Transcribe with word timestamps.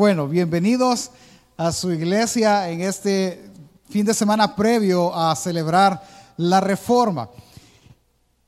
Bueno, 0.00 0.26
bienvenidos 0.28 1.10
a 1.58 1.72
su 1.72 1.92
iglesia 1.92 2.70
en 2.70 2.80
este 2.80 3.50
fin 3.90 4.06
de 4.06 4.14
semana 4.14 4.56
previo 4.56 5.14
a 5.14 5.36
celebrar 5.36 6.02
la 6.38 6.58
reforma. 6.58 7.28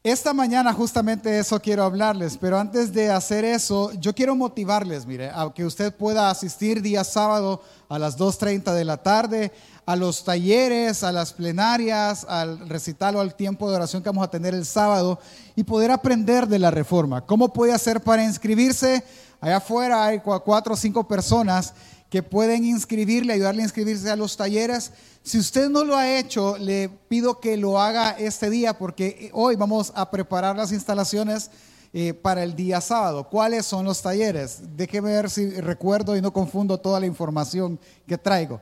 Esta 0.03 0.33
mañana 0.33 0.73
justamente 0.73 1.39
eso 1.39 1.61
quiero 1.61 1.85
hablarles, 1.85 2.39
pero 2.39 2.59
antes 2.59 2.91
de 2.95 3.11
hacer 3.11 3.45
eso, 3.45 3.93
yo 4.01 4.15
quiero 4.15 4.35
motivarles, 4.35 5.05
mire, 5.05 5.29
a 5.29 5.53
que 5.55 5.67
usted 5.67 5.95
pueda 5.95 6.31
asistir 6.31 6.81
día 6.81 7.05
sábado 7.05 7.61
a 7.91 7.99
las 7.99 8.17
2.30 8.17 8.73
de 8.73 8.85
la 8.87 9.03
tarde 9.03 9.53
a 9.85 9.97
los 9.97 10.25
talleres, 10.25 11.03
a 11.03 11.13
las 11.13 11.33
plenarias, 11.33 12.25
al 12.29 12.69
recital 12.69 13.17
o 13.17 13.21
al 13.21 13.35
tiempo 13.35 13.69
de 13.69 13.77
oración 13.77 14.03
que 14.03 14.09
vamos 14.09 14.25
a 14.25 14.31
tener 14.31 14.55
el 14.55 14.65
sábado 14.65 15.19
y 15.57 15.65
poder 15.65 15.91
aprender 15.91 16.47
de 16.47 16.59
la 16.59 16.71
reforma. 16.71 17.27
¿Cómo 17.27 17.53
puede 17.53 17.73
hacer 17.73 18.01
para 18.01 18.25
inscribirse? 18.25 19.05
Allá 19.43 19.57
afuera 19.57 20.05
hay 20.05 20.21
cuatro 20.21 20.75
o 20.75 20.77
cinco 20.77 21.03
personas 21.03 21.75
que 22.09 22.23
pueden 22.23 22.65
inscribirle, 22.65 23.33
ayudarle 23.33 23.63
a 23.63 23.65
inscribirse 23.65 24.09
a 24.09 24.15
los 24.15 24.37
talleres. 24.37 24.93
Si 25.25 25.37
usted 25.37 25.69
no 25.69 25.83
lo 25.83 25.97
ha 25.97 26.17
hecho, 26.17 26.57
le 26.59 26.89
pido 26.89 27.41
que 27.41 27.57
lo 27.57 27.81
haga 27.81 28.13
este 28.13 28.51
día 28.51 28.79
porque 28.79 29.33
hoy 29.33 29.57
vamos 29.57 29.93
a 29.97 30.09
preparar 30.13 30.55
las 30.55 30.71
instalaciones 30.71 31.51
eh, 31.93 32.15
para 32.15 32.45
el 32.45 32.55
día 32.55 32.81
sábado. 32.81 33.29
¿Cuáles 33.29 33.67
son 33.67 33.85
los 33.85 34.01
talleres? 34.01 34.61
Déjeme 34.77 35.11
ver 35.11 35.29
si 35.29 35.51
recuerdo 35.61 36.17
y 36.17 36.23
no 36.23 36.33
confundo 36.33 36.79
toda 36.79 37.01
la 37.01 37.07
información 37.07 37.81
que 38.07 38.17
traigo. 38.17 38.61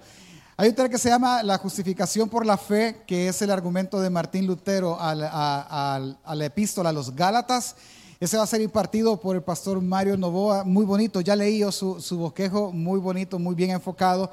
Hay 0.57 0.71
un 0.71 0.75
taller 0.75 0.93
que 0.93 0.99
se 0.99 1.11
llama 1.11 1.43
la 1.43 1.59
justificación 1.59 2.31
por 2.31 2.47
la 2.47 2.57
fe, 2.57 3.03
que 3.07 3.29
es 3.29 3.43
el 3.43 3.51
argumento 3.51 4.01
de 4.01 4.09
Martín 4.09 4.47
Lutero 4.47 4.97
a 4.99 5.15
la 5.15 6.47
epístola 6.47 6.89
a 6.89 6.93
los 6.95 7.15
Gálatas. 7.15 7.77
Ese 8.21 8.37
va 8.37 8.43
a 8.43 8.47
ser 8.47 8.61
impartido 8.61 9.19
por 9.19 9.35
el 9.35 9.43
pastor 9.43 9.81
Mario 9.81 10.15
Novoa, 10.15 10.63
muy 10.63 10.85
bonito, 10.85 11.23
ya 11.23 11.35
leí 11.35 11.61
yo 11.61 11.73
su, 11.73 12.03
su 12.03 12.19
bosquejo, 12.19 12.71
muy 12.71 13.01
bonito, 13.01 13.39
muy 13.39 13.55
bien 13.55 13.71
enfocado. 13.71 14.31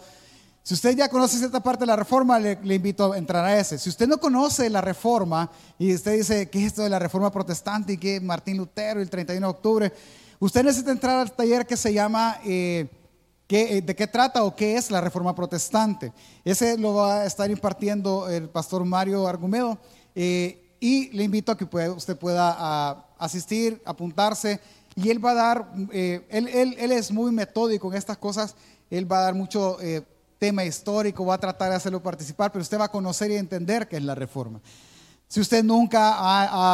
Si 0.61 0.73
usted 0.73 0.97
ya 0.97 1.07
conoce 1.07 1.37
esta 1.37 1.61
parte 1.61 1.83
de 1.83 1.87
la 1.87 1.95
reforma, 1.95 2.37
le, 2.37 2.59
invito 2.75 3.13
a 3.13 3.17
entrar 3.17 3.45
a 3.45 3.57
ese. 3.57 3.77
Si 3.77 3.87
usted 3.87 4.05
no 4.05 4.17
conoce 4.17 4.69
la 4.69 4.81
reforma 4.81 5.49
y 5.79 5.95
usted 5.95 6.17
dice, 6.17 6.49
¿qué 6.49 6.59
es 6.59 6.65
esto 6.65 6.83
de 6.83 6.89
la 6.89 6.99
reforma 6.99 7.31
protestante 7.31 7.93
y 7.93 7.97
qué 7.97 8.19
Martín 8.19 8.57
Lutero 8.57 8.99
el 8.99 9.09
31 9.09 9.47
de 9.47 9.49
octubre? 9.49 9.93
Usted 10.37 10.65
necesita 10.65 10.91
entrar 10.91 11.21
al 11.21 11.31
taller 11.31 11.65
que 11.65 11.77
se 11.77 11.93
llama 11.93 12.41
eh, 12.45 12.89
¿qué, 13.47 13.81
¿De 13.81 13.95
qué 13.95 14.07
trata 14.07 14.43
o 14.43 14.53
qué 14.53 14.75
es 14.75 14.91
la 14.91 14.99
reforma 14.99 15.33
protestante? 15.33 16.11
Ese 16.43 16.77
lo 16.77 16.95
va 16.95 17.21
a 17.21 17.25
estar 17.25 17.49
impartiendo 17.49 18.27
el 18.27 18.49
pastor 18.49 18.83
Mario 18.83 19.25
Argumedo. 19.25 19.77
Eh, 20.13 20.66
y 20.79 21.09
le 21.09 21.23
invito 21.23 21.51
a 21.51 21.57
que 21.57 21.65
usted 21.65 22.17
pueda 22.17 23.05
asistir, 23.17 23.81
apuntarse, 23.85 24.59
y 24.97 25.11
él 25.11 25.23
va 25.23 25.31
a 25.31 25.35
dar, 25.35 25.71
eh, 25.91 26.25
él, 26.29 26.47
él, 26.47 26.91
es 26.91 27.11
muy 27.11 27.31
metódico 27.31 27.87
en 27.91 27.97
estas 27.97 28.17
cosas, 28.17 28.55
él 28.89 29.09
va 29.09 29.19
a 29.19 29.21
dar 29.21 29.35
mucho 29.35 29.79
eh, 29.79 30.01
tema 30.39 30.65
histórico, 30.65 31.23
va 31.23 31.35
a 31.35 31.39
tratar 31.39 31.69
de 31.69 31.75
hacerlo 31.75 32.01
participar, 32.01 32.51
pero 32.51 32.63
usted 32.63 32.79
va 32.79 32.85
a 32.85 32.91
conocer 32.91 33.29
y 33.29 33.35
entender 33.35 33.87
qué 33.87 33.97
es 33.97 34.03
la 34.03 34.15
reforma. 34.15 34.59
Si 35.27 35.39
usted 35.39 35.63
nunca 35.63 36.15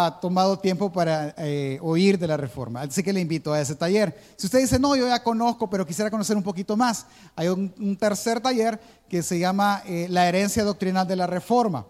ha, 0.06 0.20
tomado 0.22 0.58
tiempo 0.58 0.90
para 0.90 1.34
eh, 1.38 1.80
oír 1.82 2.18
de 2.18 2.28
la 2.28 2.38
reforma, 2.38 2.82
así 2.82 3.04
que 3.04 3.12
le 3.12 3.20
invito 3.20 3.52
a 3.52 3.60
ese 3.60 3.76
taller. 3.76 4.18
Si 4.38 4.46
usted 4.46 4.60
dice, 4.60 4.80
no, 4.80 4.96
yo 4.96 5.06
ya 5.06 5.22
conozco, 5.22 5.70
pero 5.70 5.86
quisiera 5.86 6.10
conocer 6.10 6.38
un 6.38 6.44
poquito 6.44 6.78
más, 6.78 7.08
hay 7.36 7.50
un, 7.50 7.98
tercer 8.00 8.40
taller 8.40 8.80
que 9.10 9.22
se 9.22 9.38
llama 9.38 9.84
La 10.08 10.30
herencia 10.30 10.64
doctrinal 10.64 11.06
de 11.06 11.18
la 11.18 11.28
reforma. 11.28 11.86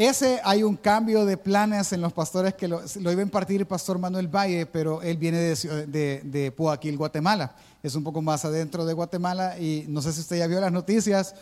Ese 0.00 0.40
hay 0.44 0.62
un 0.62 0.76
cambio 0.76 1.26
de 1.26 1.36
planes 1.36 1.92
en 1.92 2.00
los 2.00 2.14
pastores 2.14 2.54
que 2.54 2.66
lo, 2.66 2.80
iba 3.00 3.20
a 3.20 3.22
impartir 3.22 3.60
el 3.60 3.66
pastor 3.66 3.98
Manuel 3.98 4.34
Valle, 4.34 4.64
pero 4.64 5.02
él 5.02 5.18
viene 5.18 5.36
de, 5.36 5.86
de, 5.88 6.22
de 6.24 6.50
Puaquil, 6.52 6.96
Guatemala. 6.96 7.54
Es 7.82 7.94
un 7.94 8.02
poco 8.02 8.22
más 8.22 8.46
adentro 8.46 8.86
de 8.86 8.94
Guatemala 8.94 9.58
y 9.58 9.84
no 9.88 10.00
sé 10.00 10.14
si 10.14 10.20
usted 10.20 10.38
ya 10.38 10.46
vio 10.46 10.58
las 10.58 10.72
noticias, 10.72 11.34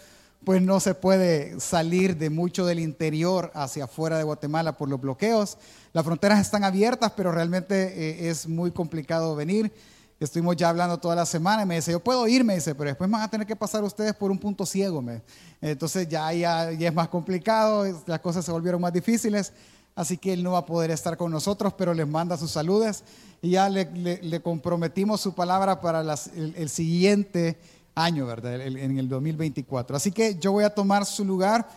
pues 0.45 0.61
no 0.61 0.81
se 0.81 0.97
puede 0.97 1.61
salir 1.61 2.17
de 2.17 2.31
mucho 2.31 2.67
del 2.67 2.81
interior 2.81 3.53
hacia 3.55 3.85
afuera 3.85 4.19
de 4.19 4.25
Guatemala 4.25 4.77
por 4.77 4.89
los 4.89 5.01
bloqueos. 5.01 5.57
Las 5.93 6.05
fronteras 6.05 6.41
están 6.41 6.65
abiertas, 6.65 7.13
pero 7.17 7.31
realmente 7.31 8.27
eh, 8.27 8.29
es 8.29 8.49
muy 8.49 8.73
complicado 8.73 9.37
venir. 9.37 9.73
Estuvimos 10.21 10.57
ya 10.57 10.69
hablando 10.69 10.99
toda 10.99 11.15
la 11.15 11.25
semana 11.25 11.63
y 11.63 11.67
me 11.67 11.77
dice, 11.77 11.93
yo 11.93 12.01
puedo 12.01 12.27
irme, 12.27 12.57
dice, 12.57 12.75
pero 12.75 12.91
después 12.91 13.09
van 13.09 13.23
a 13.23 13.31
tener 13.31 13.47
que 13.47 13.55
pasar 13.55 13.85
ustedes 13.85 14.15
por 14.15 14.33
un 14.33 14.39
punto 14.39 14.67
ciego. 14.67 15.01
Me. 15.01 15.23
Entonces 15.61 16.09
ya, 16.09 16.33
ya, 16.33 16.71
es 16.73 16.95
más 16.95 17.09
complicado, 17.09 17.85
las 18.07 18.19
cosas 18.19 18.45
se 18.45 18.51
volvieron 18.51 18.81
más 18.81 18.93
difíciles, 18.93 19.53
así 19.95 20.19
que 20.19 20.33
él 20.33 20.43
no 20.43 20.53
va 20.53 20.59
a 20.59 20.67
poder 20.67 20.91
estar 20.91 21.17
con 21.17 21.31
nosotros, 21.31 21.73
pero 21.75 21.95
les 21.95 22.07
manda 22.09 22.37
sus 22.37 22.51
saludos 22.51 23.05
y 23.41 23.51
ya 23.51 23.69
le, 23.69 24.43
comprometimos 24.43 25.21
su 25.21 25.35
palabra 25.35 25.81
para 25.81 26.01
el, 26.35 26.69
siguiente 26.69 27.57
año, 27.95 28.27
¿verdad? 28.27 28.61
en 28.61 28.99
el 28.99 29.09
2024. 29.09 29.97
Así 29.97 30.11
que 30.11 30.37
yo 30.37 30.51
voy 30.51 30.65
a 30.65 30.71
tomar 30.71 31.07
su 31.07 31.25
lugar 31.25 31.69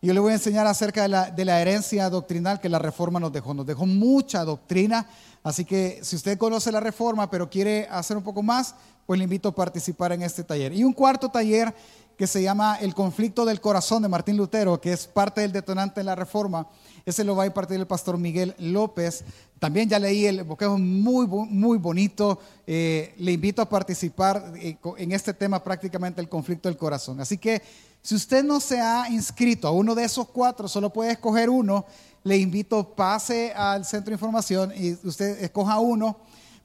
yo 0.00 0.14
le 0.14 0.20
voy 0.20 0.30
a 0.30 0.36
enseñar 0.36 0.66
acerca 0.66 1.02
de 1.02 1.44
la, 1.44 1.60
herencia 1.60 2.08
doctrinal 2.08 2.60
que 2.60 2.68
la 2.68 2.78
reforma 2.78 3.18
nos 3.18 3.32
dejó. 3.32 3.52
Nos 3.54 3.66
dejó 3.66 3.84
mucha 3.86 4.44
doctrina 4.44 5.06
Así 5.42 5.64
que 5.64 6.00
si 6.02 6.16
usted 6.16 6.36
conoce 6.36 6.72
la 6.72 6.80
reforma, 6.80 7.30
pero 7.30 7.48
quiere 7.48 7.86
hacer 7.90 8.16
un 8.16 8.22
poco 8.22 8.42
más, 8.42 8.74
pues 9.06 9.18
le 9.18 9.24
invito 9.24 9.48
a 9.48 9.54
participar 9.54 10.12
en 10.12 10.22
este 10.22 10.44
taller. 10.44 10.72
Y 10.72 10.84
un 10.84 10.92
cuarto 10.92 11.28
taller 11.30 11.74
que 12.18 12.26
se 12.26 12.42
llama 12.42 12.76
El 12.80 12.94
conflicto 12.94 13.46
del 13.46 13.60
corazón 13.60 14.02
de 14.02 14.08
Martín 14.08 14.36
Lutero, 14.36 14.80
que 14.80 14.92
es 14.92 15.06
parte 15.06 15.40
del 15.40 15.52
detonante 15.52 16.00
de 16.00 16.04
la 16.04 16.14
reforma. 16.14 16.66
Ese 17.06 17.24
lo 17.24 17.34
va 17.34 17.44
a 17.44 17.46
impartir 17.46 17.78
el 17.78 17.86
pastor 17.86 18.18
Miguel 18.18 18.54
López. 18.58 19.24
También 19.58 19.88
ya 19.88 19.98
leí 19.98 20.26
el 20.26 20.42
bosquejo 20.42 20.76
muy, 20.76 21.26
muy 21.26 21.78
bonito. 21.78 22.40
Eh, 22.66 23.14
le 23.18 23.32
invito 23.32 23.62
a 23.62 23.68
participar 23.68 24.52
eh, 24.56 24.76
en 24.98 25.12
este 25.12 25.32
tema 25.32 25.62
prácticamente 25.62 26.20
el 26.20 26.28
conflicto 26.28 26.68
del 26.68 26.76
corazón. 26.76 27.20
Así 27.20 27.38
que 27.38 27.62
si 28.02 28.14
usted 28.14 28.44
no 28.44 28.60
se 28.60 28.80
ha 28.80 29.08
inscrito 29.08 29.68
a 29.68 29.70
uno 29.70 29.94
de 29.94 30.04
esos 30.04 30.28
cuatro, 30.28 30.66
solo 30.68 30.92
puede 30.92 31.12
escoger 31.12 31.48
uno 31.48 31.86
le 32.24 32.36
invito, 32.36 32.94
pase 32.94 33.52
al 33.52 33.84
centro 33.84 34.10
de 34.10 34.16
información 34.16 34.72
y 34.76 34.92
usted 35.06 35.42
escoja 35.42 35.78
uno, 35.78 36.18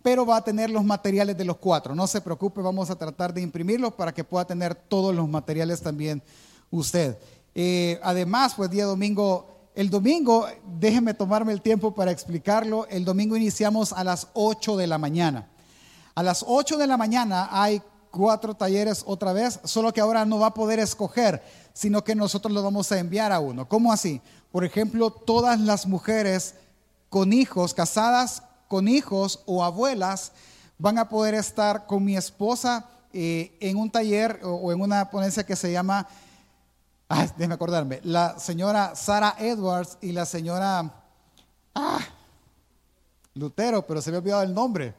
pero 0.03 0.25
va 0.25 0.38
a 0.38 0.44
tener 0.44 0.69
los 0.69 0.84
materiales 0.84 1.38
de 1.38 1.46
los 1.46 1.58
cuatro. 1.58 1.96
No 1.96 2.06
se 2.06 2.22
preocupe, 2.22 2.62
vamos 2.62 2.90
a 2.90 2.96
tratar 2.97 3.34
de 3.34 3.41
imprimirlos 3.41 3.94
para 3.94 4.14
que 4.14 4.24
pueda 4.24 4.46
tener 4.46 4.75
todos 4.75 5.16
los 5.16 5.28
materiales 5.28 5.81
también 5.81 6.22
usted. 6.69 7.18
Eh, 7.56 8.00
además, 8.03 8.53
pues 8.56 8.69
día 8.69 8.86
domingo, 8.86 9.69
el 9.74 9.90
domingo, 9.90 10.46
déjeme 10.78 11.14
tomarme 11.14 11.53
el 11.53 11.62
tiempo 11.62 11.96
para 11.96 12.12
explicarlo, 12.12 12.86
el 12.90 13.06
domingo 13.06 13.38
iniciamos 13.38 13.94
a 13.94 14.03
las 14.03 14.28
8 14.34 14.75
de 14.75 14.88
la 14.88 14.97
mañana. 14.97 15.47
A 16.16 16.22
las 16.22 16.44
8 16.46 16.78
de 16.78 16.85
la 16.85 16.97
mañana 16.97 17.47
hay 17.52 17.81
cuatro 18.12 18.53
talleres 18.53 19.03
otra 19.08 19.34
vez, 19.34 19.59
solo 19.64 19.91
que 19.91 20.02
ahora 20.02 20.25
no 20.25 20.38
va 20.38 20.47
a 20.47 20.53
poder 20.53 20.80
escoger, 20.80 21.41
sino 21.74 22.03
que 22.03 22.14
nosotros 22.14 22.53
lo 22.53 22.62
vamos 22.62 22.91
a 22.91 23.00
enviar 23.00 23.31
a 23.31 23.40
uno. 23.40 23.68
¿Cómo 23.68 23.91
así? 23.91 24.22
Por 24.52 24.66
ejemplo, 24.66 25.09
todas 25.09 25.59
las 25.59 25.88
mujeres 25.88 26.56
con 27.09 27.34
hijos, 27.34 27.74
casadas 27.74 28.44
con 28.73 28.88
hijos 28.88 29.44
o 29.45 29.63
abuelas, 29.63 30.31
van 30.79 30.97
a 30.97 31.07
poder 31.07 31.35
estar 31.35 31.85
con 31.85 32.03
mi 32.03 32.17
esposa 32.17 32.89
eh, 33.13 33.56
en 33.59 33.78
un 33.78 33.91
taller 33.91 34.39
o, 34.41 34.72
en 34.72 34.81
una 34.81 35.11
ponencia 35.11 35.45
que 35.45 35.56
se 35.56 35.72
llama, 35.72 36.07
ah, 37.07 37.28
déjeme 37.38 37.53
acordarme, 37.53 38.00
la 38.01 38.39
señora 38.39 38.95
Sara 38.95 39.35
Edwards 39.38 40.00
y 40.01 40.11
la 40.11 40.25
señora 40.25 40.91
ah, 41.75 42.00
Lutero, 43.35 43.85
pero 43.85 44.01
se 44.01 44.09
me 44.09 44.17
ha 44.17 44.19
olvidado 44.22 44.41
el 44.41 44.56
nombre. 44.56 44.95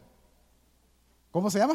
¿Cómo 1.33 1.51
se 1.51 1.59
llama? 1.59 1.75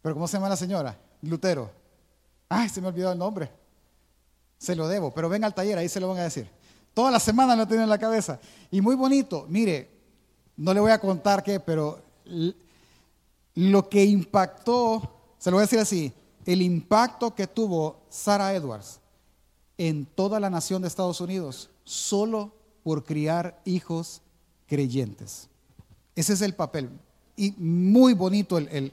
¿Pero 0.00 0.14
cómo 0.14 0.28
se 0.28 0.36
llama 0.36 0.48
la 0.48 0.56
señora? 0.56 0.96
Lutero. 1.22 1.72
Ay, 2.48 2.68
se 2.68 2.80
me 2.80 2.86
ha 2.86 2.90
olvidado 2.90 3.14
el 3.14 3.18
nombre. 3.18 3.50
Se 4.58 4.76
lo 4.76 4.86
debo, 4.86 5.12
pero 5.12 5.28
ven 5.28 5.42
al 5.42 5.54
taller, 5.54 5.76
ahí 5.76 5.88
se 5.88 5.98
lo 5.98 6.06
van 6.06 6.18
a 6.18 6.22
decir. 6.22 6.59
Toda 6.94 7.10
la 7.10 7.20
semana 7.20 7.56
lo 7.56 7.66
tiene 7.66 7.84
en 7.84 7.88
la 7.88 7.98
cabeza. 7.98 8.40
Y 8.70 8.80
muy 8.80 8.96
bonito, 8.96 9.46
mire, 9.48 9.88
no 10.56 10.74
le 10.74 10.80
voy 10.80 10.90
a 10.90 11.00
contar 11.00 11.42
qué, 11.42 11.60
pero 11.60 12.00
lo 13.54 13.88
que 13.88 14.04
impactó, 14.04 15.34
se 15.38 15.50
lo 15.50 15.56
voy 15.56 15.62
a 15.62 15.66
decir 15.66 15.78
así, 15.78 16.12
el 16.46 16.62
impacto 16.62 17.34
que 17.34 17.46
tuvo 17.46 18.00
Sarah 18.08 18.54
Edwards 18.54 19.00
en 19.78 20.04
toda 20.04 20.40
la 20.40 20.50
nación 20.50 20.82
de 20.82 20.88
Estados 20.88 21.20
Unidos, 21.20 21.70
solo 21.84 22.52
por 22.82 23.04
criar 23.04 23.60
hijos 23.64 24.22
creyentes. 24.66 25.48
Ese 26.14 26.34
es 26.34 26.42
el 26.42 26.54
papel. 26.54 26.90
Y 27.36 27.52
muy 27.52 28.12
bonito 28.12 28.58
el, 28.58 28.92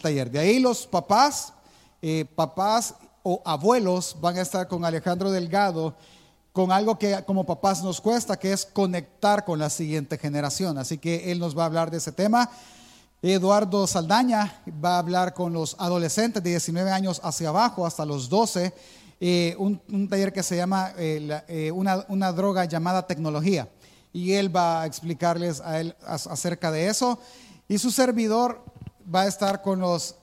taller. 0.00 0.30
De 0.30 0.38
ahí 0.38 0.58
los 0.58 0.86
papás, 0.86 1.52
eh, 2.00 2.24
papás 2.34 2.94
o 3.22 3.42
abuelos 3.44 4.16
van 4.20 4.38
a 4.38 4.42
estar 4.42 4.68
con 4.68 4.84
Alejandro 4.84 5.30
Delgado 5.30 5.94
con 6.54 6.70
algo 6.70 6.96
que 6.96 7.20
como 7.26 7.44
papás 7.44 7.82
nos 7.82 8.00
cuesta, 8.00 8.38
que 8.38 8.52
es 8.52 8.64
conectar 8.64 9.44
con 9.44 9.58
la 9.58 9.68
siguiente 9.68 10.16
generación. 10.16 10.78
Así 10.78 10.98
que 10.98 11.32
él 11.32 11.40
nos 11.40 11.58
va 11.58 11.64
a 11.64 11.66
hablar 11.66 11.90
de 11.90 11.96
ese 11.96 12.12
tema. 12.12 12.48
Eduardo 13.20 13.88
Saldaña 13.88 14.62
va 14.82 14.94
a 14.94 14.98
hablar 15.00 15.34
con 15.34 15.52
los 15.52 15.74
adolescentes 15.80 16.44
de 16.44 16.50
19 16.50 16.92
años 16.92 17.20
hacia 17.24 17.48
abajo, 17.48 17.84
hasta 17.84 18.06
los 18.06 18.28
12, 18.28 18.72
eh, 19.18 19.56
un, 19.58 20.08
taller 20.08 20.32
que 20.32 20.44
se 20.44 20.56
llama 20.56 20.92
eh, 20.96 21.42
eh, 21.48 21.72
una, 21.72 22.06
una, 22.06 22.30
droga 22.30 22.66
llamada 22.66 23.04
tecnología. 23.04 23.68
Y 24.12 24.34
él 24.34 24.54
va 24.54 24.82
a 24.82 24.86
explicarles 24.86 25.60
acerca 26.06 26.70
de 26.70 26.86
eso. 26.86 27.18
Y 27.66 27.78
su 27.78 27.90
servidor 27.90 28.64
va 29.12 29.22
a 29.22 29.26
estar 29.26 29.60
con 29.60 29.80
los 29.80 30.14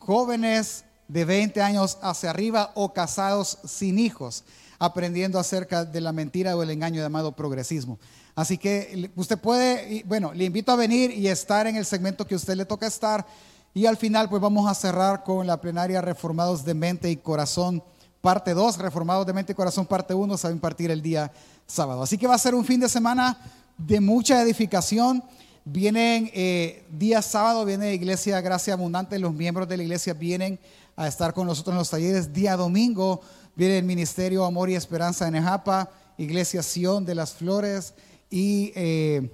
jóvenes 0.00 0.84
de 1.06 1.24
20 1.24 1.62
años 1.62 1.98
hacia 2.02 2.30
arriba 2.30 2.72
o 2.74 2.92
casados 2.92 3.58
sin 3.64 4.00
hijos, 4.00 4.42
aprendiendo 4.80 5.38
acerca 5.38 5.84
de 5.84 6.00
la 6.00 6.10
mentira 6.10 6.56
o 6.56 6.62
el 6.62 6.70
engaño 6.70 7.02
llamado 7.02 7.32
progresismo. 7.32 7.98
Así 8.34 8.56
que 8.56 9.10
usted 9.14 9.38
puede, 9.38 10.02
bueno, 10.06 10.32
le 10.32 10.46
invito 10.46 10.72
a 10.72 10.76
venir 10.76 11.10
y 11.10 11.28
estar 11.28 11.66
en 11.66 11.76
el 11.76 11.84
segmento 11.84 12.26
que 12.26 12.34
a 12.34 12.38
usted 12.38 12.54
le 12.54 12.64
toca 12.64 12.86
estar. 12.86 13.26
Y 13.74 13.84
al 13.84 13.98
final, 13.98 14.30
pues 14.30 14.40
vamos 14.40 14.68
a 14.68 14.74
cerrar 14.74 15.22
con 15.22 15.46
la 15.46 15.60
plenaria 15.60 16.00
Reformados 16.00 16.64
de 16.64 16.72
Mente 16.72 17.10
y 17.10 17.16
Corazón, 17.16 17.82
parte 18.22 18.54
2, 18.54 18.78
Reformados 18.78 19.26
de 19.26 19.34
Mente 19.34 19.52
y 19.52 19.54
Corazón, 19.54 19.84
parte 19.84 20.14
1, 20.14 20.38
se 20.38 20.48
va 20.48 20.50
a 20.50 20.54
impartir 20.54 20.90
el 20.90 21.02
día 21.02 21.30
sábado. 21.66 22.02
Así 22.02 22.16
que 22.16 22.26
va 22.26 22.34
a 22.34 22.38
ser 22.38 22.54
un 22.54 22.64
fin 22.64 22.80
de 22.80 22.88
semana 22.88 23.36
de 23.76 24.00
mucha 24.00 24.40
edificación. 24.40 25.22
Vienen 25.66 26.30
eh, 26.32 26.84
día 26.90 27.20
sábado, 27.20 27.66
viene 27.66 27.92
Iglesia 27.92 28.40
Gracia 28.40 28.72
Abundante, 28.72 29.18
los 29.18 29.34
miembros 29.34 29.68
de 29.68 29.76
la 29.76 29.82
iglesia 29.82 30.14
vienen 30.14 30.58
a 30.96 31.06
estar 31.06 31.34
con 31.34 31.46
nosotros 31.46 31.74
en 31.74 31.78
los 31.78 31.90
talleres. 31.90 32.32
Día 32.32 32.56
domingo 32.56 33.20
viene 33.54 33.78
el 33.78 33.84
Ministerio 33.84 34.44
Amor 34.44 34.70
y 34.70 34.74
Esperanza 34.74 35.28
en 35.28 35.36
Ejapa, 35.36 35.90
Iglesia 36.18 36.62
Sion 36.62 37.04
de 37.04 37.14
las 37.14 37.32
Flores 37.32 37.94
y 38.28 38.72
eh, 38.74 39.30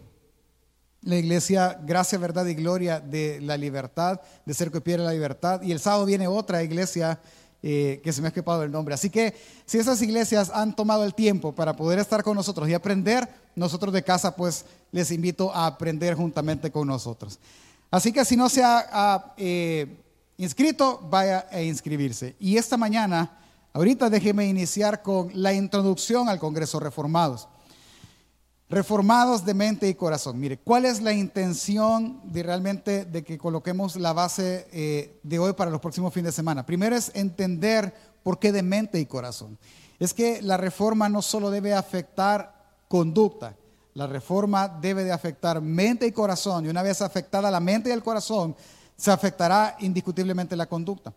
la 1.02 1.16
Iglesia 1.16 1.78
Gracia, 1.84 2.18
Verdad 2.18 2.46
y 2.46 2.54
Gloria 2.54 3.00
de 3.00 3.40
la 3.40 3.56
Libertad, 3.56 4.20
de 4.44 4.54
Cerco 4.54 4.78
y 4.78 4.80
Piedra 4.80 5.04
la 5.04 5.12
Libertad. 5.12 5.62
Y 5.62 5.72
el 5.72 5.80
sábado 5.80 6.04
viene 6.04 6.26
otra 6.26 6.62
iglesia 6.62 7.20
eh, 7.62 8.00
que 8.02 8.12
se 8.12 8.20
me 8.20 8.28
ha 8.28 8.30
escapado 8.30 8.62
el 8.62 8.70
nombre. 8.70 8.94
Así 8.94 9.10
que 9.10 9.34
si 9.64 9.78
esas 9.78 10.00
iglesias 10.02 10.50
han 10.52 10.74
tomado 10.74 11.04
el 11.04 11.14
tiempo 11.14 11.54
para 11.54 11.76
poder 11.76 11.98
estar 11.98 12.22
con 12.22 12.36
nosotros 12.36 12.68
y 12.68 12.74
aprender, 12.74 13.28
nosotros 13.54 13.92
de 13.92 14.02
casa 14.02 14.34
pues 14.34 14.64
les 14.92 15.10
invito 15.10 15.54
a 15.54 15.66
aprender 15.66 16.14
juntamente 16.14 16.70
con 16.70 16.88
nosotros. 16.88 17.38
Así 17.90 18.12
que 18.12 18.24
si 18.24 18.36
no 18.36 18.48
se 18.48 18.62
ha 18.64 19.34
eh, 19.36 19.86
inscrito, 20.36 21.00
vaya 21.08 21.46
a 21.50 21.60
inscribirse. 21.62 22.36
Y 22.38 22.56
esta 22.56 22.76
mañana, 22.76 23.38
ahorita 23.76 24.08
déjeme 24.08 24.46
iniciar 24.46 25.02
con 25.02 25.31
la 25.34 25.52
introducción 25.52 26.31
al 26.31 26.38
Congreso 26.38 26.81
Reformados. 26.81 27.46
Reformados 28.70 29.44
de 29.44 29.52
mente 29.52 29.87
y 29.87 29.94
corazón. 29.94 30.40
Mire, 30.40 30.58
¿cuál 30.58 30.87
es 30.87 31.02
la 31.02 31.12
intención 31.12 32.19
de 32.25 32.43
realmente 32.43 33.05
de 33.05 33.23
que 33.23 33.37
coloquemos 33.37 33.96
la 33.96 34.14
base 34.14 34.67
eh, 34.73 35.20
de 35.23 35.38
hoy 35.38 35.52
para 35.52 35.70
los 35.70 35.82
próximos 35.82 36.14
fines 36.14 36.32
de 36.32 36.37
semana? 36.37 36.64
Primero 36.64 36.96
es 36.96 37.12
entender 37.14 37.94
por 38.23 38.38
qué 38.38 38.50
de 38.50 38.62
mente 38.62 38.99
y 38.99 39.05
corazón. 39.05 39.58
Es 39.99 40.14
que 40.14 40.40
la 40.40 40.56
reforma 40.56 41.11
no 41.11 41.20
solo 41.20 41.50
debe 41.50 41.75
afectar 41.75 42.55
conducta, 42.88 43.56
la 43.93 44.06
reforma 44.06 44.69
debe 44.69 45.05
de 45.05 45.12
afectar 45.12 45.61
mente 45.61 46.06
y 46.06 46.12
corazón. 46.12 46.64
Y 46.64 46.70
una 46.70 46.82
vez 46.82 47.02
afectada 47.02 47.50
la 47.50 47.61
mente 47.61 47.90
y 47.90 47.93
el 47.93 48.02
corazón, 48.02 48.56
se 48.96 49.11
afectará 49.11 49.76
indiscutiblemente 49.81 50.56
la 50.56 50.64
conducta. 50.64 51.12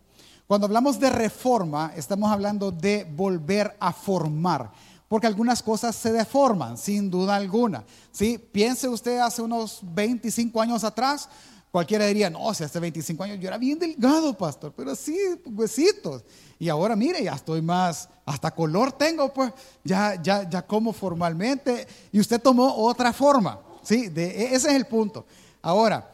Cuando 0.50 0.66
hablamos 0.66 0.98
de 0.98 1.10
reforma, 1.10 1.92
estamos 1.96 2.28
hablando 2.28 2.72
de 2.72 3.04
volver 3.08 3.76
a 3.78 3.92
formar 3.92 4.72
porque 5.06 5.28
algunas 5.28 5.62
cosas 5.62 5.94
se 5.94 6.10
deforman, 6.10 6.76
sin 6.76 7.08
duda 7.08 7.36
alguna. 7.36 7.84
¿sí? 8.10 8.36
Piense 8.36 8.88
usted 8.88 9.20
hace 9.20 9.42
unos 9.42 9.78
25 9.80 10.60
años 10.60 10.82
atrás, 10.82 11.28
cualquiera 11.70 12.04
diría, 12.06 12.30
no, 12.30 12.52
si 12.52 12.64
hace 12.64 12.80
25 12.80 13.22
años 13.22 13.38
yo 13.38 13.46
era 13.46 13.58
bien 13.58 13.78
delgado, 13.78 14.36
pastor, 14.36 14.72
pero 14.76 14.90
así, 14.90 15.16
huesitos. 15.46 16.24
Y 16.58 16.68
ahora 16.68 16.96
mire, 16.96 17.22
ya 17.22 17.34
estoy 17.34 17.62
más, 17.62 18.08
hasta 18.26 18.50
color 18.50 18.90
tengo, 18.90 19.32
pues 19.32 19.52
ya, 19.84 20.20
ya, 20.20 20.50
ya 20.50 20.66
como 20.66 20.92
formalmente. 20.92 21.86
Y 22.10 22.18
usted 22.18 22.42
tomó 22.42 22.74
otra 22.74 23.12
forma, 23.12 23.60
¿sí? 23.84 24.12
E, 24.16 24.46
ese 24.46 24.70
es 24.70 24.74
el 24.74 24.86
punto. 24.86 25.26
Ahora, 25.62 26.10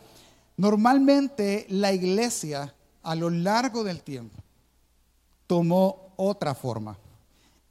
normalmente 0.58 1.64
la 1.70 1.90
iglesia 1.90 2.74
a 3.06 3.14
lo 3.14 3.31
largo 3.31 3.85
del 3.85 4.03
tiempo 4.03 4.37
tomó 5.47 6.12
otra 6.17 6.55
forma. 6.55 6.99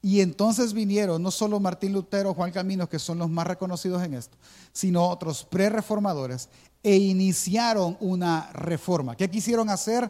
Y 0.02 0.22
entonces 0.22 0.72
vinieron 0.72 1.22
no 1.22 1.30
solo 1.30 1.60
Martín 1.60 1.92
Lutero, 1.92 2.34
Juan 2.34 2.52
Camino, 2.52 2.88
que 2.88 3.00
son 3.00 3.20
los 3.20 3.30
más 3.30 3.46
reconocidos 3.46 4.02
en 4.04 4.14
esto, 4.14 4.38
sino 4.72 5.06
otros 5.10 5.44
pre-reformadores, 5.44 6.48
e 6.82 6.96
iniciaron 6.96 7.98
una 8.00 8.50
reforma. 8.54 9.16
¿Qué 9.18 9.30
quisieron 9.30 9.70
hacer? 9.70 10.10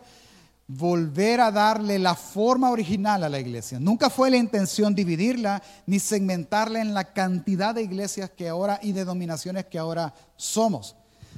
Volver 0.68 1.42
a 1.42 1.51
darle 1.51 1.98
la 1.98 2.13
forma 2.13 2.69
original 2.69 3.24
a 3.24 3.30
la 3.30 3.39
iglesia. 3.39 3.80
Nunca 3.80 4.10
fue 4.12 4.30
la 4.30 4.38
intención 4.38 4.94
dividirla 4.94 5.63
ni 5.88 6.00
segmentarla 6.00 6.81
en 6.81 6.94
la 6.94 7.13
cantidad 7.13 7.74
de 7.74 7.83
iglesias 7.83 8.30
que 8.30 8.50
ahora 8.50 8.80
y 8.83 8.92
denominaciones 8.92 9.66
que 9.66 9.80
ahora 9.80 10.13
somos 10.36 10.95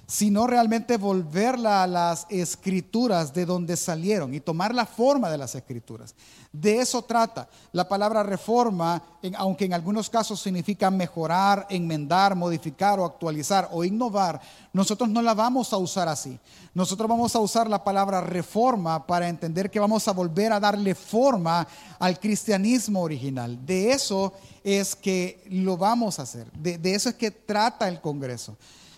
sino 0.08 0.48
realmente 0.48 0.96
volverla 0.96 1.84
a 1.84 1.88
las 1.88 2.26
escrituras 2.30 3.34
de 3.34 3.46
donde 3.46 3.76
salieron 3.76 4.34
y 4.34 4.40
tomar 4.40 4.74
la 4.74 4.86
forma 4.86 5.30
de 5.30 5.38
las 5.38 5.54
escrituras. 5.54 6.16
De 6.54 6.80
eso 6.80 7.02
trata. 7.02 7.50
La 7.74 7.90
palabra 7.90 8.24
reforma, 8.24 9.04
aunque 9.36 9.66
en 9.66 9.74
algunos 9.74 10.10
casos 10.10 10.40
significa 10.40 10.90
mejorar, 10.90 11.68
enmendar, 11.70 12.36
modificar 12.36 13.02
o 13.02 13.06
actualizar 13.06 13.68
o 13.74 13.84
innovar, 13.84 14.40
nosotros 14.72 15.10
no 15.10 15.22
la 15.22 15.34
vamos 15.34 15.74
a 15.74 15.78
usar 15.78 16.08
así. 16.08 16.40
Nosotros 16.74 17.10
vamos 17.10 17.36
a 17.36 17.40
usar 17.40 17.70
la 17.70 17.84
palabra 17.84 18.22
reforma 18.22 19.06
para 19.06 19.28
entender 19.28 19.70
que 19.70 19.82
vamos 19.82 20.08
a 20.08 20.14
volver 20.14 20.54
a 20.54 20.60
darle 20.62 20.96
forma 20.96 21.68
al 22.00 22.18
cristianismo 22.18 23.02
original. 23.02 23.66
De 23.66 23.92
eso 23.92 24.32
es 24.64 24.96
que 24.96 25.44
lo 25.50 25.76
vamos 25.76 26.18
a 26.18 26.22
hacer. 26.22 26.50
De, 26.54 26.78
de 26.78 26.96
eso 26.96 27.10
es 27.10 27.16
que 27.16 27.30
trata 27.30 27.90
el 27.90 28.00
Congreso. 28.00 28.56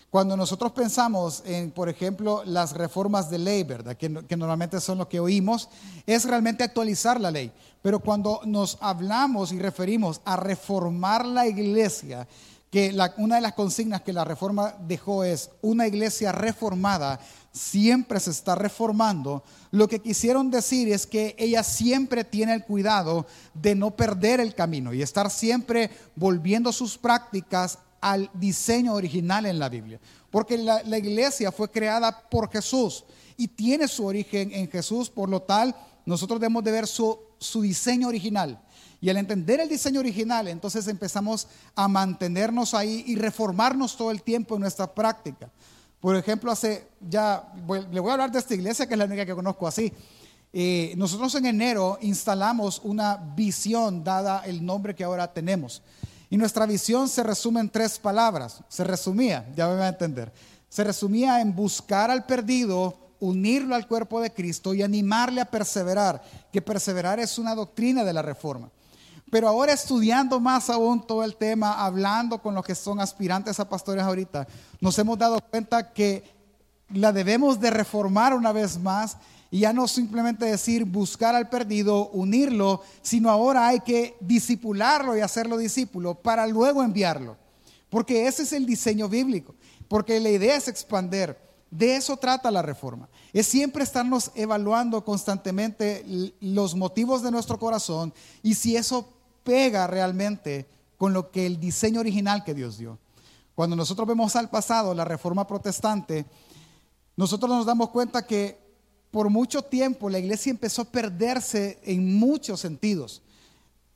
Cuando 0.10 0.36
nosotros 0.36 0.72
pensamos 0.72 1.44
en, 1.46 1.70
por 1.70 1.88
ejemplo, 1.88 2.42
las 2.44 2.74
reformas 2.74 3.30
de 3.30 3.38
ley, 3.38 3.64
¿verdad? 3.64 3.96
Que, 3.96 4.10
normalmente 4.10 4.82
son 4.82 4.98
lo 4.98 5.08
que 5.08 5.20
oímos, 5.20 5.70
es 6.08 6.26
realmente 6.26 6.64
actualizar 6.64 7.22
la 7.22 7.30
ley. 7.30 7.52
Pero 7.84 8.00
cuando 8.00 8.42
nos 8.46 8.78
hablamos 8.82 9.52
y 9.52 9.60
referimos 9.60 10.20
a 10.26 10.36
reformar 10.36 11.26
la 11.26 11.46
iglesia, 11.46 12.28
que 12.72 12.96
una 13.18 13.36
de 13.36 13.42
las 13.42 13.54
consignas 13.54 14.02
que 14.02 14.14
la 14.14 14.24
reforma 14.24 14.74
dejó 14.80 15.24
es 15.24 15.52
una 15.62 15.88
iglesia 15.88 16.32
reformada 16.32 17.20
siempre 17.52 18.20
se 18.20 18.32
está 18.32 18.56
reformando, 18.56 19.44
lo 19.72 19.88
que 19.88 20.00
quisieron 20.00 20.52
decir 20.52 20.92
es 20.92 21.08
que 21.08 21.36
ella 21.38 21.64
siempre 21.64 22.24
tiene 22.24 22.54
el 22.54 22.64
cuidado 22.64 23.26
de 23.54 23.76
no 23.76 23.92
perder 23.92 24.40
el 24.40 24.54
camino 24.54 24.94
y 24.94 25.02
estar 25.02 25.32
siempre 25.32 25.90
volviendo 26.16 26.72
sus 26.72 26.98
prácticas 26.98 27.80
al 28.02 28.30
diseño 28.34 28.94
original 28.94 29.46
en 29.46 29.60
la 29.60 29.70
Biblia. 29.70 30.00
Porque 30.32 30.58
la, 30.58 30.98
iglesia 30.98 31.52
fue 31.52 31.70
creada 31.70 32.30
por 32.30 32.52
Jesús 32.52 33.04
y 33.38 33.48
tiene 33.48 33.88
su 33.88 34.06
origen 34.06 34.52
en 34.54 34.70
Jesús, 34.70 35.10
por 35.10 35.30
lo 35.30 35.42
tal, 35.42 35.76
nosotros 36.06 36.40
debemos 36.40 36.64
de 36.64 36.72
ver 36.72 36.88
su, 36.88 37.20
diseño 37.62 38.08
original. 38.08 38.62
Y 39.02 39.10
al 39.10 39.18
entender 39.18 39.60
el 39.60 39.70
diseño 39.70 40.02
original, 40.02 40.48
entonces 40.48 40.88
empezamos 40.88 41.48
a 41.74 41.88
mantenernos 41.88 42.74
ahí 42.74 43.04
y 43.08 43.16
reformarnos 43.16 43.96
todo 43.96 44.12
el 44.12 44.22
tiempo 44.22 44.56
en 44.56 44.62
nuestra 44.62 44.94
práctica. 44.94 45.50
Por 46.00 46.16
ejemplo, 46.16 46.52
hace 46.52 46.88
ya, 47.00 47.52
le 47.92 48.00
voy 48.00 48.10
a 48.10 48.14
hablar 48.14 48.32
de 48.32 48.40
esta 48.40 48.54
iglesia 48.54 48.88
que 48.88 48.94
es 48.94 48.98
la 48.98 49.06
única 49.06 49.26
que 49.26 49.36
conozco 49.36 49.68
así. 49.68 49.94
Eh, 50.52 50.94
nosotros 50.98 51.36
en 51.36 51.46
enero 51.46 52.00
instalamos 52.02 52.82
una 52.84 53.18
visión 53.18 54.04
dada 54.04 54.42
el 54.46 54.66
nombre 54.66 54.96
que 54.96 55.04
ahora 55.04 55.32
tenemos. 55.32 55.82
Y 56.30 56.38
nuestra 56.38 56.66
visión 56.66 57.10
se 57.10 57.24
resume 57.24 57.60
en 57.60 57.70
tres 57.70 57.98
palabras. 57.98 58.62
Se 58.68 58.84
resumía, 58.84 59.48
ya 59.56 59.68
me 59.68 59.74
van 59.74 59.84
a 59.84 59.90
entender. 59.90 60.32
Se 60.70 60.84
resumía 60.84 61.42
en 61.42 61.56
buscar 61.56 62.12
al 62.12 62.26
perdido, 62.26 62.96
unirlo 63.20 63.76
al 63.76 63.88
cuerpo 63.88 64.22
de 64.22 64.32
Cristo 64.32 64.74
y 64.74 64.84
animarle 64.84 65.42
a 65.42 65.46
perseverar, 65.46 66.22
que 66.54 66.62
perseverar 66.62 67.20
es 67.20 67.40
una 67.40 67.56
doctrina 67.56 68.04
de 68.04 68.14
la 68.14 68.22
reforma. 68.22 68.70
Pero 69.32 69.48
ahora 69.48 69.74
estudiando 69.74 70.40
más 70.40 70.70
aún 70.70 71.06
todo 71.06 71.24
el 71.24 71.36
tema, 71.36 71.84
hablando 71.84 72.42
con 72.42 72.56
los 72.56 72.66
que 72.66 72.76
son 72.76 73.00
aspirantes 73.00 73.60
a 73.60 73.70
pastores 73.70 74.04
ahorita, 74.04 74.48
nos 74.80 74.98
hemos 74.98 75.18
dado 75.18 75.40
cuenta 75.42 75.94
que 75.94 76.24
la 76.90 77.12
debemos 77.12 77.60
de 77.60 77.70
reformar 77.70 78.34
una 78.34 78.52
vez 78.52 78.80
más 78.80 79.18
y 79.52 79.60
ya 79.60 79.74
no 79.74 79.88
simplemente 79.88 80.46
decir 80.46 80.86
buscar 80.86 81.36
al 81.36 81.50
perdido, 81.50 82.10
unirlo, 82.10 82.82
sino 83.02 83.30
ahora 83.30 83.68
hay 83.68 83.80
que 83.80 84.16
disipularlo 84.20 85.18
y 85.18 85.22
hacerlo 85.22 85.58
discípulo 85.58 86.16
para 86.16 86.46
luego 86.46 86.84
enviarlo. 86.84 87.36
Porque 87.90 88.28
ese 88.28 88.44
es 88.44 88.54
el 88.54 88.66
diseño 88.66 89.10
bíblico. 89.10 89.56
Porque 89.88 90.20
la 90.20 90.30
idea 90.30 90.56
es 90.56 90.68
expander. 90.68 91.50
De 91.72 91.96
eso 91.96 92.18
trata 92.18 92.52
la 92.52 92.62
reforma. 92.62 93.10
Es 93.34 93.48
siempre 93.48 93.84
estarnos 93.84 94.32
evaluando 94.36 95.04
constantemente 95.04 96.34
los 96.42 96.76
motivos 96.76 97.22
de 97.22 97.32
nuestro 97.32 97.60
corazón 97.60 98.14
y 98.42 98.56
si 98.56 98.76
eso 98.76 99.08
pega 99.44 99.88
realmente 99.88 100.68
con 100.98 101.14
lo 101.14 101.32
que 101.32 101.46
el 101.46 101.60
diseño 101.60 102.00
original 102.00 102.44
que 102.44 102.54
Dios 102.54 102.78
dio. 102.78 103.00
Cuando 103.56 103.76
nosotros 103.76 104.08
vemos 104.08 104.36
al 104.36 104.50
pasado 104.50 104.94
la 104.94 105.06
reforma 105.06 105.46
protestante, 105.46 106.26
nosotros 107.16 107.50
nos 107.50 107.66
damos 107.66 107.90
cuenta 107.90 108.26
que 108.26 108.69
por 109.12 109.30
mucho 109.30 109.62
tiempo 109.62 110.10
la 110.10 110.20
iglesia 110.20 110.52
empezó 110.52 110.84
a 110.84 110.86
perderse 110.86 111.80
en 111.84 112.18
muchos 112.18 112.60
sentidos. 112.60 113.22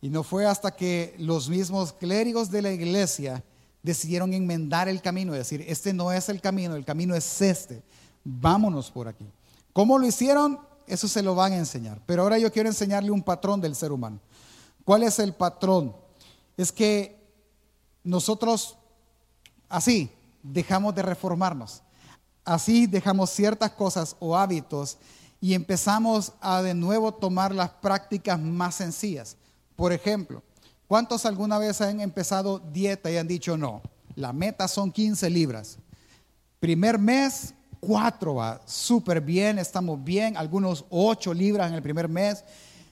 Y 0.01 0.09
no 0.09 0.23
fue 0.23 0.45
hasta 0.45 0.75
que 0.75 1.15
los 1.17 1.49
mismos 1.49 1.93
clérigos 1.93 2.51
de 2.51 2.61
la 2.61 2.71
iglesia 2.71 3.43
decidieron 3.83 4.33
enmendar 4.33 4.89
el 4.89 5.01
camino 5.01 5.33
decir, 5.33 5.63
este 5.67 5.93
no 5.93 6.11
es 6.11 6.29
el 6.29 6.41
camino, 6.41 6.75
el 6.75 6.85
camino 6.85 7.15
es 7.15 7.41
este, 7.41 7.83
vámonos 8.23 8.89
por 8.89 9.07
aquí. 9.07 9.25
¿Cómo 9.71 9.97
lo 9.97 10.07
hicieron? 10.07 10.59
Eso 10.87 11.07
se 11.07 11.21
lo 11.21 11.35
van 11.35 11.53
a 11.53 11.57
enseñar. 11.57 12.01
Pero 12.05 12.23
ahora 12.23 12.37
yo 12.37 12.51
quiero 12.51 12.69
enseñarle 12.69 13.11
un 13.11 13.23
patrón 13.23 13.61
del 13.61 13.75
ser 13.75 13.91
humano. 13.91 14.19
¿Cuál 14.85 15.03
es 15.03 15.19
el 15.19 15.33
patrón? 15.33 15.95
Es 16.57 16.71
que 16.71 17.17
nosotros 18.03 18.77
así 19.69 20.09
dejamos 20.41 20.93
de 20.93 21.01
reformarnos. 21.01 21.81
Así 22.45 22.87
dejamos 22.87 23.29
ciertas 23.29 23.71
cosas 23.71 24.15
o 24.19 24.35
hábitos 24.35 24.97
y 25.39 25.53
empezamos 25.53 26.33
a 26.41 26.61
de 26.61 26.73
nuevo 26.73 27.13
tomar 27.13 27.53
las 27.53 27.69
prácticas 27.69 28.39
más 28.39 28.75
sencillas. 28.75 29.37
Por 29.75 29.93
ejemplo, 29.93 30.41
¿cuántos 30.87 31.25
alguna 31.25 31.57
vez 31.57 31.81
han 31.81 32.01
empezado 32.01 32.59
dieta 32.59 33.09
y 33.09 33.17
han 33.17 33.27
dicho 33.27 33.57
no? 33.57 33.81
La 34.15 34.33
meta 34.33 34.67
son 34.67 34.91
15 34.91 35.29
libras. 35.29 35.77
Primer 36.59 36.97
mes, 36.97 37.53
4 37.79 38.35
va 38.35 38.61
súper 38.65 39.19
bien, 39.19 39.59
estamos 39.59 40.01
bien, 40.03 40.37
algunos 40.37 40.85
8 40.89 41.33
libras 41.33 41.69
en 41.69 41.75
el 41.75 41.81
primer 41.81 42.07
mes. 42.07 42.43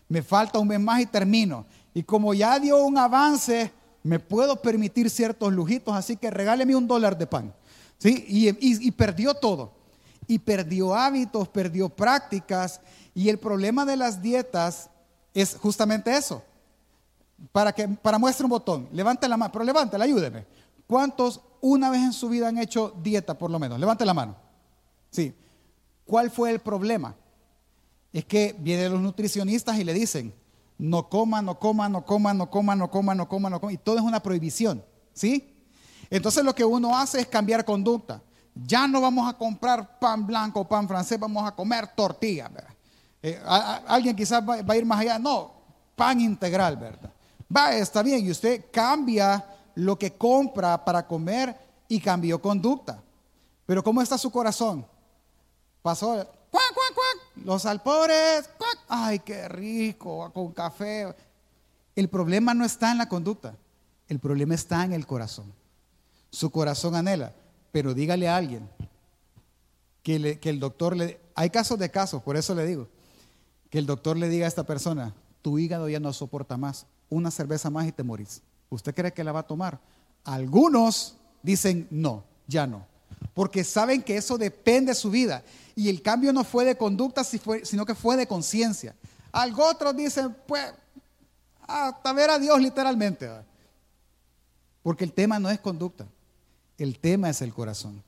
Me 0.09 0.21
falta 0.21 0.59
un 0.59 0.67
mes 0.67 0.79
más 0.79 1.01
y 1.01 1.05
termino. 1.05 1.65
Y 1.93 2.03
como 2.03 2.33
ya 2.33 2.59
dio 2.59 2.83
un 2.83 2.97
avance, 2.97 3.71
me 4.03 4.19
puedo 4.19 4.61
permitir 4.61 5.09
ciertos 5.09 5.53
lujitos, 5.53 5.93
así 5.93 6.17
que 6.17 6.31
regáleme 6.31 6.75
un 6.75 6.87
dólar 6.87 7.17
de 7.17 7.27
pan. 7.27 7.53
¿Sí? 8.01 8.25
Y, 8.27 8.91
perdió 8.91 9.35
todo. 9.35 9.73
Y 10.25 10.39
perdió 10.39 10.95
hábitos, 10.95 11.47
perdió 11.47 11.87
prácticas. 11.87 12.81
Y 13.13 13.29
el 13.29 13.37
problema 13.37 13.85
de 13.85 13.95
las 13.95 14.23
dietas 14.23 14.89
es 15.35 15.55
justamente 15.55 16.15
eso. 16.17 16.41
Para 17.51 17.71
que 17.71 17.87
para 17.87 18.17
muestre 18.17 18.45
un 18.45 18.49
botón, 18.49 18.89
levante 18.91 19.27
la 19.27 19.37
mano, 19.37 19.51
pero 19.51 19.63
levántela, 19.63 20.05
ayúdeme. 20.05 20.47
¿Cuántos 20.87 21.41
una 21.61 21.91
vez 21.91 22.01
en 22.01 22.13
su 22.13 22.27
vida 22.27 22.47
han 22.47 22.57
hecho 22.57 22.95
dieta 23.03 23.37
por 23.37 23.51
lo 23.51 23.59
menos? 23.59 23.79
Levante 23.79 24.03
la 24.03 24.15
mano. 24.15 24.35
Sí. 25.11 25.35
¿Cuál 26.03 26.31
fue 26.31 26.49
el 26.49 26.59
problema? 26.59 27.15
Es 28.11 28.25
que 28.25 28.55
vienen 28.57 28.93
los 28.93 29.01
nutricionistas 29.01 29.77
y 29.77 29.83
le 29.83 29.93
dicen, 29.93 30.33
no 30.79 31.07
coma, 31.07 31.43
no 31.43 31.59
coma, 31.59 31.87
no 31.87 32.03
coma, 32.03 32.33
no 32.33 32.49
coma, 32.49 32.73
no 32.75 32.89
coma, 32.89 33.13
no 33.13 33.29
coma, 33.29 33.49
no 33.51 33.59
coma. 33.61 33.73
Y 33.73 33.77
todo 33.77 33.97
es 33.97 34.01
una 34.01 34.23
prohibición, 34.23 34.83
¿sí? 35.13 35.50
Entonces 36.11 36.43
lo 36.43 36.53
que 36.53 36.65
uno 36.65 36.95
hace 36.95 37.21
es 37.21 37.27
cambiar 37.27 37.63
conducta. 37.63 38.21
Ya 38.53 38.85
no 38.85 38.99
vamos 38.99 39.29
a 39.29 39.37
comprar 39.37 39.97
pan 39.97 40.27
blanco, 40.27 40.67
pan 40.67 40.85
francés, 40.85 41.17
vamos 41.17 41.47
a 41.47 41.55
comer 41.55 41.87
tortilla. 41.95 42.51
Eh, 43.23 43.41
alguien 43.87 44.13
quizás 44.13 44.43
va, 44.47 44.55
a 44.55 44.75
ir 44.75 44.85
más 44.85 44.99
allá, 44.99 45.17
no, 45.17 45.53
pan 45.95 46.19
integral, 46.19 46.75
¿verdad? 46.75 47.09
Va, 47.55 47.73
está 47.73 48.03
bien, 48.03 48.25
y 48.25 48.31
usted 48.31 48.65
cambia 48.71 49.45
lo 49.75 49.97
que 49.97 50.11
compra 50.11 50.83
para 50.83 51.07
comer 51.07 51.55
y 51.87 52.01
cambió 52.01 52.41
conducta. 52.41 53.01
Pero 53.65 53.81
¿cómo 53.81 54.01
está 54.01 54.17
su 54.17 54.29
corazón? 54.29 54.85
Pasó, 55.81 56.07
cuac, 56.07 56.73
cuac, 56.73 56.93
cuac, 56.93 57.45
los 57.45 57.65
alpores, 57.65 58.49
cuac, 58.57 58.79
ay, 58.89 59.19
qué 59.19 59.47
rico, 59.47 60.29
con 60.33 60.51
café. 60.51 61.15
El 61.95 62.09
problema 62.09 62.53
no 62.53 62.65
está 62.65 62.91
en 62.91 62.97
la 62.97 63.07
conducta, 63.07 63.55
el 64.09 64.19
problema 64.19 64.55
está 64.55 64.83
en 64.83 64.91
el 64.91 65.07
corazón. 65.07 65.60
Su 66.31 66.49
corazón 66.49 66.95
anhela, 66.95 67.33
pero 67.71 67.93
dígale 67.93 68.27
a 68.27 68.37
alguien 68.37 68.69
que, 70.03 70.39
el 70.41 70.59
doctor 70.59 70.95
le... 70.95 71.19
Hay 71.35 71.49
casos 71.49 71.77
de 71.77 71.91
casos, 71.91 72.23
por 72.23 72.37
eso 72.37 72.55
le 72.55 72.65
digo, 72.65 72.87
que 73.69 73.77
el 73.77 73.85
doctor 73.85 74.17
le 74.17 74.29
diga 74.29 74.45
a 74.45 74.49
esta 74.49 74.63
persona, 74.63 75.13
tu 75.41 75.59
hígado 75.59 75.87
ya 75.89 75.99
no 75.99 76.11
soporta 76.13 76.57
más, 76.57 76.85
una 77.09 77.31
cerveza 77.31 77.69
más 77.69 77.87
y 77.87 77.91
te 77.91 78.03
morís. 78.03 78.41
¿Usted 78.69 78.95
cree 78.95 79.13
que 79.13 79.23
la 79.23 79.31
va 79.31 79.41
a 79.41 79.47
tomar? 79.47 79.79
Algunos 80.23 81.15
dicen, 81.43 81.87
no, 81.89 82.23
ya 82.47 82.65
no 82.65 82.91
porque 83.33 83.63
saben 83.63 84.01
que 84.01 84.17
eso 84.17 84.37
depende 84.37 84.91
de 84.91 84.95
su 84.95 85.09
vida. 85.09 85.43
Y 85.75 85.89
el 85.89 86.01
cambio 86.01 86.33
no 86.33 86.43
fue 86.43 86.65
de 86.65 86.75
conducta, 86.75 87.23
sino 87.23 87.85
que 87.85 87.95
fue 87.95 88.17
de 88.17 88.27
conciencia. 88.27 88.95
Algo 89.31 89.65
otros 89.65 89.95
dicen, 89.95 90.35
pues, 90.45 90.73
hasta 91.61 92.13
ver 92.13 92.29
a 92.29 92.39
Dios 92.39 92.59
literalmente. 92.59 93.29
Porque 94.83 95.03
el 95.03 95.13
tema 95.13 95.39
no 95.39 95.49
es 95.49 95.59
conducta, 95.59 96.07
el 96.83 96.99
tema 96.99 97.29
es 97.29 97.41
el 97.41 97.53
corazón. 97.53 98.03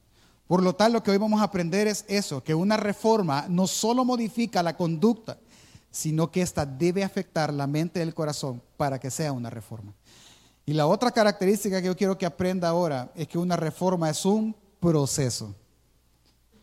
Por 0.48 0.62
lo 0.62 0.76
tal, 0.76 0.94
lo 0.94 1.04
que 1.04 1.12
hoy 1.12 1.18
vamos 1.18 1.42
a 1.42 1.46
aprender 1.46 1.88
es 1.88 2.06
eso, 2.08 2.44
que 2.44 2.54
una 2.54 2.78
reforma 2.78 3.46
no 3.50 3.66
solo 3.66 4.06
modifica 4.06 4.62
la 4.62 4.76
conducta, 4.76 5.38
sino 5.90 6.32
que 6.32 6.42
ésta 6.42 6.66
debe 6.66 7.04
afectar 7.04 7.54
la 7.54 7.68
mente 7.68 8.00
y 8.00 8.04
el 8.04 8.14
corazón 8.14 8.62
para 8.78 9.00
que 9.00 9.10
sea 9.10 9.32
una 9.32 9.50
reforma. 9.50 9.94
Y 10.66 10.74
la 10.74 10.88
otra 10.88 11.12
característica 11.12 11.82
que 11.82 11.88
yo 11.88 11.96
quiero 11.96 12.18
que 12.18 12.26
aprenda 12.26 12.70
ahora 12.70 13.12
es 13.16 13.28
que 13.28 13.38
una 13.38 13.56
reforma 13.56 14.10
es 14.10 14.26
un 14.26 14.56
proceso. 14.80 15.54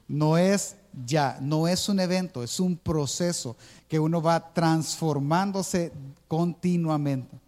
No 0.09 0.37
es 0.37 0.77
ya, 1.05 1.39
no 1.41 1.69
es 1.69 1.89
un 1.89 2.01
evento, 2.01 2.43
es 2.43 2.59
un 2.59 2.77
proceso 2.77 3.57
que 3.89 3.99
uno 3.99 4.21
va 4.21 4.53
transformándose 4.53 5.93
continuamente. 6.27 7.39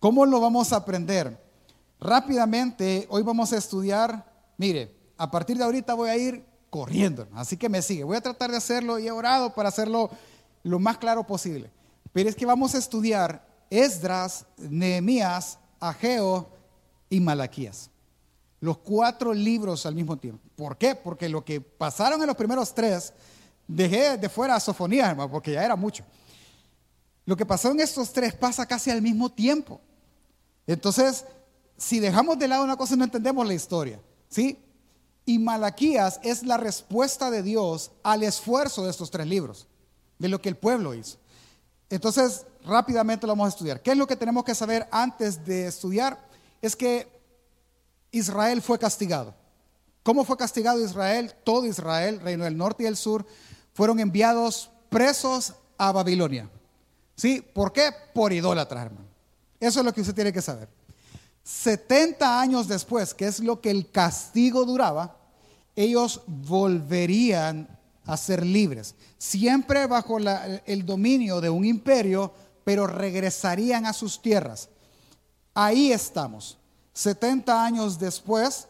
¿Cómo 0.00 0.26
lo 0.26 0.40
vamos 0.40 0.72
a 0.72 0.76
aprender? 0.76 1.43
Rápidamente, 2.04 3.06
hoy 3.08 3.22
vamos 3.22 3.50
a 3.54 3.56
estudiar, 3.56 4.30
mire, 4.58 4.94
a 5.16 5.30
partir 5.30 5.56
de 5.56 5.64
ahorita 5.64 5.94
voy 5.94 6.10
a 6.10 6.16
ir 6.18 6.44
corriendo, 6.68 7.26
así 7.32 7.56
que 7.56 7.70
me 7.70 7.80
sigue. 7.80 8.04
Voy 8.04 8.18
a 8.18 8.20
tratar 8.20 8.50
de 8.50 8.58
hacerlo 8.58 8.98
y 8.98 9.06
he 9.06 9.10
orado 9.10 9.54
para 9.54 9.70
hacerlo 9.70 10.10
lo 10.64 10.78
más 10.78 10.98
claro 10.98 11.26
posible. 11.26 11.70
Pero 12.12 12.28
es 12.28 12.36
que 12.36 12.44
vamos 12.44 12.74
a 12.74 12.78
estudiar 12.78 13.48
Esdras, 13.70 14.44
Nehemías, 14.58 15.58
Ageo 15.80 16.50
y 17.08 17.20
Malaquías 17.20 17.88
los 18.60 18.78
cuatro 18.78 19.32
libros 19.32 19.86
al 19.86 19.94
mismo 19.94 20.18
tiempo. 20.18 20.42
¿Por 20.56 20.76
qué? 20.76 20.94
Porque 20.94 21.28
lo 21.28 21.42
que 21.42 21.60
pasaron 21.60 22.20
en 22.20 22.26
los 22.26 22.36
primeros 22.36 22.74
tres, 22.74 23.14
dejé 23.66 24.18
de 24.18 24.28
fuera 24.28 24.56
a 24.56 24.60
Sofonía, 24.60 25.10
hermano, 25.10 25.30
porque 25.30 25.52
ya 25.52 25.64
era 25.64 25.76
mucho. 25.76 26.04
Lo 27.24 27.34
que 27.34 27.46
pasó 27.46 27.70
en 27.70 27.80
estos 27.80 28.12
tres 28.12 28.34
pasa 28.34 28.66
casi 28.66 28.90
al 28.90 29.00
mismo 29.00 29.30
tiempo. 29.30 29.80
Entonces, 30.66 31.26
si 31.76 32.00
dejamos 32.00 32.38
de 32.38 32.48
lado 32.48 32.64
una 32.64 32.76
cosa, 32.76 32.96
no 32.96 33.04
entendemos 33.04 33.46
la 33.46 33.54
historia. 33.54 34.00
¿Sí? 34.28 34.58
Y 35.26 35.38
Malaquías 35.38 36.20
es 36.22 36.42
la 36.42 36.56
respuesta 36.56 37.30
de 37.30 37.42
Dios 37.42 37.92
al 38.02 38.22
esfuerzo 38.22 38.84
de 38.84 38.90
estos 38.90 39.10
tres 39.10 39.26
libros, 39.26 39.66
de 40.18 40.28
lo 40.28 40.40
que 40.40 40.48
el 40.48 40.56
pueblo 40.56 40.94
hizo. 40.94 41.18
Entonces, 41.88 42.46
rápidamente 42.64 43.26
lo 43.26 43.32
vamos 43.32 43.46
a 43.46 43.48
estudiar. 43.50 43.80
¿Qué 43.80 43.92
es 43.92 43.96
lo 43.96 44.06
que 44.06 44.16
tenemos 44.16 44.44
que 44.44 44.54
saber 44.54 44.86
antes 44.90 45.44
de 45.44 45.66
estudiar? 45.66 46.18
Es 46.60 46.76
que 46.76 47.08
Israel 48.10 48.60
fue 48.60 48.78
castigado. 48.78 49.34
¿Cómo 50.02 50.24
fue 50.24 50.36
castigado 50.36 50.84
Israel? 50.84 51.34
Todo 51.44 51.64
Israel, 51.66 52.20
reino 52.20 52.44
del 52.44 52.56
norte 52.56 52.82
y 52.82 52.86
del 52.86 52.96
sur, 52.96 53.24
fueron 53.72 54.00
enviados 54.00 54.70
presos 54.90 55.54
a 55.78 55.92
Babilonia. 55.92 56.50
¿Sí? 57.16 57.40
¿Por 57.40 57.72
qué? 57.72 57.90
Por 58.12 58.32
idólatras, 58.32 58.86
hermano. 58.86 59.06
Eso 59.58 59.80
es 59.80 59.86
lo 59.86 59.94
que 59.94 60.02
usted 60.02 60.14
tiene 60.14 60.32
que 60.32 60.42
saber. 60.42 60.68
70 61.44 62.40
años 62.40 62.66
después, 62.66 63.14
que 63.14 63.26
es 63.26 63.40
lo 63.40 63.60
que 63.60 63.70
el 63.70 63.90
castigo 63.90 64.64
duraba, 64.64 65.16
ellos 65.76 66.22
volverían 66.26 67.68
a 68.06 68.16
ser 68.16 68.44
libres, 68.44 68.94
siempre 69.18 69.86
bajo 69.86 70.18
el 70.18 70.84
dominio 70.84 71.40
de 71.40 71.50
un 71.50 71.64
imperio, 71.64 72.32
pero 72.64 72.86
regresarían 72.86 73.86
a 73.86 73.92
sus 73.92 74.20
tierras. 74.20 74.68
Ahí 75.54 75.92
estamos. 75.92 76.58
70 76.94 77.64
años 77.64 77.98
después, 77.98 78.68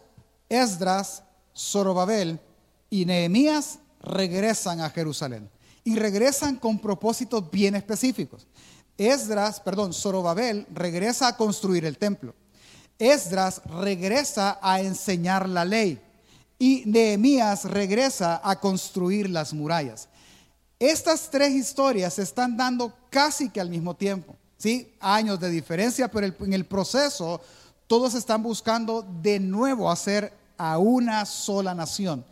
Esdras, 0.49 1.23
Zorobabel 1.57 2.41
y 2.91 3.05
Nehemías 3.05 3.79
regresan 4.01 4.81
a 4.81 4.91
Jerusalén 4.91 5.51
y 5.85 5.97
regresan 5.97 6.57
con 6.57 6.79
propósitos 6.79 7.51
bien 7.51 7.75
específicos. 7.75 8.47
Esdras, 8.97 9.61
perdón, 9.61 9.93
Zorobabel 9.93 10.67
regresa 10.73 11.29
a 11.29 11.37
construir 11.37 11.85
el 11.85 11.99
templo. 11.99 12.35
Esdras 12.99 13.63
regresa 13.67 14.59
a 14.63 14.81
enseñar 14.81 15.49
la 15.49 15.65
ley 15.65 16.01
y 16.59 16.85
Nehemías 16.87 17.65
regresa 17.65 18.41
a 18.43 18.61
construir 18.61 19.29
las 19.29 19.53
murallas. 19.53 20.09
Estas 20.79 21.31
tres 21.31 21.53
historias 21.53 22.15
se 22.15 22.23
están 22.23 22.57
dando 22.57 22.93
casi 23.11 23.51
que 23.51 23.61
al 23.61 23.71
mismo 23.71 23.95
tiempo, 23.95 24.37
¿sí? 24.57 24.95
Años 25.01 25.41
de 25.41 25.51
diferencia, 25.51 26.11
pero 26.11 26.27
en 26.27 26.53
el 26.53 26.65
proceso 26.67 27.41
todos 27.87 28.15
están 28.15 28.43
buscando 28.43 29.03
de 29.23 29.41
nuevo 29.41 29.91
hacer 29.91 30.33
a 30.57 30.79
una 30.79 31.25
sola 31.27 31.75
nación, 31.75 32.25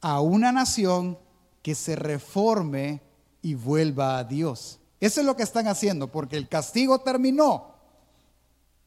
a 0.00 0.20
una 0.20 0.52
nación 0.52 1.18
que 1.62 1.74
se 1.74 1.96
reforme 1.96 3.00
y 3.40 3.54
vuelva 3.54 4.18
a 4.18 4.24
Dios. 4.24 4.78
Eso 5.00 5.20
es 5.20 5.26
lo 5.26 5.36
que 5.36 5.42
están 5.42 5.66
haciendo, 5.66 6.08
porque 6.08 6.36
el 6.36 6.48
castigo 6.48 7.00
terminó. 7.00 7.72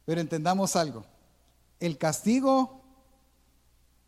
Pero 0.05 0.21
entendamos 0.21 0.75
algo, 0.75 1.03
el 1.79 1.97
castigo 1.97 2.81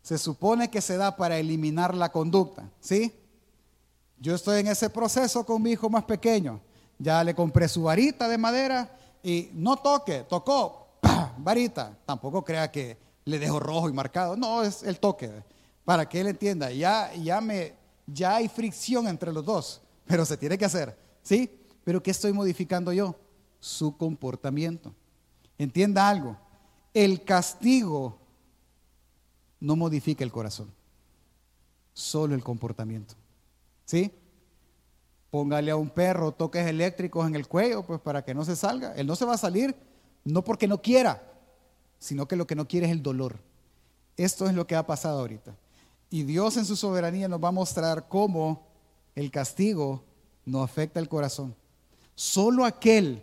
se 0.02 0.18
supone 0.18 0.70
que 0.70 0.80
se 0.80 0.96
da 0.96 1.16
para 1.16 1.38
eliminar 1.38 1.94
la 1.94 2.10
conducta, 2.10 2.70
¿sí? 2.80 3.12
Yo 4.20 4.34
estoy 4.34 4.60
en 4.60 4.68
ese 4.68 4.90
proceso 4.90 5.44
con 5.44 5.62
mi 5.62 5.72
hijo 5.72 5.88
más 5.88 6.04
pequeño. 6.04 6.60
Ya 6.98 7.22
le 7.22 7.34
compré 7.34 7.68
su 7.68 7.84
varita 7.84 8.28
de 8.28 8.38
madera 8.38 8.90
y 9.22 9.50
no 9.52 9.76
toque, 9.76 10.24
tocó, 10.28 10.98
varita. 11.38 11.96
Tampoco 12.04 12.44
crea 12.44 12.70
que 12.70 12.96
le 13.24 13.38
dejo 13.38 13.60
rojo 13.60 13.88
y 13.88 13.92
marcado. 13.92 14.36
No, 14.36 14.62
es 14.62 14.82
el 14.82 14.98
toque, 14.98 15.30
para 15.84 16.08
que 16.08 16.20
él 16.20 16.26
entienda. 16.26 16.72
Ya, 16.72 17.12
ya, 17.14 17.40
me, 17.40 17.74
ya 18.06 18.36
hay 18.36 18.48
fricción 18.48 19.06
entre 19.06 19.32
los 19.32 19.44
dos, 19.44 19.82
pero 20.06 20.24
se 20.24 20.36
tiene 20.36 20.58
que 20.58 20.64
hacer, 20.64 20.98
¿sí? 21.22 21.50
Pero 21.84 22.02
¿qué 22.02 22.10
estoy 22.10 22.32
modificando 22.32 22.92
yo? 22.92 23.14
Su 23.60 23.96
comportamiento. 23.96 24.94
Entienda 25.58 26.08
algo, 26.08 26.36
el 26.94 27.24
castigo 27.24 28.18
no 29.60 29.76
modifica 29.76 30.24
el 30.24 30.32
corazón, 30.32 30.72
solo 31.92 32.34
el 32.34 32.42
comportamiento, 32.42 33.14
¿sí? 33.84 34.12
Póngale 35.30 35.70
a 35.70 35.76
un 35.76 35.90
perro 35.90 36.32
toques 36.32 36.66
eléctricos 36.66 37.26
en 37.26 37.34
el 37.34 37.46
cuello, 37.46 37.84
pues 37.84 38.00
para 38.00 38.24
que 38.24 38.34
no 38.34 38.44
se 38.44 38.56
salga. 38.56 38.94
Él 38.94 39.06
no 39.06 39.14
se 39.14 39.26
va 39.26 39.34
a 39.34 39.38
salir, 39.38 39.76
no 40.24 40.42
porque 40.42 40.66
no 40.66 40.80
quiera, 40.80 41.22
sino 41.98 42.26
que 42.26 42.36
lo 42.36 42.46
que 42.46 42.54
no 42.54 42.66
quiere 42.66 42.86
es 42.86 42.92
el 42.92 43.02
dolor. 43.02 43.38
Esto 44.16 44.46
es 44.46 44.54
lo 44.54 44.66
que 44.66 44.74
ha 44.74 44.86
pasado 44.86 45.20
ahorita. 45.20 45.54
Y 46.10 46.22
Dios 46.22 46.56
en 46.56 46.64
su 46.64 46.76
soberanía 46.76 47.28
nos 47.28 47.42
va 47.42 47.48
a 47.48 47.52
mostrar 47.52 48.08
cómo 48.08 48.66
el 49.14 49.30
castigo 49.30 50.02
no 50.46 50.62
afecta 50.62 50.98
el 50.98 51.08
corazón. 51.08 51.54
Solo 52.14 52.64
aquel 52.64 53.22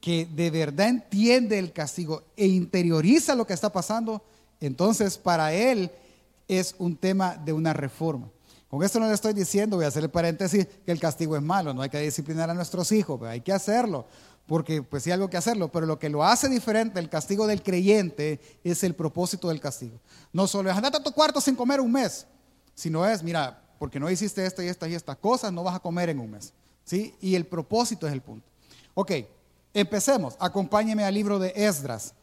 que 0.00 0.26
de 0.26 0.50
verdad 0.50 0.88
entiende 0.88 1.58
el 1.58 1.72
castigo 1.72 2.22
e 2.36 2.46
interioriza 2.46 3.34
lo 3.34 3.46
que 3.46 3.52
está 3.52 3.72
pasando, 3.72 4.22
entonces 4.60 5.18
para 5.18 5.52
él 5.52 5.90
es 6.46 6.74
un 6.78 6.96
tema 6.96 7.36
de 7.36 7.52
una 7.52 7.72
reforma. 7.72 8.28
Con 8.68 8.82
esto 8.82 9.00
no 9.00 9.06
le 9.06 9.14
estoy 9.14 9.32
diciendo, 9.32 9.76
voy 9.76 9.86
a 9.86 9.88
hacer 9.88 10.04
el 10.04 10.10
paréntesis, 10.10 10.66
que 10.84 10.92
el 10.92 11.00
castigo 11.00 11.36
es 11.36 11.42
malo, 11.42 11.72
no 11.72 11.82
hay 11.82 11.88
que 11.88 12.00
disciplinar 12.00 12.50
a 12.50 12.54
nuestros 12.54 12.92
hijos, 12.92 13.22
hay 13.22 13.40
que 13.40 13.52
hacerlo, 13.52 14.06
porque 14.46 14.82
pues 14.82 15.02
sí 15.02 15.10
hay 15.10 15.14
algo 15.14 15.30
que 15.30 15.38
hacerlo, 15.38 15.72
pero 15.72 15.86
lo 15.86 15.98
que 15.98 16.10
lo 16.10 16.22
hace 16.22 16.48
diferente, 16.48 17.00
el 17.00 17.08
castigo 17.08 17.46
del 17.46 17.62
creyente, 17.62 18.40
es 18.62 18.84
el 18.84 18.94
propósito 18.94 19.48
del 19.48 19.60
castigo. 19.60 19.98
No 20.32 20.46
solo 20.46 20.70
es 20.70 20.76
andate 20.76 20.98
a 20.98 21.02
tu 21.02 21.12
cuarto 21.12 21.40
sin 21.40 21.54
comer 21.54 21.80
un 21.80 21.92
mes, 21.92 22.26
sino 22.74 23.06
es, 23.06 23.22
mira, 23.22 23.62
porque 23.78 23.98
no 23.98 24.10
hiciste 24.10 24.44
esta 24.44 24.62
y 24.62 24.68
esta 24.68 24.88
y 24.88 24.94
estas 24.94 25.16
cosas, 25.16 25.52
no 25.52 25.64
vas 25.64 25.76
a 25.76 25.80
comer 25.80 26.10
en 26.10 26.18
un 26.18 26.30
mes. 26.30 26.52
¿sí? 26.84 27.14
Y 27.20 27.34
el 27.34 27.46
propósito 27.46 28.06
es 28.06 28.12
el 28.12 28.20
punto. 28.20 28.46
Ok, 28.94 29.12
empecemos. 29.74 30.36
Acompáñeme 30.38 31.04
al 31.04 31.14
libro 31.14 31.38
de 31.38 31.52
Esdras. 31.54 32.14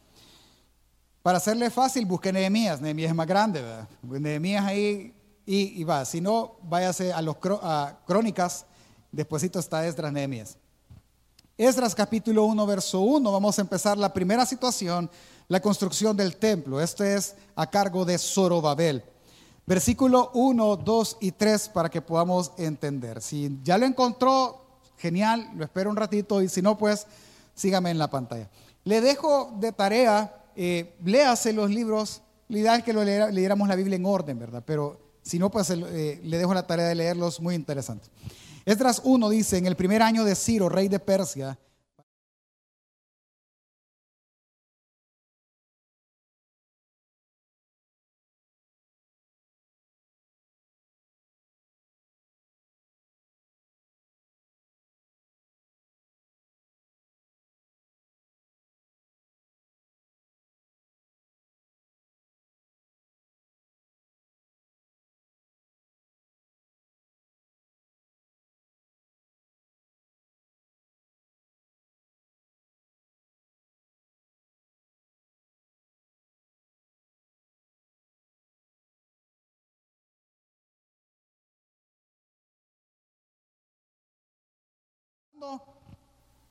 Para 1.22 1.40
hacerle 1.40 1.70
fácil, 1.70 2.06
busque 2.06 2.32
Nehemías. 2.32 2.80
Nehemías 2.82 3.10
es 3.10 3.16
más 3.16 3.28
grande, 3.28 3.62
¿verdad? 3.62 3.88
Nehemías 4.04 4.64
ahí 4.66 5.14
y, 5.46 5.84
va. 5.84 6.06
Si 6.06 6.22
no, 6.22 6.58
váyase 6.64 7.14
a 7.14 7.22
los 7.22 7.38
a 7.62 8.00
crónicas. 8.06 8.66
Despuésito 9.12 9.60
está 9.60 9.86
Esdras, 9.88 10.12
Nehemías. 10.12 10.58
Esdras 11.58 11.96
capítulo 11.96 12.44
1, 12.46 12.66
verso 12.66 13.00
1. 13.00 13.32
Vamos 13.32 13.58
a 13.58 13.62
empezar 13.62 13.98
la 13.98 14.14
primera 14.14 14.46
situación, 14.46 15.10
la 15.48 15.62
construcción 15.62 16.16
del 16.18 16.36
templo. 16.36 16.82
Esto 16.82 17.04
es 17.04 17.36
a 17.56 17.70
cargo 17.70 18.06
de 18.06 18.18
Zorobabel. 18.18 19.04
Versículo 19.66 20.32
1, 20.34 20.76
2 20.76 21.18
y 21.22 21.32
3 21.32 21.70
para 21.70 21.90
que 21.90 22.02
podamos 22.02 22.52
entender. 22.58 23.22
Si 23.22 23.58
ya 23.64 23.78
lo 23.78 23.86
encontró, 23.86 24.66
genial, 24.98 25.50
lo 25.56 25.64
espero 25.64 25.90
un 25.90 25.96
ratito 25.96 26.42
y 26.42 26.50
si 26.50 26.62
no, 26.62 26.78
pues 26.78 27.08
sígame 27.56 27.90
en 27.90 27.98
la 27.98 28.10
pantalla. 28.10 28.50
Le 28.84 29.02
dejo 29.02 29.56
de 29.60 29.72
tarea, 29.72 30.46
eh, 30.56 30.96
léase 31.04 31.54
los 31.54 31.72
libros, 31.72 32.22
la 32.48 32.60
idea 32.60 32.76
es 32.76 32.84
que 32.84 32.94
lo 32.94 33.04
leyéramos 33.04 33.68
la 33.68 33.76
Biblia 33.76 33.96
en 33.96 34.06
orden, 34.06 34.38
¿verdad? 34.38 34.64
Pero 34.66 35.00
si 35.24 35.40
no, 35.40 35.50
pues 35.50 35.72
eh, 35.72 36.20
le 36.24 36.38
dejo 36.38 36.54
la 36.54 36.68
tarea 36.68 36.86
de 36.86 36.94
leerlos, 36.94 37.40
muy 37.40 37.56
interesantes. 37.56 38.12
Esdras 38.66 39.02
1 39.04 39.30
dice, 39.30 39.58
en 39.58 39.66
el 39.66 39.76
primer 39.76 40.04
año 40.04 40.24
de 40.24 40.36
Ciro, 40.36 40.70
rey 40.70 40.88
de 40.88 41.00
Persia, 41.00 41.58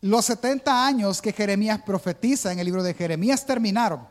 Los 0.00 0.26
70 0.26 0.86
años 0.86 1.22
que 1.22 1.32
Jeremías 1.32 1.80
profetiza 1.82 2.52
en 2.52 2.58
el 2.58 2.66
libro 2.66 2.82
de 2.82 2.94
Jeremías 2.94 3.46
terminaron. 3.46 4.06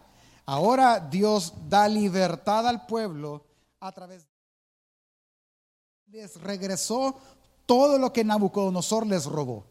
Ahora 0.45 0.99
Dios 0.99 1.53
da 1.69 1.87
libertad 1.87 2.67
al 2.67 2.85
pueblo 2.85 3.45
a 3.79 3.91
través 3.91 4.23
de... 4.23 4.29
Les 6.07 6.41
regresó 6.41 7.15
todo 7.65 7.97
lo 7.97 8.11
que 8.11 8.23
Nabucodonosor 8.23 9.05
les 9.05 9.25
robó. 9.25 9.65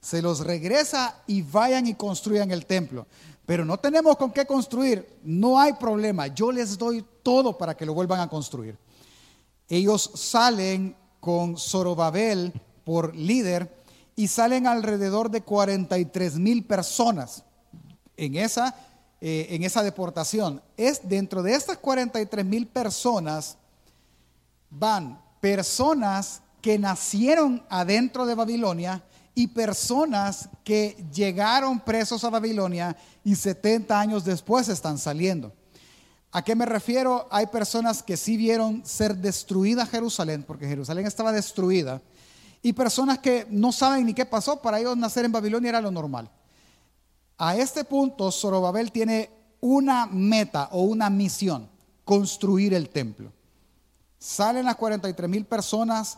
Se 0.00 0.22
los 0.22 0.40
regresa 0.40 1.22
y 1.26 1.42
vayan 1.42 1.86
y 1.86 1.94
construyan 1.94 2.50
el 2.50 2.66
templo. 2.66 3.06
Pero 3.46 3.64
no 3.64 3.78
tenemos 3.78 4.16
con 4.16 4.32
qué 4.32 4.46
construir. 4.46 5.20
No 5.22 5.58
hay 5.58 5.74
problema. 5.74 6.28
Yo 6.28 6.52
les 6.52 6.78
doy 6.78 7.04
todo 7.22 7.56
para 7.56 7.76
que 7.76 7.86
lo 7.86 7.94
vuelvan 7.94 8.20
a 8.20 8.28
construir. 8.28 8.78
Ellos 9.68 10.10
salen 10.14 10.96
con 11.20 11.56
Zorobabel 11.58 12.52
por 12.84 13.14
líder 13.14 13.83
y 14.16 14.28
salen 14.28 14.66
alrededor 14.66 15.30
de 15.30 15.42
43 15.42 16.36
mil 16.36 16.64
personas 16.64 17.44
en 18.16 18.36
esa, 18.36 18.74
eh, 19.20 19.48
en 19.50 19.62
esa 19.64 19.82
deportación. 19.82 20.62
Es 20.76 21.08
dentro 21.08 21.42
de 21.42 21.54
estas 21.54 21.78
43 21.78 22.44
mil 22.44 22.66
personas 22.66 23.56
van 24.70 25.20
personas 25.40 26.42
que 26.60 26.78
nacieron 26.78 27.62
adentro 27.68 28.26
de 28.26 28.34
Babilonia 28.34 29.02
y 29.34 29.48
personas 29.48 30.48
que 30.62 30.96
llegaron 31.12 31.80
presos 31.80 32.22
a 32.24 32.30
Babilonia 32.30 32.96
y 33.24 33.34
70 33.34 33.98
años 33.98 34.24
después 34.24 34.68
están 34.68 34.96
saliendo. 34.96 35.52
¿A 36.30 36.42
qué 36.42 36.54
me 36.56 36.66
refiero? 36.66 37.28
Hay 37.30 37.46
personas 37.46 38.02
que 38.02 38.16
sí 38.16 38.36
vieron 38.36 38.84
ser 38.84 39.16
destruida 39.16 39.86
Jerusalén, 39.86 40.42
porque 40.42 40.66
Jerusalén 40.66 41.06
estaba 41.06 41.32
destruida 41.32 42.00
y 42.64 42.72
personas 42.72 43.18
que 43.18 43.46
no 43.50 43.72
saben 43.72 44.06
ni 44.06 44.14
qué 44.14 44.24
pasó, 44.24 44.62
para 44.62 44.80
ellos 44.80 44.96
nacer 44.96 45.26
en 45.26 45.32
Babilonia 45.32 45.68
era 45.68 45.82
lo 45.82 45.90
normal. 45.90 46.30
A 47.36 47.54
este 47.56 47.84
punto, 47.84 48.32
Zorobabel 48.32 48.90
tiene 48.90 49.28
una 49.60 50.06
meta 50.06 50.70
o 50.72 50.80
una 50.84 51.10
misión, 51.10 51.68
construir 52.06 52.72
el 52.72 52.88
templo. 52.88 53.30
Salen 54.18 54.64
las 54.64 54.76
43 54.76 55.28
mil 55.28 55.44
personas, 55.44 56.16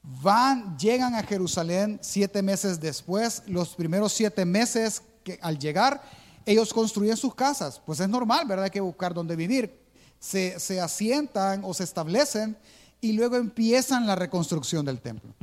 van, 0.00 0.78
llegan 0.78 1.16
a 1.16 1.24
Jerusalén 1.24 1.98
siete 2.00 2.40
meses 2.40 2.78
después, 2.78 3.42
los 3.48 3.74
primeros 3.74 4.12
siete 4.12 4.44
meses 4.44 5.02
que 5.24 5.40
al 5.42 5.58
llegar, 5.58 6.00
ellos 6.46 6.72
construyen 6.72 7.16
sus 7.16 7.34
casas, 7.34 7.82
pues 7.84 7.98
es 7.98 8.08
normal, 8.08 8.46
¿verdad? 8.46 8.66
Hay 8.66 8.70
que 8.70 8.80
buscar 8.80 9.12
dónde 9.12 9.34
vivir. 9.34 9.76
Se, 10.20 10.60
se 10.60 10.80
asientan 10.80 11.62
o 11.64 11.74
se 11.74 11.82
establecen 11.82 12.56
y 13.00 13.10
luego 13.10 13.34
empiezan 13.34 14.06
la 14.06 14.14
reconstrucción 14.14 14.84
del 14.84 15.00
templo 15.00 15.34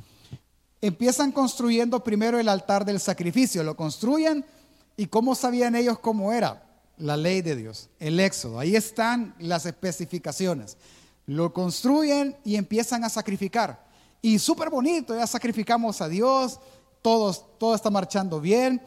empiezan 0.82 1.32
construyendo 1.32 2.04
primero 2.04 2.40
el 2.40 2.50
altar 2.50 2.86
del 2.86 3.00
sacrificio. 3.00 3.64
Lo 3.64 3.76
construyen 3.76 4.46
y 4.98 5.08
cómo 5.08 5.36
sabían 5.36 5.76
ellos 5.76 6.00
cómo 6.00 6.34
era 6.34 6.64
la 6.98 7.18
ley 7.18 7.42
de 7.42 7.56
Dios, 7.56 7.90
el 8.00 8.20
éxodo. 8.20 8.60
Ahí 8.60 8.76
están 8.76 9.36
las 9.40 9.66
especificaciones. 9.66 10.78
Lo 11.26 11.54
construyen 11.54 12.38
y 12.44 12.56
empiezan 12.56 13.04
a 13.04 13.10
sacrificar. 13.10 13.86
Y 14.22 14.38
súper 14.38 14.70
bonito, 14.70 15.16
ya 15.16 15.26
sacrificamos 15.26 16.02
a 16.02 16.08
Dios, 16.08 16.60
todos, 17.02 17.46
todo 17.58 17.74
está 17.74 17.90
marchando 17.90 18.40
bien. 18.40 18.82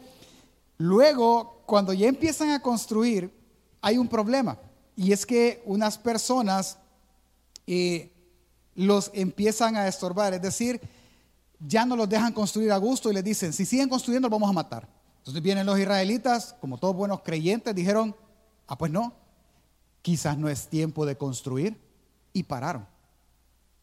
Luego, 0.77 1.61
cuando 1.65 1.93
ya 1.93 2.07
empiezan 2.07 2.51
a 2.51 2.61
construir, 2.61 3.33
hay 3.81 3.97
un 3.97 4.07
problema. 4.07 4.57
Y 4.95 5.11
es 5.11 5.25
que 5.25 5.61
unas 5.65 5.97
personas 5.97 6.77
eh, 7.67 8.11
los 8.75 9.11
empiezan 9.13 9.75
a 9.75 9.87
estorbar. 9.87 10.33
Es 10.33 10.41
decir, 10.41 10.79
ya 11.67 11.85
no 11.85 11.95
los 11.95 12.09
dejan 12.09 12.33
construir 12.33 12.71
a 12.71 12.77
gusto 12.77 13.11
y 13.11 13.13
les 13.13 13.23
dicen, 13.23 13.53
si 13.53 13.65
siguen 13.65 13.89
construyendo, 13.89 14.27
los 14.27 14.39
vamos 14.39 14.49
a 14.49 14.53
matar. 14.53 14.87
Entonces 15.19 15.41
vienen 15.41 15.65
los 15.65 15.79
israelitas, 15.79 16.55
como 16.61 16.77
todos 16.77 16.95
buenos 16.95 17.21
creyentes, 17.21 17.73
dijeron, 17.73 18.15
ah, 18.67 18.77
pues 18.77 18.91
no, 18.91 19.13
quizás 20.01 20.37
no 20.37 20.49
es 20.49 20.67
tiempo 20.67 21.05
de 21.05 21.17
construir. 21.17 21.79
Y 22.33 22.43
pararon. 22.43 22.85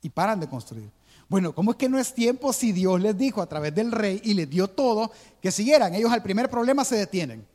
Y 0.02 0.10
paran 0.10 0.38
de 0.38 0.48
construir. 0.48 0.90
Bueno, 1.28 1.54
¿cómo 1.54 1.70
es 1.70 1.78
que 1.78 1.88
no 1.88 1.98
es 1.98 2.12
tiempo 2.12 2.52
si 2.52 2.72
Dios 2.72 3.00
les 3.00 3.16
dijo 3.16 3.40
a 3.40 3.46
través 3.46 3.74
del 3.74 3.90
rey 3.90 4.20
y 4.22 4.34
les 4.34 4.50
dio 4.50 4.68
todo 4.68 5.10
que 5.40 5.50
siguieran? 5.50 5.94
Ellos 5.94 6.12
al 6.12 6.22
primer 6.22 6.50
problema 6.50 6.84
se 6.84 6.96
detienen. 6.96 7.46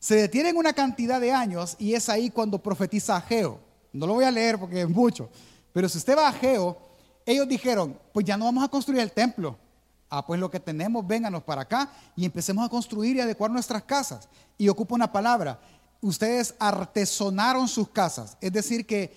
Se 0.00 0.16
detienen 0.16 0.56
una 0.56 0.72
cantidad 0.72 1.20
de 1.20 1.32
años 1.32 1.76
y 1.78 1.94
es 1.94 2.08
ahí 2.08 2.30
cuando 2.30 2.60
profetiza 2.60 3.16
Ageo. 3.16 3.60
No 3.92 4.08
lo 4.08 4.14
voy 4.14 4.24
a 4.24 4.30
leer 4.32 4.58
porque 4.58 4.82
es 4.82 4.88
mucho, 4.88 5.30
pero 5.72 5.88
si 5.88 5.98
usted 5.98 6.16
va 6.16 6.26
a 6.26 6.30
Ageo, 6.30 6.76
ellos 7.26 7.48
dijeron, 7.48 7.98
pues 8.12 8.26
ya 8.26 8.36
no 8.36 8.46
vamos 8.46 8.64
a 8.64 8.68
construir 8.68 9.00
el 9.00 9.12
templo. 9.12 9.58
Ah, 10.10 10.26
pues 10.26 10.38
lo 10.38 10.50
que 10.50 10.60
tenemos, 10.60 11.06
vénganos 11.06 11.42
para 11.42 11.62
acá 11.62 11.90
y 12.14 12.24
empecemos 12.24 12.64
a 12.64 12.68
construir 12.68 13.16
y 13.16 13.20
adecuar 13.20 13.50
nuestras 13.50 13.82
casas. 13.84 14.28
Y 14.58 14.68
ocupa 14.68 14.94
una 14.94 15.10
palabra, 15.10 15.58
ustedes 16.02 16.54
artesonaron 16.58 17.66
sus 17.66 17.88
casas, 17.88 18.36
es 18.40 18.52
decir, 18.52 18.86
que 18.86 19.14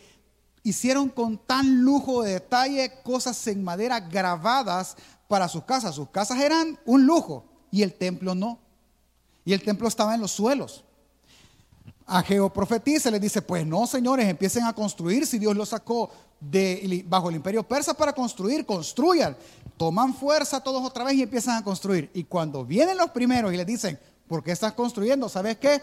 hicieron 0.63 1.09
con 1.09 1.37
tan 1.37 1.81
lujo 1.81 2.23
de 2.23 2.33
detalle 2.33 2.91
cosas 3.03 3.45
en 3.47 3.63
madera 3.63 3.99
grabadas 3.99 4.95
para 5.27 5.47
sus 5.47 5.63
casas. 5.63 5.95
Sus 5.95 6.09
casas 6.09 6.39
eran 6.39 6.79
un 6.85 7.05
lujo 7.05 7.45
y 7.71 7.83
el 7.83 7.93
templo 7.93 8.33
no. 8.33 8.59
Y 9.43 9.53
el 9.53 9.61
templo 9.61 9.87
estaba 9.87 10.15
en 10.15 10.21
los 10.21 10.31
suelos. 10.31 10.83
A 12.07 12.23
profetiza, 12.53 13.09
le 13.09 13.19
dice, 13.19 13.41
pues 13.41 13.65
no, 13.65 13.87
señores, 13.87 14.27
empiecen 14.27 14.63
a 14.63 14.73
construir 14.73 15.25
si 15.25 15.39
Dios 15.39 15.55
los 15.55 15.69
sacó 15.69 16.11
bajo 17.05 17.29
el 17.29 17.35
imperio 17.35 17.63
persa 17.63 17.93
para 17.93 18.13
construir, 18.13 18.65
construyan. 18.65 19.35
Toman 19.77 20.13
fuerza 20.13 20.61
todos 20.61 20.83
otra 20.83 21.03
vez 21.03 21.15
y 21.15 21.23
empiezan 21.23 21.57
a 21.57 21.63
construir. 21.63 22.11
Y 22.13 22.23
cuando 22.23 22.63
vienen 22.63 22.97
los 22.97 23.09
primeros 23.09 23.51
y 23.53 23.57
les 23.57 23.65
dicen, 23.65 23.99
¿por 24.27 24.43
qué 24.43 24.51
estás 24.51 24.73
construyendo? 24.73 25.27
¿Sabes 25.27 25.57
qué? 25.57 25.81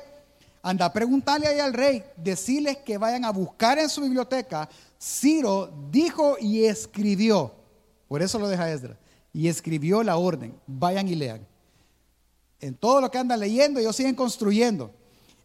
Anda 0.62 0.86
a 0.86 0.92
preguntarle 0.92 1.48
ahí 1.48 1.58
al 1.58 1.72
rey, 1.72 2.04
decirles 2.16 2.78
que 2.78 2.96
vayan 2.96 3.24
a 3.24 3.32
buscar 3.32 3.78
en 3.78 3.88
su 3.88 4.02
biblioteca. 4.02 4.68
Ciro 5.00 5.72
dijo 5.90 6.36
y 6.40 6.64
escribió. 6.64 7.52
Por 8.06 8.22
eso 8.22 8.38
lo 8.38 8.48
deja 8.48 8.70
Esdras. 8.70 8.96
Y 9.32 9.48
escribió 9.48 10.04
la 10.04 10.16
orden. 10.16 10.54
Vayan 10.68 11.08
y 11.08 11.16
lean. 11.16 11.44
En 12.60 12.76
todo 12.76 13.00
lo 13.00 13.10
que 13.10 13.18
andan 13.18 13.40
leyendo, 13.40 13.80
ellos 13.80 13.96
siguen 13.96 14.14
construyendo. 14.14 14.94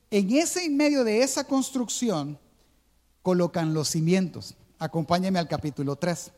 En 0.09 0.31
ese 0.31 0.65
en 0.65 0.77
medio 0.77 1.03
de 1.03 1.21
esa 1.21 1.43
construcción, 1.43 2.39
colocan 3.21 3.73
los 3.73 3.89
cimientos. 3.89 4.55
Acompáñeme 4.79 5.39
al 5.39 5.47
capítulo 5.47 5.95
3 5.95 6.31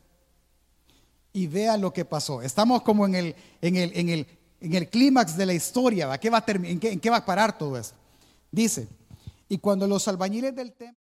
y 1.34 1.48
vea 1.48 1.78
lo 1.78 1.94
que 1.94 2.06
pasó. 2.06 2.42
Estamos 2.42 2.82
como 2.82 3.06
en 3.06 3.16
el, 3.16 3.36
en 3.62 3.76
el, 3.76 3.92
en 3.96 4.10
el, 4.10 4.28
en 4.60 4.74
el 4.74 4.90
clímax 4.90 5.38
de 5.38 5.46
la 5.46 5.54
historia. 5.54 6.08
va 6.08 6.16
a 6.16 6.44
en, 6.48 6.80
qué, 6.80 6.92
¿En 6.92 7.00
qué 7.00 7.10
va 7.10 7.18
a 7.18 7.26
parar 7.26 7.58
todo 7.58 7.78
esto? 7.78 7.96
Dice, 8.52 8.88
y 9.48 9.60
cuando 9.60 9.88
los 9.88 10.08
albañiles 10.08 10.56
del 10.56 10.74
templo 10.74 10.99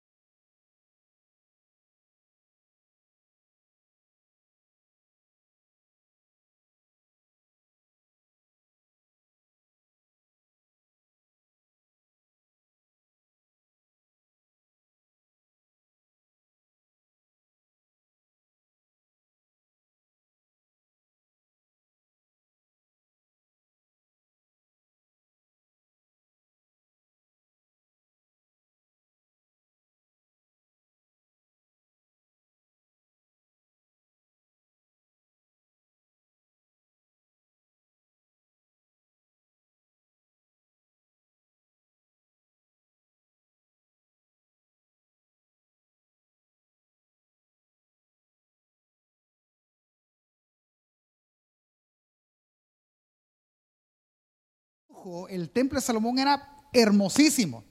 el 55.28 55.50
templo 55.50 55.78
de 55.78 55.86
Salomón 55.86 56.18
era 56.18 56.56
hermosísimo. 56.72 57.64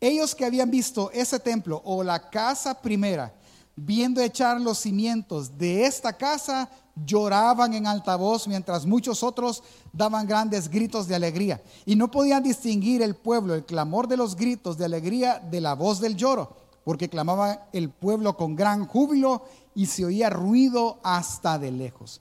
Ellos 0.00 0.34
que 0.34 0.44
habían 0.44 0.70
visto 0.70 1.10
ese 1.12 1.38
templo 1.40 1.80
o 1.84 2.02
la 2.02 2.28
casa 2.30 2.80
primera, 2.80 3.34
viendo 3.74 4.20
echar 4.20 4.60
los 4.60 4.78
cimientos 4.78 5.56
de 5.56 5.86
esta 5.86 6.12
casa, 6.12 6.68
lloraban 7.04 7.74
en 7.74 7.86
alta 7.86 8.16
voz, 8.16 8.48
mientras 8.48 8.86
muchos 8.86 9.22
otros 9.22 9.62
daban 9.92 10.26
grandes 10.26 10.68
gritos 10.68 11.06
de 11.06 11.14
alegría. 11.14 11.62
Y 11.84 11.96
no 11.96 12.10
podían 12.10 12.42
distinguir 12.42 13.02
el 13.02 13.16
pueblo, 13.16 13.54
el 13.54 13.64
clamor 13.64 14.08
de 14.08 14.16
los 14.16 14.36
gritos 14.36 14.78
de 14.78 14.84
alegría 14.84 15.38
de 15.38 15.60
la 15.60 15.74
voz 15.74 16.00
del 16.00 16.16
lloro, 16.16 16.56
porque 16.84 17.08
clamaba 17.08 17.68
el 17.72 17.90
pueblo 17.90 18.36
con 18.36 18.54
gran 18.54 18.86
júbilo 18.86 19.44
y 19.74 19.86
se 19.86 20.04
oía 20.04 20.30
ruido 20.30 21.00
hasta 21.02 21.58
de 21.58 21.70
lejos. 21.70 22.20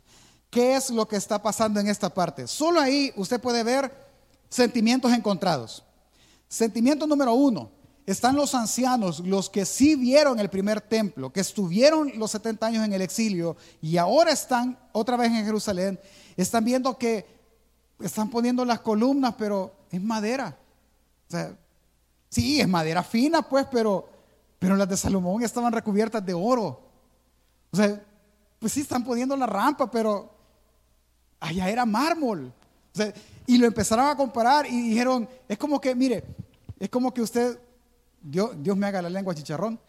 ¿Qué 0.50 0.76
es 0.76 0.90
lo 0.90 1.08
que 1.08 1.18
está 1.18 1.42
pasando 1.42 1.80
en 1.80 1.88
esta 1.88 2.14
parte? 2.14 2.48
Solo 2.48 2.80
ahí 2.80 3.12
usted 3.18 3.42
puede 3.42 3.64
ver 3.64 4.05
sentimientos 4.50 5.12
encontrados. 5.12 5.84
Sentimiento 6.48 7.08
número 7.08 7.34
uno, 7.34 7.72
están 8.06 8.36
los 8.36 8.54
ancianos, 8.54 9.20
los 9.22 9.50
que 9.50 9.66
sí 9.66 9.96
vieron 9.96 10.40
el 10.40 10.50
primer 10.50 10.80
templo, 10.80 11.34
que 11.34 11.40
estuvieron 11.40 12.12
los 12.18 12.32
70 12.32 12.66
años 12.66 12.86
en 12.86 12.94
el 12.94 13.02
exilio 13.02 13.58
y 13.82 13.98
ahora 13.98 14.32
están 14.32 14.78
otra 14.92 15.18
vez 15.18 15.32
en 15.32 15.44
Jerusalén, 15.44 16.00
están 16.38 16.64
viendo 16.64 16.98
que 16.98 17.26
están 18.00 18.30
poniendo 18.30 18.64
las 18.64 18.82
columnas, 18.82 19.34
pero 19.38 19.74
es 19.92 20.02
madera. 20.02 20.56
O 21.28 21.32
sea, 21.32 21.58
sí, 22.30 22.62
es 22.62 22.68
madera 22.68 23.02
fina, 23.02 23.42
pues, 23.42 23.66
pero, 23.72 24.08
pero 24.60 24.76
las 24.76 24.88
de 24.88 24.98
Salomón 24.98 25.42
estaban 25.44 25.74
recubiertas 25.74 26.24
de 26.24 26.34
oro. 26.34 26.82
O 27.72 27.78
sea, 27.78 28.04
pues 28.60 28.74
sí 28.74 28.82
están 28.82 29.04
poniendo 29.04 29.36
la 29.36 29.48
rampa, 29.48 29.90
pero 29.90 30.32
allá 31.40 31.70
era 31.70 31.86
mármol. 31.86 32.54
O 32.94 32.98
sea, 32.98 33.14
y 33.48 33.58
lo 33.58 33.68
empezaron 33.68 34.08
a 34.08 34.16
comparar 34.16 34.66
y 34.66 34.90
dijeron, 34.90 35.30
es 35.48 35.58
como 35.58 35.80
que, 35.80 35.94
mire, 35.94 36.24
es 36.80 36.90
como 36.90 37.14
que 37.14 37.22
usted, 37.22 37.60
Dios, 38.22 38.52
Dios 38.58 38.76
me 38.76 38.88
haga 38.88 39.02
la 39.02 39.10
lengua 39.10 39.36
chicharrón. 39.36 39.80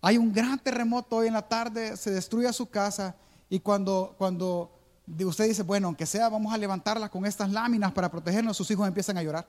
Hay 0.00 0.18
un 0.18 0.32
gran 0.32 0.58
terremoto 0.58 1.16
hoy 1.16 1.28
en 1.28 1.34
la 1.34 1.46
tarde, 1.46 1.96
se 1.96 2.10
destruye 2.10 2.52
su 2.52 2.68
casa 2.68 3.14
y 3.48 3.60
cuando, 3.60 4.14
cuando 4.18 4.72
usted 5.20 5.46
dice, 5.48 5.62
bueno, 5.62 5.88
aunque 5.88 6.06
sea, 6.06 6.28
vamos 6.28 6.52
a 6.52 6.58
levantarla 6.58 7.08
con 7.08 7.26
estas 7.26 7.50
láminas 7.50 7.92
para 7.92 8.10
protegernos, 8.10 8.56
sus 8.56 8.70
hijos 8.70 8.86
empiezan 8.88 9.16
a 9.18 9.22
llorar. 9.22 9.46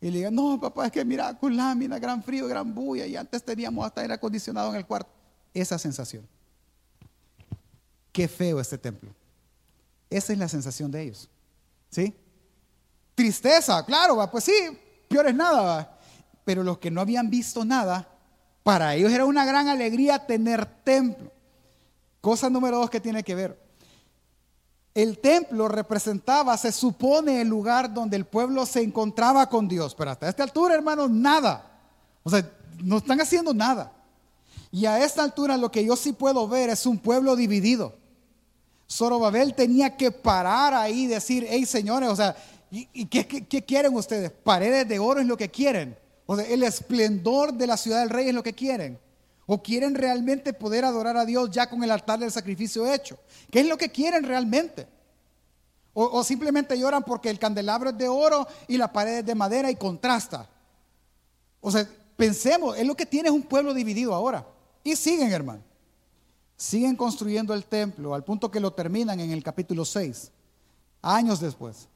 Y 0.00 0.10
le 0.10 0.18
digan, 0.18 0.34
no, 0.34 0.60
papá, 0.60 0.86
es 0.86 0.92
que 0.92 1.04
mira, 1.04 1.38
con 1.38 1.56
láminas, 1.56 2.00
gran 2.00 2.22
frío, 2.22 2.46
gran 2.46 2.74
bulla, 2.74 3.06
y 3.06 3.16
antes 3.16 3.42
teníamos 3.42 3.86
hasta 3.86 4.02
aire 4.02 4.14
acondicionado 4.14 4.70
en 4.70 4.76
el 4.76 4.86
cuarto. 4.86 5.10
Esa 5.54 5.78
sensación. 5.78 6.26
Qué 8.12 8.28
feo 8.28 8.60
este 8.60 8.76
templo. 8.76 9.10
Esa 10.10 10.32
es 10.32 10.38
la 10.38 10.48
sensación 10.48 10.90
de 10.90 11.02
ellos. 11.02 11.30
¿Sí? 11.90 12.14
Tristeza, 13.16 13.84
claro, 13.84 14.30
pues 14.30 14.44
sí, 14.44 14.52
peor 15.08 15.26
es 15.26 15.34
nada. 15.34 15.98
Pero 16.44 16.62
los 16.62 16.78
que 16.78 16.92
no 16.92 17.00
habían 17.00 17.28
visto 17.28 17.64
nada, 17.64 18.06
para 18.62 18.94
ellos 18.94 19.10
era 19.10 19.24
una 19.24 19.44
gran 19.44 19.66
alegría 19.66 20.26
tener 20.26 20.66
templo. 20.84 21.32
Cosa 22.20 22.50
número 22.50 22.78
dos 22.78 22.90
que 22.90 23.00
tiene 23.00 23.24
que 23.24 23.34
ver. 23.34 23.66
El 24.94 25.18
templo 25.18 25.66
representaba, 25.66 26.56
se 26.56 26.72
supone, 26.72 27.40
el 27.40 27.48
lugar 27.48 27.92
donde 27.92 28.16
el 28.16 28.26
pueblo 28.26 28.66
se 28.66 28.82
encontraba 28.82 29.48
con 29.48 29.66
Dios. 29.66 29.94
Pero 29.94 30.10
hasta 30.10 30.28
esta 30.28 30.42
altura, 30.42 30.74
hermanos, 30.74 31.10
nada. 31.10 31.70
O 32.22 32.30
sea, 32.30 32.48
no 32.82 32.98
están 32.98 33.20
haciendo 33.20 33.54
nada. 33.54 33.92
Y 34.70 34.84
a 34.84 35.02
esta 35.02 35.22
altura 35.22 35.56
lo 35.56 35.70
que 35.70 35.84
yo 35.84 35.96
sí 35.96 36.12
puedo 36.12 36.46
ver 36.48 36.68
es 36.68 36.84
un 36.84 36.98
pueblo 36.98 37.34
dividido. 37.34 37.94
Zorobabel 38.90 39.54
tenía 39.54 39.96
que 39.96 40.10
parar 40.10 40.74
ahí 40.74 41.04
y 41.04 41.06
decir, 41.06 41.46
hey 41.48 41.66
señores, 41.66 42.08
o 42.08 42.16
sea, 42.16 42.36
¿Y, 42.70 43.06
qué, 43.06 43.64
quieren 43.64 43.94
ustedes? 43.94 44.30
Paredes 44.30 44.88
de 44.88 44.98
oro 44.98 45.20
es 45.20 45.26
lo 45.26 45.36
que 45.36 45.50
quieren. 45.50 45.96
O 46.26 46.38
el 46.38 46.62
esplendor 46.64 47.52
de 47.52 47.66
la 47.66 47.76
ciudad 47.76 48.00
del 48.00 48.10
rey 48.10 48.28
es 48.28 48.34
lo 48.34 48.42
que 48.42 48.52
quieren. 48.54 48.98
¿O 49.46 49.62
quieren 49.62 49.94
realmente 49.94 50.52
poder 50.52 50.84
adorar 50.84 51.16
a 51.16 51.24
Dios 51.24 51.50
ya 51.50 51.70
con 51.70 51.84
el 51.84 51.90
altar 51.90 52.18
del 52.18 52.32
sacrificio 52.32 52.92
hecho? 52.92 53.18
¿Qué 53.50 53.60
es 53.60 53.66
lo 53.66 53.78
que 53.78 53.90
quieren 53.90 54.24
realmente? 54.24 54.88
O, 55.94 56.04
o 56.04 56.24
simplemente 56.24 56.78
lloran 56.78 57.04
porque 57.04 57.30
el 57.30 57.38
candelabro 57.38 57.90
es 57.90 57.98
de 57.98 58.08
oro 58.08 58.46
y 58.66 58.76
la 58.76 58.92
pared 58.92 59.18
es 59.18 59.26
de 59.26 59.34
madera 59.34 59.70
y 59.70 59.76
contrasta. 59.76 60.48
O 61.60 61.70
sea, 61.70 61.88
pensemos, 62.16 62.76
es 62.76 62.86
lo 62.86 62.96
que 62.96 63.06
tiene 63.06 63.30
un 63.30 63.42
pueblo 63.42 63.72
dividido 63.72 64.12
ahora. 64.12 64.46
Y 64.82 64.96
siguen, 64.96 65.32
hermano. 65.32 65.62
Siguen 66.56 66.96
construyendo 66.96 67.54
el 67.54 67.64
templo 67.64 68.14
al 68.14 68.24
punto 68.24 68.50
que 68.50 68.60
lo 68.60 68.72
terminan 68.72 69.20
en 69.20 69.30
el 69.30 69.42
capítulo 69.42 69.84
6, 69.84 70.32
años 71.02 71.38
después. 71.38 71.88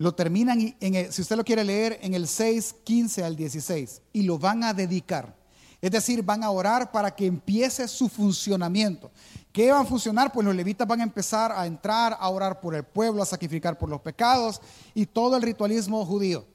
Lo 0.00 0.14
terminan, 0.14 0.74
en 0.80 1.12
si 1.12 1.20
usted 1.20 1.36
lo 1.36 1.44
quiere 1.44 1.62
leer, 1.62 1.98
en 2.00 2.14
el 2.14 2.26
6, 2.26 2.76
15 2.84 3.22
al 3.22 3.36
16. 3.36 4.00
Y 4.14 4.22
lo 4.22 4.38
van 4.38 4.64
a 4.64 4.72
dedicar. 4.72 5.36
Es 5.78 5.90
decir, 5.90 6.22
van 6.22 6.42
a 6.42 6.50
orar 6.50 6.90
para 6.90 7.14
que 7.14 7.26
empiece 7.26 7.86
su 7.86 8.08
funcionamiento. 8.08 9.10
¿Qué 9.52 9.70
va 9.70 9.80
a 9.80 9.84
funcionar? 9.84 10.32
Pues 10.32 10.46
los 10.46 10.56
levitas 10.56 10.88
van 10.88 11.00
a 11.00 11.04
empezar 11.04 11.52
a 11.52 11.66
entrar, 11.66 12.16
a 12.18 12.30
orar 12.30 12.60
por 12.60 12.74
el 12.74 12.82
pueblo, 12.82 13.22
a 13.22 13.26
sacrificar 13.26 13.76
por 13.76 13.90
los 13.90 14.00
pecados 14.00 14.62
y 14.94 15.04
todo 15.04 15.36
el 15.36 15.42
ritualismo 15.42 16.02
judío. 16.06 16.46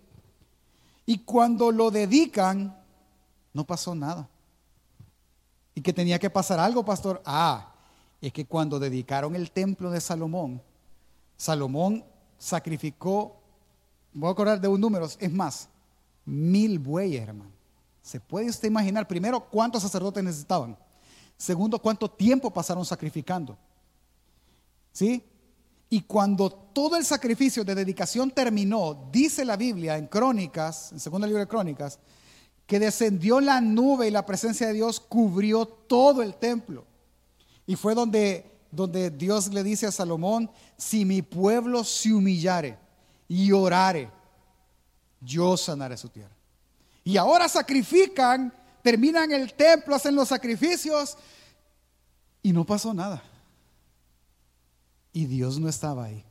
Y 1.06 1.20
cuando 1.20 1.72
lo 1.72 1.92
dedican, 1.92 2.76
no 3.54 3.64
pasó 3.64 3.94
nada. 3.94 4.28
¿Y 5.76 5.82
que 5.82 5.94
tenía 5.94 6.18
que 6.18 6.32
pasar 6.32 6.60
algo, 6.60 6.84
pastor? 6.84 7.22
Ah, 7.26 7.76
es 8.20 8.34
que 8.34 8.48
cuando 8.48 8.80
dedicaron 8.80 9.36
el 9.36 9.52
templo 9.52 9.92
de 9.92 10.02
Salomón, 10.02 10.64
Salomón 11.38 12.04
sacrificó, 12.46 13.42
voy 14.14 14.30
a 14.30 14.32
acordar 14.32 14.62
de 14.62 14.68
un 14.68 14.80
número, 14.80 15.10
es 15.20 15.32
más, 15.32 15.68
mil 16.26 16.78
bueyes, 16.78 17.24
hermano. 17.24 17.52
¿Se 18.04 18.20
puede 18.20 18.50
usted 18.50 18.68
imaginar, 18.68 19.08
primero, 19.08 19.40
cuántos 19.50 19.82
sacerdotes 19.82 20.24
necesitaban? 20.24 20.78
Segundo, 21.38 21.80
cuánto 21.80 22.10
tiempo 22.10 22.52
pasaron 22.52 22.86
sacrificando. 22.86 23.58
¿Sí? 24.92 25.24
Y 25.90 26.02
cuando 26.02 26.52
todo 26.52 26.98
el 26.98 27.04
sacrificio 27.04 27.64
de 27.64 27.74
dedicación 27.74 28.30
terminó, 28.30 29.10
dice 29.12 29.44
la 29.44 29.58
Biblia 29.58 29.98
en 29.98 30.06
Crónicas, 30.06 30.92
en 30.92 31.00
segundo 31.00 31.26
libro 31.26 31.40
de 31.40 31.48
Crónicas, 31.48 32.00
que 32.68 32.80
descendió 32.80 33.40
la 33.40 33.60
nube 33.60 34.08
y 34.08 34.12
la 34.12 34.26
presencia 34.26 34.68
de 34.68 34.74
Dios 34.74 35.00
cubrió 35.00 35.66
todo 35.66 36.22
el 36.22 36.36
templo. 36.36 36.86
Y 37.66 37.76
fue 37.76 37.96
donde, 37.96 38.55
donde 38.76 39.10
Dios 39.10 39.52
le 39.54 39.64
dice 39.64 39.88
a 39.88 39.92
Salomón, 39.92 40.50
si 40.78 41.06
mi 41.06 41.22
pueblo 41.22 41.84
se 41.84 42.14
humillare 42.14 42.78
y 43.28 43.52
orare, 43.52 44.10
yo 45.22 45.58
sanaré 45.58 45.98
su 45.98 46.10
tierra. 46.10 46.36
Y 47.04 47.18
ahora 47.18 47.48
sacrifican, 47.48 48.54
terminan 48.82 49.32
el 49.32 49.54
templo, 49.54 49.96
hacen 49.96 50.16
los 50.16 50.28
sacrificios 50.28 51.18
y 52.42 52.52
no 52.52 52.66
pasó 52.66 52.94
nada. 52.94 53.24
Y 55.14 55.26
Dios 55.26 55.60
no 55.60 55.70
estaba 55.70 56.06
ahí. 56.06 56.26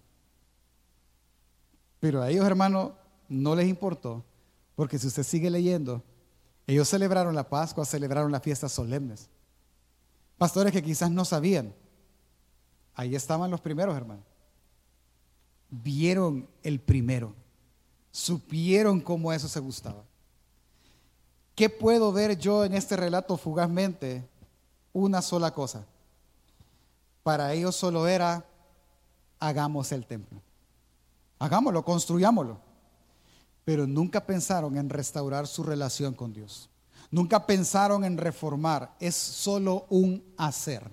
Pero 2.01 2.21
a 2.23 2.31
ellos, 2.31 2.45
hermano, 2.45 2.97
no 3.29 3.57
les 3.57 3.69
importó, 3.69 4.25
porque 4.77 4.99
si 4.99 5.07
usted 5.07 5.23
sigue 5.23 5.49
leyendo, 5.49 6.03
ellos 6.67 6.89
celebraron 6.89 7.35
la 7.35 7.49
Pascua, 7.49 7.85
celebraron 7.85 8.31
las 8.31 8.43
fiestas 8.43 8.73
solemnes. 8.73 9.29
Pastores 10.37 10.73
que 10.73 10.83
quizás 10.83 11.11
no 11.11 11.25
sabían, 11.25 11.75
ahí 12.95 13.15
estaban 13.15 13.51
los 13.51 13.61
primeros, 13.61 13.97
hermano. 13.97 14.23
Vieron 15.71 16.49
el 16.63 16.81
primero, 16.81 17.35
supieron 18.11 19.01
cómo 19.01 19.33
eso 19.33 19.49
se 19.49 19.61
gustaba. 19.61 20.05
¿Qué 21.55 21.69
puedo 21.69 22.13
ver 22.13 22.37
yo 22.39 22.65
en 22.65 22.75
este 22.75 22.97
relato 22.97 23.37
fugazmente? 23.37 24.29
Una 24.93 25.23
sola 25.23 25.53
cosa. 25.53 25.87
Para 27.23 27.53
ellos 27.53 27.77
solo 27.77 28.07
era, 28.07 28.45
hagamos 29.39 29.93
el 29.93 30.07
templo. 30.07 30.41
Hagámoslo, 31.39 31.85
construyámoslo. 31.85 32.59
Pero 33.65 33.87
nunca 33.87 34.27
pensaron 34.27 34.77
en 34.77 34.91
restaurar 34.91 35.47
su 35.47 35.63
relación 35.63 36.15
con 36.15 36.33
Dios. 36.33 36.69
Nunca 37.11 37.47
pensaron 37.47 38.05
en 38.05 38.19
reformar. 38.19 38.95
Es 39.01 39.15
solo 39.15 39.87
un 39.89 40.23
hacer. 40.37 40.91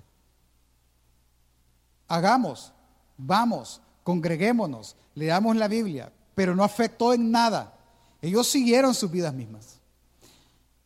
Hagamos, 2.12 2.74
vamos, 3.16 3.80
congreguémonos, 4.02 4.96
leamos 5.14 5.56
la 5.56 5.66
Biblia, 5.66 6.12
pero 6.34 6.54
no 6.54 6.62
afectó 6.62 7.14
en 7.14 7.30
nada. 7.30 7.72
Ellos 8.20 8.48
siguieron 8.48 8.94
sus 8.94 9.10
vidas 9.10 9.32
mismas. 9.32 9.80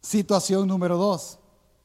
Situación 0.01 0.69
número 0.69 0.97
dos, 0.97 1.41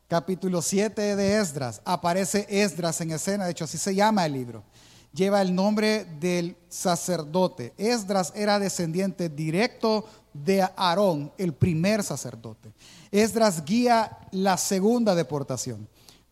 capítulo 0.08 0.62
7 0.62 1.16
de 1.16 1.40
Esdras. 1.40 1.82
Aparece 1.86 2.46
Esdras 2.52 3.02
en 3.02 3.14
escena, 3.14 3.46
de 3.46 3.52
hecho 3.54 3.64
así 3.64 3.80
se 3.80 3.96
llama 3.96 4.28
el 4.28 4.34
libro. 4.34 4.64
Lleva 5.12 5.42
el 5.42 5.56
nombre 5.56 6.06
del 6.20 6.56
sacerdote. 6.70 7.74
Esdras 7.80 8.32
era 8.36 8.60
descendiente 8.60 9.28
directo 9.28 10.06
de 10.34 10.62
Aarón, 10.62 11.32
el 11.40 11.56
primer 11.56 12.04
sacerdote. 12.04 12.72
Esdras 13.10 13.66
guía 13.66 14.20
la 14.30 14.58
segunda 14.58 15.16
deportación. 15.16 15.90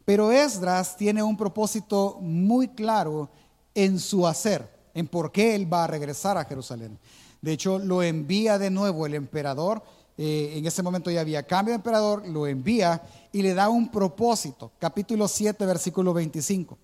Pero 0.10 0.32
Esdras 0.32 0.98
tiene 0.98 1.22
un 1.22 1.38
propósito 1.38 2.18
muy 2.20 2.70
claro 2.70 3.30
en 3.76 4.00
su 4.00 4.26
hacer, 4.26 4.68
en 4.96 5.08
por 5.08 5.32
qué 5.32 5.54
él 5.54 5.72
va 5.72 5.84
a 5.84 5.88
regresar 5.88 6.36
a 6.36 6.46
Jerusalén. 6.46 6.98
De 7.40 7.52
hecho, 7.52 7.78
lo 7.78 8.02
envía 8.02 8.58
de 8.58 8.72
nuevo 8.72 9.06
el 9.06 9.14
emperador 9.14 9.84
eh, 10.18 10.58
en 10.58 10.66
ese 10.66 10.82
momento 10.82 11.12
ya 11.12 11.22
había 11.22 11.44
cambio 11.44 11.74
de 11.74 11.76
emperador, 11.76 12.28
lo 12.28 12.48
envía 12.48 13.04
y 13.32 13.44
le 13.44 13.54
da 13.54 13.70
un 13.70 13.92
propósito. 13.92 14.72
Capítulo 14.80 15.28
7, 15.28 15.64
versículo 15.68 16.12
25. 16.12 16.76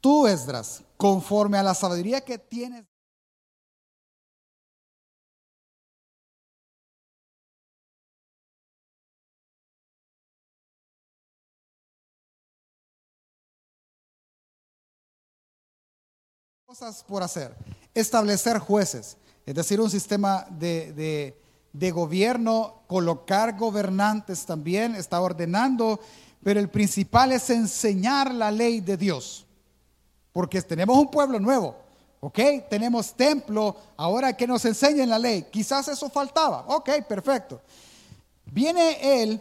Tú, 0.00 0.26
Esdras, 0.26 0.82
conforme 0.96 1.58
a 1.58 1.62
la 1.62 1.74
sabiduría 1.74 2.20
que 2.22 2.38
tienes. 2.38 2.84
Cosas 16.74 17.04
por 17.06 17.22
hacer. 17.22 17.54
Establecer 17.94 18.58
jueces, 18.58 19.16
es 19.46 19.54
decir, 19.54 19.80
un 19.80 19.88
sistema 19.88 20.44
de 20.50 21.36
de 21.72 21.90
gobierno, 21.90 22.82
colocar 22.86 23.56
gobernantes 23.56 24.44
también, 24.46 24.96
está 24.96 25.20
ordenando, 25.20 26.00
pero 26.42 26.58
el 26.58 26.68
principal 26.68 27.30
es 27.30 27.50
enseñar 27.50 28.34
la 28.34 28.50
ley 28.50 28.80
de 28.80 28.96
Dios, 28.96 29.46
porque 30.32 30.62
tenemos 30.62 30.96
un 30.96 31.10
pueblo 31.10 31.38
nuevo, 31.38 31.76
¿ok? 32.18 32.38
Tenemos 32.70 33.14
templo, 33.14 33.76
ahora 33.96 34.36
que 34.36 34.46
nos 34.46 34.64
enseñen 34.64 35.10
la 35.10 35.18
ley, 35.18 35.46
quizás 35.50 35.86
eso 35.86 36.08
faltaba, 36.10 36.64
ok, 36.66 36.90
perfecto. 37.08 37.60
Viene 38.46 39.22
él 39.22 39.40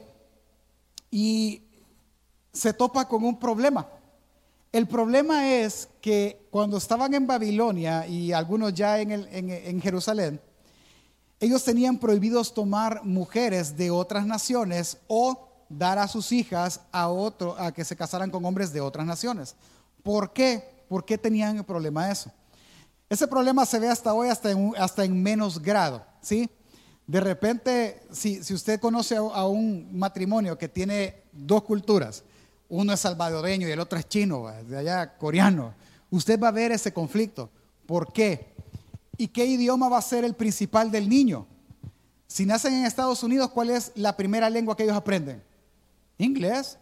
y 1.10 1.64
se 2.52 2.74
topa 2.74 3.08
con 3.08 3.24
un 3.24 3.40
problema. 3.40 3.88
El 4.74 4.88
problema 4.88 5.52
es 5.54 5.88
que 6.02 6.48
cuando 6.50 6.78
estaban 6.78 7.14
en 7.14 7.28
Babilonia 7.28 8.08
y 8.08 8.34
algunos 8.34 8.74
ya 8.74 9.00
en, 9.00 9.80
Jerusalén, 9.80 10.42
ellos 11.40 11.64
tenían 11.64 12.00
prohibidos 12.00 12.52
tomar 12.52 13.04
mujeres 13.04 13.78
de 13.78 13.92
otras 13.92 14.26
naciones 14.26 14.98
o 15.08 15.48
dar 15.70 16.00
a 16.00 16.08
sus 16.08 16.32
hijas 16.32 16.82
a 16.92 17.72
que 17.76 17.86
se 17.86 17.96
casaran 17.96 18.32
con 18.32 18.44
hombres 18.46 18.74
de 18.74 18.82
otras 18.82 19.06
naciones. 19.06 19.56
¿Por 20.02 20.34
qué? 20.34 20.84
¿Por 20.90 21.06
qué 21.06 21.20
tenían 21.20 21.58
el 21.58 21.64
problema 21.64 22.10
eso? 22.10 22.32
Ese 23.08 23.28
problema 23.28 23.68
se 23.68 23.78
ve 23.78 23.90
hasta 23.90 24.12
hoy 24.12 24.30
hasta 24.30 25.04
en, 25.04 25.22
menos 25.22 25.62
grado, 25.62 26.04
¿sí? 26.20 26.50
De 27.06 27.20
repente, 27.20 28.02
si, 28.12 28.40
usted 28.52 28.80
conoce 28.80 29.18
a, 29.18 29.46
un 29.46 29.96
matrimonio 29.96 30.58
que 30.58 30.68
tiene 30.68 31.22
dos 31.32 31.62
culturas, 31.62 32.24
uno 32.74 32.92
es 32.92 33.02
salvadoreño 33.02 33.68
y 33.68 33.72
el 33.72 33.80
otro 33.80 34.00
es 34.00 34.08
chino, 34.10 34.48
de 34.48 34.78
allá 34.78 35.16
coreano, 35.18 35.76
usted 36.10 36.40
va 36.40 36.48
a 36.48 36.52
ver 36.52 36.72
ese 36.72 36.92
conflicto. 36.92 37.52
¿Por 37.86 38.12
qué? 38.12 38.52
¿Y 39.16 39.28
qué 39.28 39.46
idioma 39.46 39.90
va 39.90 40.00
a 40.00 40.02
ser 40.02 40.26
el 40.26 40.34
principal 40.34 40.90
del 40.90 41.08
niño? 41.08 41.46
Si 42.26 42.48
nacen 42.48 42.74
en 42.74 42.86
Estados 42.86 43.22
Unidos, 43.22 43.52
¿cuál 43.52 43.70
es 43.70 43.92
la 43.94 44.18
primera 44.18 44.50
lengua 44.50 44.76
que 44.76 44.84
ellos 44.84 44.96
aprenden? 44.96 45.44
Inglés. 46.18 46.80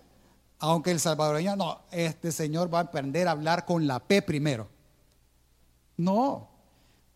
Aunque 0.60 0.91
el 0.91 0.99
salvadoreño, 1.01 1.58
no, 1.58 1.82
este 1.91 2.32
señor 2.32 2.73
va 2.73 2.80
a 2.80 2.84
aprender 2.84 3.27
a 3.27 3.32
hablar 3.32 3.65
con 3.65 3.86
la 3.86 3.99
P 3.99 4.21
primero. 4.21 4.69
No. 5.97 6.47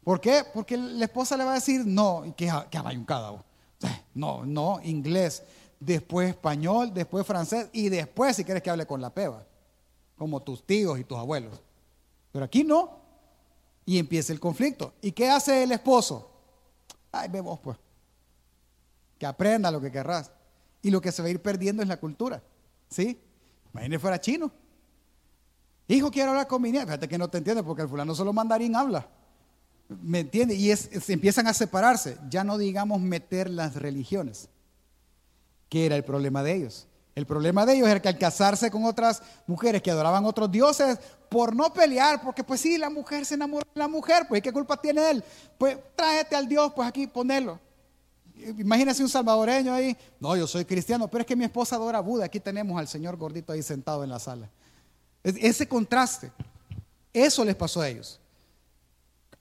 ¿Por 0.03 0.19
qué? 0.19 0.43
Porque 0.53 0.75
la 0.75 1.05
esposa 1.05 1.37
le 1.37 1.45
va 1.45 1.51
a 1.51 1.55
decir, 1.55 1.85
no, 1.85 2.23
que, 2.35 2.51
que 2.69 3.05
cada 3.05 3.41
No, 4.13 4.45
no, 4.45 4.81
inglés, 4.83 5.43
después 5.85 6.29
español, 6.29 6.93
después 6.93 7.25
francés 7.25 7.69
y 7.71 7.89
después 7.89 8.35
si 8.35 8.43
quieres 8.43 8.63
que 8.63 8.69
hable 8.69 8.85
con 8.85 9.01
la 9.01 9.13
peba, 9.13 9.45
como 10.17 10.41
tus 10.41 10.65
tíos 10.65 10.99
y 10.99 11.03
tus 11.03 11.17
abuelos. 11.17 11.61
Pero 12.31 12.45
aquí 12.45 12.63
no. 12.63 13.03
Y 13.85 13.99
empieza 13.99 14.33
el 14.33 14.39
conflicto. 14.39 14.93
¿Y 15.01 15.11
qué 15.11 15.29
hace 15.29 15.63
el 15.63 15.71
esposo? 15.71 16.31
Ay, 17.11 17.29
ve 17.29 17.39
vos 17.39 17.59
pues. 17.59 17.77
Que 19.19 19.25
aprenda 19.25 19.69
lo 19.69 19.79
que 19.79 19.91
querrás. 19.91 20.31
Y 20.81 20.89
lo 20.89 20.99
que 20.99 21.11
se 21.11 21.21
va 21.21 21.27
a 21.27 21.31
ir 21.31 21.41
perdiendo 21.41 21.83
es 21.83 21.87
la 21.87 21.97
cultura. 21.97 22.41
¿Sí? 22.89 23.19
Imagínese 23.71 23.99
fuera 23.99 24.19
chino. 24.19 24.51
Hijo, 25.87 26.09
quiero 26.09 26.31
hablar 26.31 26.47
con 26.47 26.61
mi 26.61 26.71
nieta. 26.71 26.87
Fíjate 26.87 27.07
que 27.07 27.17
no 27.17 27.29
te 27.29 27.37
entiende 27.37 27.63
porque 27.63 27.83
el 27.83 27.89
fulano 27.89 28.15
solo 28.15 28.33
mandarín 28.33 28.75
habla. 28.75 29.07
¿Me 29.87 30.21
entiende? 30.21 30.55
Y 30.55 30.75
se 30.75 31.13
empiezan 31.13 31.45
a 31.47 31.53
separarse. 31.53 32.17
Ya 32.29 32.43
no 32.43 32.57
digamos 32.57 32.99
meter 32.99 33.49
las 33.49 33.75
religiones, 33.75 34.49
que 35.75 35.85
era 35.85 35.97
el 35.97 36.05
problema 36.05 36.41
de 36.41 36.53
ellos. 36.53 36.87
El 37.15 37.25
problema 37.25 37.65
de 37.65 37.73
ellos 37.73 37.89
era 37.89 38.01
que 38.01 38.07
al 38.07 38.17
casarse 38.17 38.71
con 38.71 38.85
otras 38.85 39.21
mujeres 39.45 39.81
que 39.81 39.91
adoraban 39.91 40.23
otros 40.23 40.49
dioses, 40.49 40.97
por 41.27 41.53
no 41.53 41.73
pelear, 41.73 42.21
porque 42.21 42.45
pues 42.45 42.61
sí, 42.61 42.77
la 42.77 42.89
mujer 42.89 43.25
se 43.25 43.33
enamoró 43.33 43.67
de 43.73 43.79
la 43.81 43.89
mujer, 43.89 44.25
pues 44.29 44.41
¿qué 44.41 44.53
culpa 44.53 44.77
tiene 44.77 45.11
él? 45.11 45.23
Pues 45.57 45.77
tráete 45.93 46.33
al 46.33 46.47
Dios, 46.47 46.71
pues 46.73 46.87
aquí 46.87 47.07
ponelo. 47.07 47.59
Imagínese 48.57 49.03
un 49.03 49.09
salvadoreño 49.09 49.73
ahí, 49.73 49.97
no, 50.17 50.37
yo 50.37 50.47
soy 50.47 50.63
cristiano, 50.63 51.09
pero 51.09 51.23
es 51.23 51.27
que 51.27 51.35
mi 51.35 51.43
esposa 51.43 51.75
adora 51.75 51.99
Buda, 51.99 52.23
aquí 52.23 52.39
tenemos 52.39 52.79
al 52.79 52.87
señor 52.87 53.17
gordito 53.17 53.51
ahí 53.51 53.61
sentado 53.61 54.01
en 54.01 54.11
la 54.11 54.19
sala. 54.19 54.49
Ese 55.25 55.67
contraste, 55.67 56.31
eso 57.11 57.43
les 57.43 57.55
pasó 57.55 57.81
a 57.81 57.89
ellos. 57.89 58.17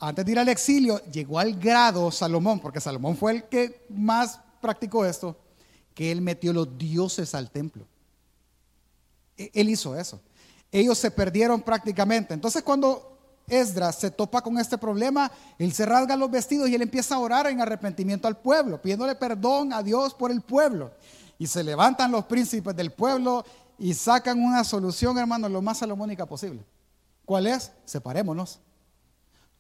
antes 0.00 0.24
de 0.24 0.32
ir 0.32 0.38
al 0.40 0.48
exilio, 0.48 1.00
llegó 1.12 1.38
al 1.38 1.54
grado 1.54 2.10
Salomón, 2.10 2.58
porque 2.58 2.80
Salomón 2.80 3.16
fue 3.16 3.30
el 3.30 3.44
que 3.44 3.86
más 3.88 4.40
practicó 4.60 5.04
esto, 5.04 5.36
que 5.94 6.10
él 6.10 6.20
metió 6.20 6.52
los 6.52 6.76
dioses 6.76 7.34
al 7.34 7.50
templo. 7.50 7.86
E, 9.36 9.50
él 9.54 9.68
hizo 9.68 9.96
eso. 9.96 10.20
Ellos 10.70 10.98
se 10.98 11.10
perdieron 11.10 11.62
prácticamente. 11.62 12.34
Entonces 12.34 12.62
cuando 12.62 13.16
Esdras 13.46 13.96
se 13.96 14.10
topa 14.10 14.40
con 14.42 14.58
este 14.58 14.78
problema, 14.78 15.30
él 15.58 15.72
se 15.72 15.86
rasga 15.86 16.16
los 16.16 16.30
vestidos 16.30 16.68
y 16.68 16.74
él 16.74 16.82
empieza 16.82 17.14
a 17.14 17.18
orar 17.18 17.46
en 17.46 17.60
arrepentimiento 17.60 18.26
al 18.26 18.38
pueblo, 18.38 18.80
pidiéndole 18.80 19.14
perdón 19.14 19.72
a 19.72 19.82
Dios 19.82 20.14
por 20.14 20.30
el 20.30 20.40
pueblo. 20.40 20.92
Y 21.38 21.46
se 21.46 21.62
levantan 21.62 22.10
los 22.10 22.24
príncipes 22.24 22.74
del 22.74 22.92
pueblo 22.92 23.44
y 23.78 23.92
sacan 23.94 24.42
una 24.42 24.64
solución, 24.64 25.18
hermano, 25.18 25.48
lo 25.48 25.60
más 25.60 25.78
salomónica 25.78 26.26
posible. 26.26 26.64
¿Cuál 27.24 27.46
es? 27.46 27.70
Separémonos. 27.84 28.60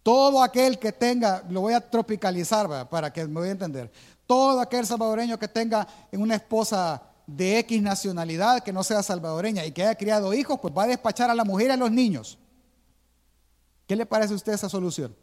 Todo 0.02 0.42
aquel 0.42 0.78
que 0.78 0.92
tenga, 0.92 1.42
lo 1.48 1.62
voy 1.62 1.74
a 1.74 1.80
tropicalizar 1.80 2.88
para 2.88 3.12
que 3.12 3.26
me 3.26 3.40
voy 3.40 3.48
a 3.48 3.52
entender, 3.52 3.90
todo 4.26 4.60
aquel 4.60 4.86
salvadoreño 4.86 5.38
que 5.38 5.48
tenga 5.48 5.86
una 6.12 6.36
esposa 6.36 7.02
de 7.26 7.58
X 7.60 7.82
nacionalidad 7.82 8.62
que 8.62 8.72
no 8.72 8.82
sea 8.82 9.02
salvadoreña 9.02 9.64
y 9.64 9.72
que 9.72 9.82
haya 9.82 9.94
criado 9.94 10.34
hijos, 10.34 10.58
pues 10.60 10.74
va 10.76 10.84
a 10.84 10.88
despachar 10.88 11.30
a 11.30 11.34
la 11.34 11.44
mujer 11.44 11.68
y 11.68 11.70
a 11.70 11.76
los 11.76 11.90
niños. 11.90 12.38
¿Qué 13.86 13.96
le 13.96 14.06
parece 14.06 14.32
a 14.32 14.36
usted 14.36 14.52
esa 14.52 14.68
solución? 14.68 15.14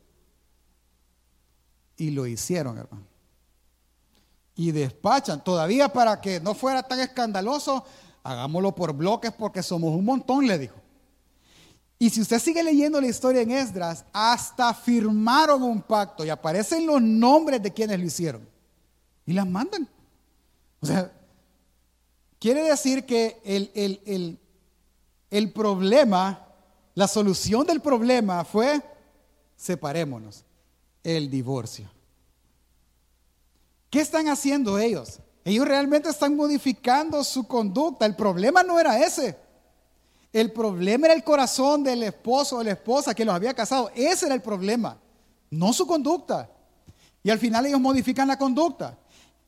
Y 1.97 2.11
lo 2.11 2.25
hicieron, 2.25 2.77
hermano. 2.77 3.05
Y 4.55 4.71
despachan, 4.71 5.43
todavía 5.43 5.89
para 5.89 6.19
que 6.21 6.39
no 6.39 6.53
fuera 6.53 6.83
tan 6.83 6.99
escandaloso, 6.99 7.83
hagámoslo 8.23 8.75
por 8.75 8.93
bloques 8.93 9.31
porque 9.31 9.63
somos 9.63 9.95
un 9.95 10.05
montón, 10.05 10.45
le 10.47 10.57
dijo. 10.57 10.75
Y 11.97 12.09
si 12.09 12.21
usted 12.21 12.39
sigue 12.39 12.63
leyendo 12.63 12.99
la 12.99 13.07
historia 13.07 13.41
en 13.41 13.51
Esdras, 13.51 14.05
hasta 14.11 14.73
firmaron 14.73 15.61
un 15.61 15.81
pacto 15.83 16.25
y 16.25 16.29
aparecen 16.29 16.87
los 16.87 17.01
nombres 17.01 17.61
de 17.61 17.71
quienes 17.71 17.99
lo 17.99 18.05
hicieron. 18.05 18.51
Y 19.31 19.33
las 19.33 19.47
mandan. 19.47 19.87
O 20.81 20.85
sea, 20.85 21.11
quiere 22.39 22.63
decir 22.63 23.05
que 23.05 23.41
el, 23.43 23.71
el, 23.73 24.39
el 25.29 25.51
problema 25.51 26.47
la 26.93 27.07
solución 27.07 27.65
del 27.65 27.81
problema 27.81 28.43
fue 28.43 28.81
separémonos, 29.55 30.43
el 31.03 31.29
divorcio. 31.29 31.89
¿Qué 33.89 34.01
están 34.01 34.27
haciendo 34.27 34.77
ellos? 34.77 35.19
Ellos 35.43 35.67
realmente 35.67 36.09
están 36.09 36.35
modificando 36.35 37.23
su 37.23 37.47
conducta. 37.47 38.05
El 38.05 38.15
problema 38.15 38.63
no 38.63 38.79
era 38.79 39.03
ese. 39.03 39.37
El 40.33 40.51
problema 40.51 41.07
era 41.07 41.15
el 41.15 41.23
corazón 41.23 41.83
del 41.83 42.03
esposo 42.03 42.57
o 42.57 42.63
la 42.63 42.71
esposa 42.71 43.13
que 43.13 43.25
los 43.25 43.35
había 43.35 43.53
casado. 43.53 43.89
Ese 43.95 44.25
era 44.25 44.35
el 44.35 44.41
problema, 44.41 44.97
no 45.49 45.73
su 45.73 45.85
conducta. 45.87 46.49
Y 47.23 47.29
al 47.29 47.39
final 47.39 47.65
ellos 47.65 47.81
modifican 47.81 48.27
la 48.27 48.37
conducta. 48.37 48.97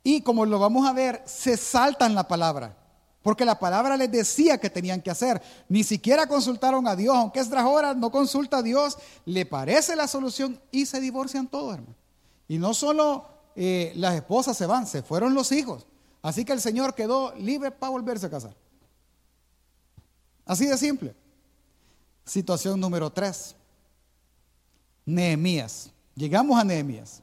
Y 0.03 0.21
como 0.21 0.45
lo 0.45 0.59
vamos 0.59 0.87
a 0.87 0.93
ver, 0.93 1.23
se 1.25 1.55
saltan 1.55 2.13
la 2.13 2.27
palabra. 2.27 2.77
Porque 3.23 3.45
la 3.45 3.57
palabra 3.57 3.95
les 3.95 4.11
decía 4.11 4.57
que 4.57 4.69
tenían 4.69 5.01
que 5.01 5.09
hacer. 5.09 5.41
Ni 5.69 5.83
siquiera 5.83 6.27
consultaron 6.27 6.85
a 6.87 6.95
Dios. 6.95 7.15
Aunque 7.15 7.39
es 7.39 7.51
ahora 7.53 7.93
no 7.93 8.11
consulta 8.11 8.57
a 8.57 8.61
Dios, 8.61 8.97
le 9.25 9.45
parece 9.45 9.95
la 9.95 10.07
solución 10.07 10.59
y 10.71 10.85
se 10.85 10.99
divorcian 10.99 11.47
todos, 11.47 11.75
hermano. 11.75 11.95
Y 12.49 12.57
no 12.57 12.73
solo 12.73 13.25
eh, 13.55 13.93
las 13.95 14.15
esposas 14.15 14.57
se 14.57 14.65
van, 14.65 14.85
se 14.85 15.01
fueron 15.01 15.33
los 15.33 15.53
hijos. 15.53 15.87
Así 16.21 16.43
que 16.43 16.51
el 16.51 16.59
Señor 16.59 16.95
quedó 16.95 17.33
libre 17.35 17.71
para 17.71 17.91
volverse 17.91 18.25
a 18.25 18.29
casar. 18.29 18.55
Así 20.45 20.65
de 20.65 20.77
simple. 20.77 21.15
Situación 22.25 22.77
número 22.77 23.09
tres. 23.09 23.55
Nehemías. 25.05 25.91
Llegamos 26.13 26.59
a 26.59 26.65
Nehemías. 26.65 27.22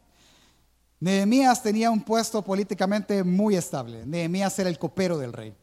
Nehemías 1.00 1.62
tenía 1.62 1.90
un 1.90 2.02
puesto 2.02 2.42
políticamente 2.42 3.24
muy 3.24 3.56
estable. 3.56 4.04
Nehemías 4.04 4.58
era 4.58 4.68
el 4.68 4.78
copero 4.78 5.16
del 5.16 5.32
rey. 5.32 5.54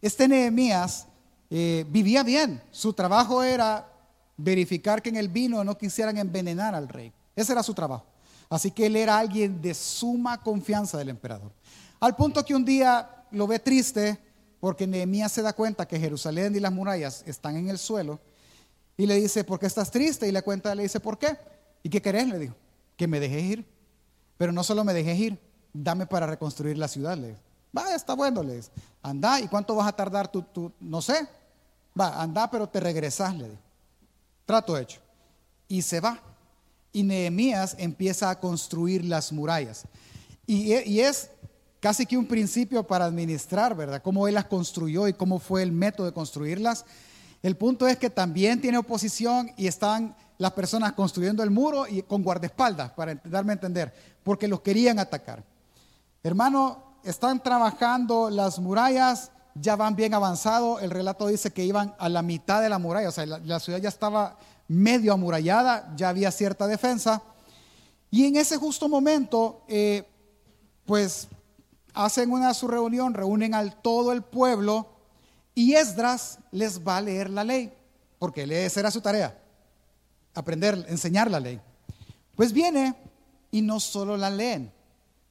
Este 0.00 0.28
Nehemías 0.28 1.08
eh, 1.50 1.84
vivía 1.88 2.22
bien. 2.22 2.62
Su 2.70 2.92
trabajo 2.92 3.42
era 3.42 3.90
verificar 4.36 5.02
que 5.02 5.08
en 5.08 5.16
el 5.16 5.28
vino 5.28 5.64
no 5.64 5.76
quisieran 5.76 6.16
envenenar 6.16 6.76
al 6.76 6.88
rey. 6.88 7.12
Ese 7.34 7.52
era 7.52 7.62
su 7.64 7.74
trabajo. 7.74 8.06
Así 8.48 8.70
que 8.70 8.86
él 8.86 8.94
era 8.94 9.18
alguien 9.18 9.60
de 9.60 9.74
suma 9.74 10.40
confianza 10.40 10.96
del 10.96 11.08
emperador. 11.08 11.52
Al 11.98 12.14
punto 12.14 12.44
que 12.44 12.54
un 12.54 12.64
día 12.64 13.24
lo 13.32 13.48
ve 13.48 13.58
triste 13.58 14.16
porque 14.60 14.86
Nehemías 14.86 15.32
se 15.32 15.42
da 15.42 15.52
cuenta 15.52 15.86
que 15.86 15.98
Jerusalén 15.98 16.54
y 16.54 16.60
las 16.60 16.72
murallas 16.72 17.24
están 17.26 17.56
en 17.56 17.68
el 17.68 17.78
suelo 17.78 18.20
y 18.96 19.06
le 19.06 19.16
dice, 19.16 19.44
¿por 19.44 19.58
qué 19.58 19.66
estás 19.66 19.90
triste? 19.90 20.26
Y 20.28 20.32
le 20.32 20.42
cuenta, 20.42 20.74
le 20.74 20.84
dice, 20.84 21.00
¿por 21.00 21.18
qué? 21.18 21.36
¿Y 21.82 21.88
qué 21.88 22.00
querés? 22.00 22.28
Le 22.28 22.38
dijo, 22.38 22.54
que 22.96 23.06
me 23.06 23.20
dejes 23.20 23.42
ir. 23.42 23.77
Pero 24.38 24.52
no 24.52 24.64
solo 24.64 24.84
me 24.84 24.94
dejes 24.94 25.18
ir, 25.18 25.38
dame 25.74 26.06
para 26.06 26.26
reconstruir 26.26 26.78
la 26.78 26.88
ciudad. 26.88 27.18
Le 27.18 27.36
Va, 27.76 27.94
está 27.94 28.14
bueno, 28.14 28.42
le 28.42 28.56
dice. 28.56 28.70
Anda, 29.02 29.40
¿y 29.40 29.48
cuánto 29.48 29.74
vas 29.74 29.88
a 29.88 29.92
tardar 29.92 30.28
tú? 30.28 30.72
No 30.80 31.02
sé. 31.02 31.26
Va, 31.98 32.22
anda, 32.22 32.50
pero 32.50 32.68
te 32.68 32.80
regresas, 32.80 33.36
le. 33.36 33.50
Trato 34.46 34.78
hecho. 34.78 35.00
Y 35.66 35.82
se 35.82 36.00
va. 36.00 36.18
Y 36.92 37.02
Nehemías 37.02 37.76
empieza 37.78 38.30
a 38.30 38.40
construir 38.40 39.04
las 39.04 39.32
murallas. 39.32 39.84
Y, 40.46 40.72
y 40.74 41.00
es 41.00 41.30
casi 41.80 42.06
que 42.06 42.16
un 42.16 42.26
principio 42.26 42.86
para 42.86 43.04
administrar, 43.04 43.76
¿verdad? 43.76 44.02
Cómo 44.02 44.26
él 44.26 44.34
las 44.34 44.46
construyó 44.46 45.06
y 45.06 45.12
cómo 45.12 45.38
fue 45.38 45.62
el 45.62 45.72
método 45.72 46.06
de 46.06 46.12
construirlas. 46.12 46.86
El 47.42 47.56
punto 47.56 47.86
es 47.86 47.98
que 47.98 48.08
también 48.08 48.60
tiene 48.60 48.78
oposición 48.78 49.52
y 49.56 49.66
están 49.66 50.16
las 50.38 50.52
personas 50.52 50.92
construyendo 50.92 51.42
el 51.42 51.50
muro 51.50 51.86
y 51.86 52.02
con 52.02 52.22
guardaespaldas, 52.22 52.92
para 52.92 53.14
darme 53.24 53.52
a 53.52 53.54
entender, 53.54 53.92
porque 54.22 54.48
los 54.48 54.60
querían 54.60 54.98
atacar. 54.98 55.42
Hermano, 56.22 56.96
están 57.04 57.42
trabajando 57.42 58.30
las 58.30 58.58
murallas, 58.58 59.30
ya 59.54 59.76
van 59.76 59.96
bien 59.96 60.14
avanzado. 60.14 60.78
El 60.80 60.90
relato 60.90 61.26
dice 61.26 61.52
que 61.52 61.64
iban 61.64 61.94
a 61.98 62.08
la 62.08 62.22
mitad 62.22 62.62
de 62.62 62.68
la 62.68 62.78
muralla, 62.78 63.08
o 63.08 63.12
sea, 63.12 63.26
la, 63.26 63.60
ciudad 63.60 63.78
ya 63.78 63.88
estaba 63.88 64.38
medio 64.68 65.12
amurallada, 65.12 65.92
ya 65.96 66.08
había 66.08 66.30
cierta 66.30 66.66
defensa. 66.66 67.22
Y 68.10 68.26
en 68.26 68.36
ese 68.36 68.56
justo 68.56 68.88
momento, 68.88 69.62
eh, 69.68 70.08
pues 70.86 71.28
hacen 71.94 72.30
una 72.30 72.54
su 72.54 72.68
reunión, 72.68 73.14
reúnen 73.14 73.54
al 73.54 73.74
todo 73.74 74.12
el 74.12 74.22
pueblo 74.22 74.88
y 75.54 75.74
Esdras 75.74 76.38
les 76.52 76.86
va 76.86 76.98
a 76.98 77.00
leer 77.00 77.28
la 77.28 77.44
ley, 77.44 77.72
porque 78.18 78.44
esa 78.64 78.80
era 78.80 78.90
su 78.90 79.00
tarea, 79.00 79.36
aprender, 80.38 80.86
enseñar 80.88 81.30
la 81.30 81.40
ley. 81.40 81.60
Pues 82.36 82.52
viene 82.52 82.94
y 83.50 83.62
no 83.62 83.80
solo 83.80 84.16
la 84.16 84.30
leen, 84.30 84.72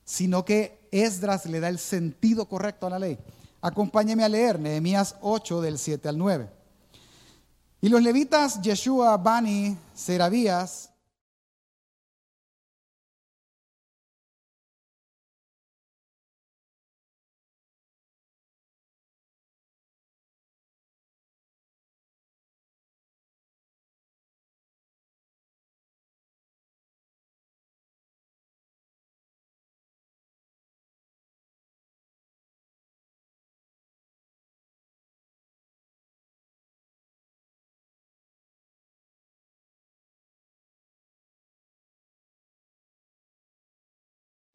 sino 0.04 0.44
que 0.44 0.88
Esdras 0.92 1.46
le 1.46 1.60
da 1.60 1.70
el 1.70 1.80
sentido 1.80 2.48
correcto 2.48 2.88
a 2.88 2.92
la 2.92 3.00
ley. 3.00 3.18
Acompáñeme 3.62 4.24
a 4.24 4.30
leer 4.30 4.60
Nehemías 4.60 5.16
8 5.22 5.62
del 5.62 5.78
7 5.78 6.10
al 6.10 6.18
9. 6.18 6.50
Y 7.82 7.90
los 7.90 8.02
levitas 8.02 8.62
Yeshua, 8.62 9.18
Bani, 9.18 9.78
Serabías, 9.94 10.92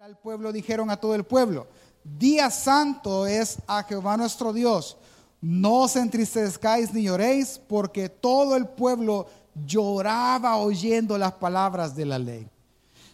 al 0.02 0.18
pueblo 0.18 0.52
dijeron 0.52 0.90
a 0.90 0.96
todo 0.96 1.14
el 1.14 1.22
pueblo, 1.22 1.68
día 2.02 2.50
santo 2.50 3.24
es 3.24 3.58
a 3.68 3.84
Jehová 3.84 4.16
nuestro 4.16 4.52
Dios. 4.52 4.96
No 5.40 5.82
os 5.82 5.94
entristezcáis 5.94 6.92
ni 6.92 7.04
lloréis, 7.04 7.60
porque 7.68 8.08
todo 8.08 8.56
el 8.56 8.66
pueblo 8.66 9.28
lloraba 9.64 10.56
oyendo 10.56 11.16
las 11.16 11.34
palabras 11.34 11.94
de 11.94 12.04
la 12.04 12.18
ley. 12.18 12.50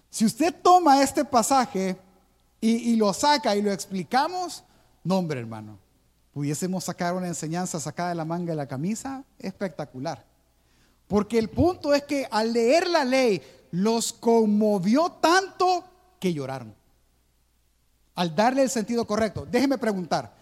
Si 0.08 0.24
usted 0.24 0.54
toma 0.62 1.02
este 1.02 1.26
pasaje 1.26 1.98
y, 2.58 2.96
lo 2.96 3.12
saca 3.12 3.54
y 3.54 3.60
lo 3.60 3.70
explicamos, 3.70 4.64
no 5.04 5.18
hermano, 5.30 5.78
pudiésemos 6.32 6.84
sacar 6.84 7.12
una 7.12 7.28
enseñanza 7.28 7.78
sacada 7.78 8.08
de 8.08 8.14
la 8.14 8.24
manga 8.24 8.52
de 8.52 8.56
la 8.56 8.66
camisa 8.66 9.22
espectacular. 9.38 10.24
Porque 11.06 11.38
el 11.38 11.50
punto 11.50 11.92
es 11.92 12.04
que 12.04 12.26
al 12.30 12.54
leer 12.54 12.88
la 12.88 13.04
ley 13.04 13.42
los 13.72 14.10
conmovió 14.10 15.10
tanto 15.20 15.84
que 16.18 16.32
lloraron 16.32 16.77
al 18.18 18.34
darle 18.34 18.62
el 18.62 18.68
sentido 18.68 19.06
correcto. 19.06 19.46
Déjeme 19.48 19.78
preguntar, 19.78 20.34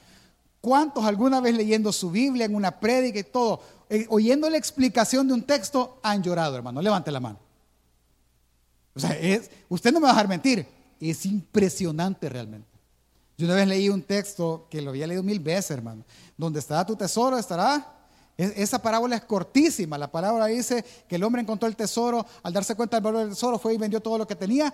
¿cuántos 0.63 1.05
alguna 1.05 1.43
vez 1.43 1.55
leyendo 1.55 1.93
su 1.93 2.11
Biblia 2.11 2.47
en 2.47 2.55
una 2.55 2.81
prédica 2.81 3.19
y 3.19 3.23
todo, 3.23 3.61
eh, 3.91 4.07
oyendo 4.09 4.49
la 4.49 4.57
explicación 4.57 5.29
de 5.29 5.35
un 5.35 5.43
texto, 5.43 5.99
han 6.03 6.23
llorado, 6.23 6.57
hermano? 6.57 6.81
Levante 6.81 7.13
la 7.13 7.21
mano. 7.21 7.39
O 8.95 8.99
sea, 8.99 9.11
es, 9.11 9.51
usted 9.69 9.93
no 9.93 10.01
me 10.01 10.05
va 10.05 10.13
a 10.13 10.15
dejar 10.15 10.27
mentir, 10.27 10.67
es 10.99 11.27
impresionante 11.27 12.31
realmente. 12.31 12.67
Yo 13.37 13.45
una 13.45 13.57
vez 13.57 13.69
leí 13.69 13.91
un 13.91 14.01
texto 14.01 14.67
que 14.71 14.81
lo 14.81 14.89
había 14.89 15.07
leído 15.07 15.23
mil 15.23 15.39
veces, 15.39 15.73
hermano. 15.73 16.03
Donde 16.35 16.61
estará 16.61 16.87
tu 16.87 16.97
tesoro, 16.97 17.37
estará. 17.37 17.93
Esa 18.39 18.81
parábola 18.81 19.17
es 19.17 19.25
cortísima. 19.25 19.99
La 19.99 20.11
palabra 20.11 20.47
dice 20.47 20.83
que 21.07 21.17
el 21.17 21.25
hombre 21.25 21.43
encontró 21.43 21.69
el 21.69 21.77
tesoro, 21.77 22.25
al 22.43 22.55
darse 22.55 22.75
cuenta 22.75 22.97
del 22.97 23.05
valor 23.05 23.21
del 23.21 23.31
tesoro, 23.35 23.59
fue 23.59 23.75
y 23.75 23.77
vendió 23.77 24.01
todo 24.01 24.17
lo 24.17 24.27
que 24.27 24.35
tenía 24.35 24.73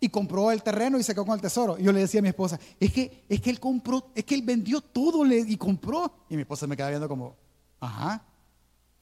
y 0.00 0.08
compró 0.08 0.50
el 0.50 0.62
terreno 0.62 0.98
y 0.98 1.02
se 1.02 1.12
quedó 1.12 1.26
con 1.26 1.34
el 1.34 1.42
tesoro. 1.42 1.76
Yo 1.78 1.92
le 1.92 2.00
decía 2.00 2.20
a 2.20 2.22
mi 2.22 2.30
esposa, 2.30 2.58
es 2.80 2.90
que, 2.90 3.24
es 3.28 3.40
que 3.40 3.50
él 3.50 3.60
compró, 3.60 4.10
es 4.14 4.24
que 4.24 4.34
él 4.34 4.42
vendió 4.42 4.80
todo 4.80 5.26
y 5.26 5.56
compró. 5.58 6.24
Y 6.30 6.36
mi 6.36 6.42
esposa 6.42 6.66
me 6.66 6.74
quedaba 6.74 6.90
viendo 6.90 7.08
como, 7.08 7.36
ajá. 7.78 8.24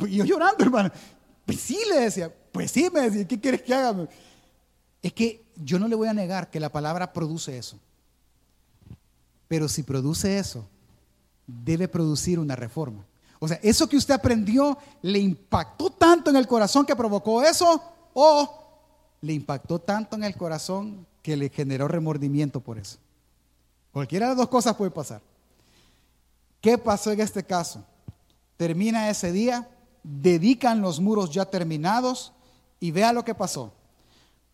Y 0.00 0.16
yo 0.16 0.24
llorando, 0.24 0.64
hermano. 0.64 0.90
Pues 1.46 1.60
sí, 1.60 1.78
le 1.88 2.00
decía, 2.00 2.34
pues 2.52 2.72
sí, 2.72 2.90
me 2.92 3.02
decía, 3.02 3.26
¿qué 3.26 3.40
quieres 3.40 3.62
que 3.62 3.72
haga? 3.72 4.08
Es 5.00 5.12
que 5.12 5.46
yo 5.56 5.78
no 5.78 5.86
le 5.86 5.94
voy 5.94 6.08
a 6.08 6.12
negar 6.12 6.50
que 6.50 6.58
la 6.60 6.68
palabra 6.68 7.12
produce 7.12 7.56
eso. 7.56 7.78
Pero 9.46 9.68
si 9.68 9.84
produce 9.84 10.38
eso, 10.38 10.68
debe 11.46 11.88
producir 11.88 12.38
una 12.38 12.56
reforma. 12.56 13.06
O 13.38 13.46
sea, 13.46 13.58
eso 13.62 13.88
que 13.88 13.96
usted 13.96 14.14
aprendió 14.14 14.76
le 15.00 15.20
impactó 15.20 15.90
tanto 15.90 16.28
en 16.28 16.36
el 16.36 16.48
corazón 16.48 16.84
que 16.84 16.96
provocó 16.96 17.42
eso 17.42 17.80
o 18.12 18.67
le 19.20 19.32
impactó 19.32 19.78
tanto 19.78 20.16
en 20.16 20.24
el 20.24 20.36
corazón 20.36 21.06
que 21.22 21.36
le 21.36 21.48
generó 21.48 21.88
remordimiento 21.88 22.60
por 22.60 22.78
eso. 22.78 22.98
Cualquiera 23.92 24.26
de 24.26 24.30
las 24.30 24.38
dos 24.38 24.48
cosas 24.48 24.76
puede 24.76 24.90
pasar. 24.90 25.20
¿Qué 26.60 26.78
pasó 26.78 27.12
en 27.12 27.20
este 27.20 27.42
caso? 27.42 27.84
Termina 28.56 29.10
ese 29.10 29.32
día, 29.32 29.68
dedican 30.02 30.80
los 30.80 31.00
muros 31.00 31.30
ya 31.30 31.44
terminados 31.44 32.32
y 32.80 32.90
vea 32.90 33.12
lo 33.12 33.24
que 33.24 33.34
pasó. 33.34 33.72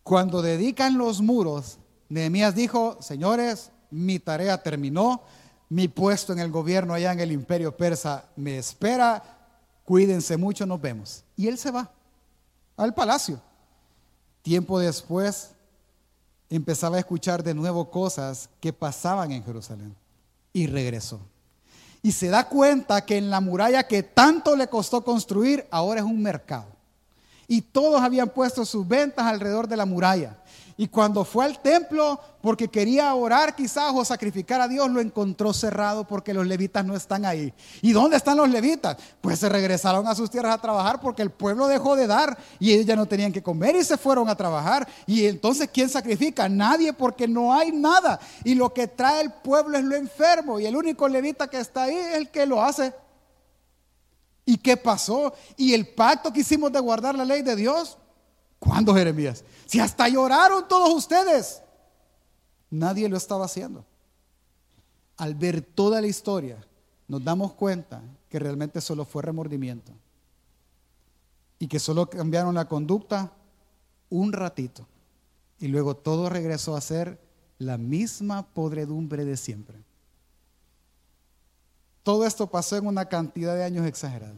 Cuando 0.03 0.41
dedican 0.41 0.97
los 0.97 1.21
muros, 1.21 1.79
Nehemías 2.09 2.53
dijo, 2.53 2.97
señores, 3.01 3.71
mi 3.89 4.19
tarea 4.19 4.61
terminó, 4.61 5.23
mi 5.69 5.87
puesto 5.87 6.33
en 6.33 6.39
el 6.39 6.51
gobierno 6.51 6.93
allá 6.93 7.11
en 7.11 7.19
el 7.19 7.31
imperio 7.31 7.75
persa 7.75 8.25
me 8.35 8.57
espera, 8.57 9.23
cuídense 9.83 10.37
mucho, 10.37 10.65
nos 10.65 10.79
vemos. 10.79 11.23
Y 11.35 11.47
él 11.47 11.57
se 11.57 11.71
va 11.71 11.91
al 12.77 12.93
palacio. 12.93 13.41
Tiempo 14.45 14.77
después 14.77 15.55
empezaba 16.51 16.97
a 16.97 16.99
escuchar 16.99 17.41
de 17.41 17.55
nuevo 17.55 17.89
cosas 17.89 18.47
que 18.59 18.71
pasaban 18.71 19.31
en 19.31 19.43
Jerusalén 19.43 19.95
y 20.53 20.67
regresó. 20.67 21.19
Y 22.03 22.11
se 22.11 22.27
da 22.27 22.47
cuenta 22.47 23.03
que 23.03 23.17
en 23.17 23.31
la 23.31 23.41
muralla 23.41 23.87
que 23.87 24.03
tanto 24.03 24.55
le 24.55 24.67
costó 24.67 25.03
construir, 25.03 25.65
ahora 25.71 26.01
es 26.01 26.05
un 26.05 26.21
mercado. 26.21 26.67
Y 27.47 27.61
todos 27.61 28.01
habían 28.01 28.29
puesto 28.29 28.65
sus 28.65 28.87
ventas 28.87 29.25
alrededor 29.25 29.67
de 29.67 29.77
la 29.77 29.85
muralla. 29.85 30.37
Y 30.77 30.89
cuando 30.89 31.23
fue 31.23 31.45
al 31.45 31.59
templo, 31.59 32.19
porque 32.41 32.67
quería 32.67 33.13
orar 33.15 33.55
quizás 33.55 33.93
o 33.95 34.03
sacrificar 34.03 34.59
a 34.59 34.67
Dios, 34.67 34.89
lo 34.89 34.99
encontró 34.99 35.53
cerrado 35.53 36.05
porque 36.05 36.33
los 36.33 36.45
levitas 36.45 36.85
no 36.85 36.95
están 36.95 37.23
ahí. 37.23 37.53
¿Y 37.81 37.93
dónde 37.93 38.17
están 38.17 38.35
los 38.35 38.49
levitas? 38.49 38.97
Pues 39.21 39.39
se 39.39 39.47
regresaron 39.47 40.05
a 40.05 40.15
sus 40.15 40.29
tierras 40.29 40.53
a 40.53 40.61
trabajar 40.61 40.99
porque 40.99 41.21
el 41.21 41.29
pueblo 41.29 41.67
dejó 41.67 41.95
de 41.95 42.07
dar 42.07 42.37
y 42.59 42.73
ellos 42.73 42.85
ya 42.85 42.97
no 42.97 43.05
tenían 43.05 43.31
que 43.31 43.41
comer 43.41 43.77
y 43.77 43.85
se 43.85 43.97
fueron 43.97 44.27
a 44.27 44.35
trabajar. 44.35 44.85
Y 45.05 45.25
entonces, 45.25 45.69
¿quién 45.71 45.87
sacrifica? 45.87 46.49
Nadie 46.49 46.91
porque 46.91 47.25
no 47.25 47.53
hay 47.53 47.71
nada. 47.71 48.19
Y 48.43 48.55
lo 48.55 48.73
que 48.73 48.87
trae 48.87 49.21
el 49.21 49.31
pueblo 49.31 49.77
es 49.77 49.83
lo 49.85 49.95
enfermo. 49.95 50.59
Y 50.59 50.65
el 50.65 50.75
único 50.75 51.07
levita 51.07 51.47
que 51.47 51.59
está 51.59 51.83
ahí 51.83 51.95
es 51.95 52.15
el 52.15 52.29
que 52.29 52.45
lo 52.45 52.61
hace. 52.61 52.93
¿Y 54.45 54.57
qué 54.57 54.77
pasó? 54.77 55.33
¿Y 55.57 55.73
el 55.73 55.87
pacto 55.87 56.31
que 56.31 56.41
hicimos 56.41 56.71
de 56.71 56.79
guardar 56.79 57.15
la 57.15 57.25
ley 57.25 57.41
de 57.41 57.55
Dios? 57.55 57.97
¿Cuándo, 58.59 58.93
Jeremías? 58.93 59.43
Si 59.65 59.79
hasta 59.79 60.07
lloraron 60.07 60.67
todos 60.67 60.93
ustedes. 60.93 61.61
Nadie 62.69 63.09
lo 63.09 63.17
estaba 63.17 63.45
haciendo. 63.45 63.85
Al 65.17 65.33
ver 65.33 65.61
toda 65.61 66.01
la 66.01 66.07
historia, 66.07 66.63
nos 67.07 67.23
damos 67.23 67.53
cuenta 67.53 68.01
que 68.29 68.37
realmente 68.37 68.81
solo 68.81 69.05
fue 69.05 69.23
remordimiento. 69.23 69.91
Y 71.57 71.67
que 71.67 71.79
solo 71.79 72.09
cambiaron 72.09 72.55
la 72.55 72.67
conducta 72.67 73.31
un 74.09 74.33
ratito. 74.33 74.85
Y 75.59 75.67
luego 75.67 75.95
todo 75.95 76.29
regresó 76.29 76.75
a 76.75 76.81
ser 76.81 77.19
la 77.57 77.77
misma 77.77 78.45
podredumbre 78.53 79.25
de 79.25 79.37
siempre. 79.37 79.77
Todo 82.05 82.23
esto 82.23 82.45
pasó 82.45 82.77
en 82.77 82.85
una 82.85 83.05
cantidad 83.05 83.55
de 83.55 83.63
años 83.63 83.83
exagerada. 83.87 84.35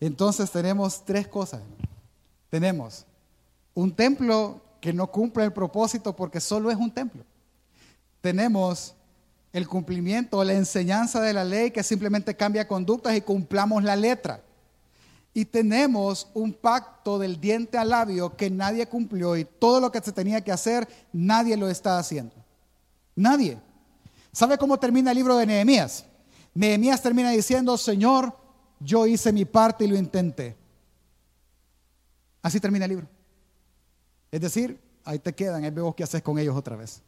Entonces 0.00 0.50
tenemos 0.50 1.04
tres 1.04 1.28
cosas. 1.28 1.60
Tenemos 2.48 3.04
un 3.74 3.94
templo 3.94 4.62
que 4.80 4.94
no 4.94 5.08
cumple 5.08 5.44
el 5.44 5.52
propósito 5.52 6.16
porque 6.16 6.40
solo 6.40 6.70
es 6.70 6.78
un 6.78 6.90
templo. 6.90 7.26
Tenemos 8.22 8.94
el 9.52 9.68
cumplimiento, 9.68 10.42
la 10.42 10.54
enseñanza 10.54 11.20
de 11.20 11.34
la 11.34 11.44
ley 11.44 11.70
que 11.72 11.82
simplemente 11.82 12.34
cambia 12.34 12.66
conductas 12.66 13.14
y 13.14 13.20
cumplamos 13.20 13.84
la 13.84 13.96
letra. 13.96 14.42
Y 15.34 15.44
tenemos 15.44 16.28
un 16.32 16.54
pacto 16.54 17.18
del 17.18 17.38
diente 17.38 17.76
al 17.76 17.90
labio 17.90 18.34
que 18.34 18.48
nadie 18.48 18.86
cumplió 18.86 19.36
y 19.36 19.44
todo 19.44 19.78
lo 19.78 19.92
que 19.92 20.00
se 20.00 20.12
tenía 20.12 20.40
que 20.40 20.52
hacer, 20.52 20.88
nadie 21.12 21.58
lo 21.58 21.68
está 21.68 21.98
haciendo. 21.98 22.34
Nadie. 23.14 23.58
¿Sabe 24.32 24.58
cómo 24.58 24.78
termina 24.78 25.10
el 25.10 25.16
libro 25.16 25.36
de 25.36 25.46
Nehemías? 25.46 26.04
Nehemías 26.54 27.02
termina 27.02 27.30
diciendo, 27.30 27.76
Señor, 27.76 28.36
yo 28.78 29.06
hice 29.06 29.32
mi 29.32 29.44
parte 29.44 29.84
y 29.84 29.88
lo 29.88 29.96
intenté. 29.96 30.56
Así 32.42 32.60
termina 32.60 32.84
el 32.86 32.90
libro. 32.90 33.08
Es 34.30 34.40
decir, 34.40 34.80
ahí 35.04 35.18
te 35.18 35.32
quedan, 35.34 35.64
ahí 35.64 35.70
vemos 35.70 35.94
qué 35.94 36.04
haces 36.04 36.22
con 36.22 36.38
ellos 36.38 36.56
otra 36.56 36.76
vez. 36.76 37.02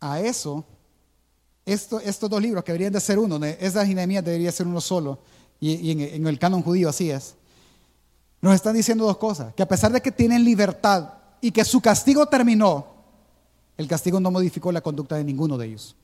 A 0.00 0.20
eso, 0.20 0.64
estos 1.64 2.28
dos 2.28 2.42
libros 2.42 2.64
que 2.64 2.72
deberían 2.72 2.92
de 2.92 3.00
ser 3.00 3.18
uno, 3.18 3.42
esas 3.44 3.88
y 3.88 3.94
Nehemías 3.94 4.24
debería 4.24 4.52
ser 4.52 4.66
uno 4.66 4.80
solo, 4.80 5.18
y, 5.60 5.92
en, 5.92 6.26
el 6.26 6.38
canon 6.38 6.62
judío 6.62 6.88
así 6.88 7.10
es, 7.10 7.36
nos 8.40 8.54
están 8.54 8.74
diciendo 8.74 9.04
dos 9.04 9.16
cosas, 9.16 9.54
que 9.54 9.62
a 9.62 9.68
pesar 9.68 9.92
de 9.92 10.00
que 10.00 10.10
tienen 10.10 10.44
libertad 10.44 11.14
y 11.40 11.52
que 11.52 11.64
su 11.64 11.80
castigo 11.80 12.26
terminó, 12.26 12.91
el 13.76 13.88
castigo 13.88 14.20
no 14.20 14.30
modificó 14.30 14.72
la 14.72 14.80
conducta 14.80 15.16
de 15.16 15.24
ninguno 15.24 15.56
de 15.58 15.66
ellos. 15.66 15.96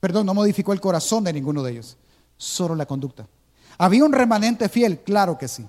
Perdón, 0.00 0.26
no 0.26 0.34
modificó 0.34 0.72
el 0.72 0.80
corazón 0.80 1.24
de 1.24 1.32
ninguno 1.32 1.62
de 1.62 1.72
ellos, 1.72 1.96
solo 2.36 2.74
la 2.74 2.86
conducta. 2.86 3.26
¿Había 3.78 4.04
un 4.04 4.12
remanente 4.12 4.68
fiel? 4.68 5.00
Claro 5.00 5.38
que 5.38 5.48
sí. 5.48 5.66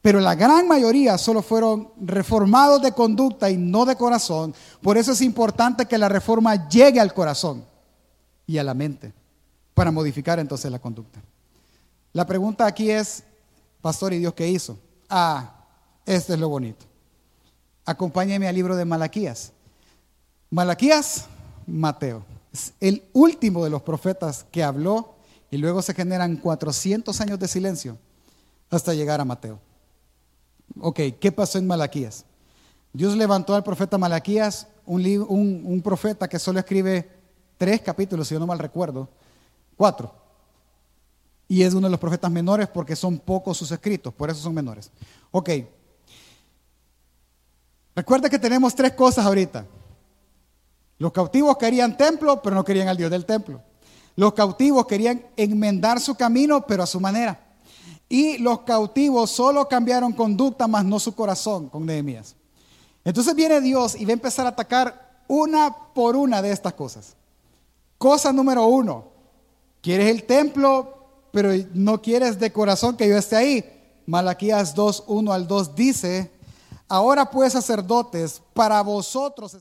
Pero 0.00 0.20
la 0.20 0.34
gran 0.34 0.68
mayoría 0.68 1.18
solo 1.18 1.42
fueron 1.42 1.90
reformados 2.00 2.80
de 2.82 2.92
conducta 2.92 3.50
y 3.50 3.56
no 3.56 3.84
de 3.84 3.96
corazón. 3.96 4.54
Por 4.80 4.96
eso 4.96 5.12
es 5.12 5.20
importante 5.22 5.86
que 5.86 5.98
la 5.98 6.08
reforma 6.08 6.68
llegue 6.68 7.00
al 7.00 7.12
corazón 7.12 7.64
y 8.46 8.58
a 8.58 8.64
la 8.64 8.74
mente 8.74 9.12
para 9.74 9.90
modificar 9.90 10.38
entonces 10.38 10.70
la 10.70 10.78
conducta. 10.78 11.20
La 12.12 12.26
pregunta 12.26 12.66
aquí 12.66 12.90
es, 12.90 13.22
pastor, 13.80 14.12
¿y 14.12 14.18
Dios 14.18 14.34
qué 14.34 14.48
hizo? 14.48 14.78
Ah, 15.08 15.52
este 16.06 16.34
es 16.34 16.38
lo 16.38 16.48
bonito. 16.48 16.86
Acompáñeme 17.84 18.48
al 18.48 18.54
libro 18.54 18.76
de 18.76 18.84
Malaquías. 18.84 19.52
Malaquías, 20.50 21.26
Mateo. 21.66 22.24
Es 22.52 22.72
el 22.80 23.04
último 23.12 23.62
de 23.64 23.70
los 23.70 23.82
profetas 23.82 24.46
que 24.50 24.62
habló 24.62 25.14
y 25.50 25.58
luego 25.58 25.82
se 25.82 25.94
generan 25.94 26.36
400 26.36 27.20
años 27.20 27.38
de 27.38 27.48
silencio 27.48 27.98
hasta 28.70 28.94
llegar 28.94 29.20
a 29.20 29.24
Mateo. 29.24 29.60
Ok, 30.80 31.00
¿qué 31.20 31.32
pasó 31.32 31.58
en 31.58 31.66
Malaquías? 31.66 32.24
Dios 32.92 33.16
levantó 33.16 33.54
al 33.54 33.62
profeta 33.62 33.98
Malaquías, 33.98 34.66
un, 34.86 35.80
profeta 35.84 36.28
que 36.28 36.38
solo 36.38 36.58
escribe 36.58 37.08
tres 37.58 37.80
capítulos, 37.82 38.28
si 38.28 38.34
yo 38.34 38.40
no 38.40 38.46
mal 38.46 38.58
recuerdo, 38.58 39.08
cuatro. 39.76 40.14
Y 41.46 41.62
es 41.62 41.74
uno 41.74 41.86
de 41.86 41.90
los 41.90 42.00
profetas 42.00 42.30
menores 42.30 42.68
porque 42.68 42.96
son 42.96 43.18
pocos 43.18 43.56
sus 43.56 43.70
escritos, 43.70 44.12
por 44.12 44.30
eso 44.30 44.40
son 44.40 44.54
menores. 44.54 44.90
Ok. 45.30 45.50
Recuerda 47.94 48.30
que 48.30 48.38
tenemos 48.38 48.74
tres 48.74 48.92
cosas 48.92 49.26
ahorita. 49.26 49.66
Los 50.98 51.12
cautivos 51.12 51.56
querían 51.56 51.96
templo, 51.96 52.42
pero 52.42 52.56
no 52.56 52.64
querían 52.64 52.88
al 52.88 52.96
Dios 52.96 53.10
del 53.10 53.24
templo. 53.24 53.62
Los 54.16 54.32
cautivos 54.32 54.86
querían 54.86 55.24
enmendar 55.36 56.00
su 56.00 56.16
camino, 56.16 56.66
pero 56.66 56.82
a 56.82 56.86
su 56.86 56.98
manera. 56.98 57.40
Y 58.08 58.38
los 58.38 58.60
cautivos 58.60 59.30
solo 59.30 59.68
cambiaron 59.68 60.12
conducta, 60.12 60.66
más 60.66 60.84
no 60.84 60.98
su 60.98 61.14
corazón 61.14 61.68
con 61.68 61.86
Nehemías. 61.86 62.34
Entonces 63.04 63.34
viene 63.34 63.60
Dios 63.60 63.94
y 63.94 64.04
va 64.04 64.10
a 64.10 64.14
empezar 64.14 64.46
a 64.46 64.50
atacar 64.50 65.22
una 65.28 65.74
por 65.94 66.16
una 66.16 66.42
de 66.42 66.50
estas 66.50 66.74
cosas. 66.74 67.14
Cosa 67.96 68.32
número 68.32 68.66
uno, 68.66 69.04
quieres 69.80 70.10
el 70.10 70.24
templo, 70.24 71.28
pero 71.30 71.50
no 71.74 72.02
quieres 72.02 72.40
de 72.40 72.52
corazón 72.52 72.96
que 72.96 73.08
yo 73.08 73.16
esté 73.16 73.36
ahí. 73.36 73.64
Malaquías 74.06 74.74
2, 74.74 75.04
1 75.06 75.32
al 75.32 75.46
2 75.46 75.74
dice, 75.76 76.32
ahora 76.88 77.30
pues 77.30 77.52
sacerdotes, 77.52 78.42
para 78.52 78.82
vosotros... 78.82 79.56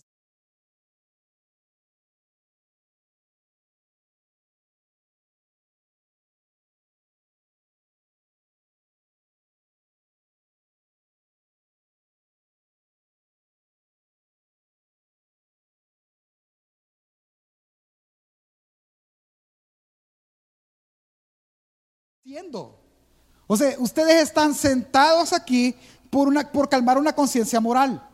O 23.48 23.56
sea, 23.56 23.76
ustedes 23.80 24.24
están 24.24 24.54
sentados 24.54 25.34
aquí 25.34 25.76
por, 26.10 26.28
una, 26.28 26.52
por 26.52 26.70
calmar 26.70 26.98
una 26.98 27.14
conciencia 27.14 27.60
moral. 27.60 28.06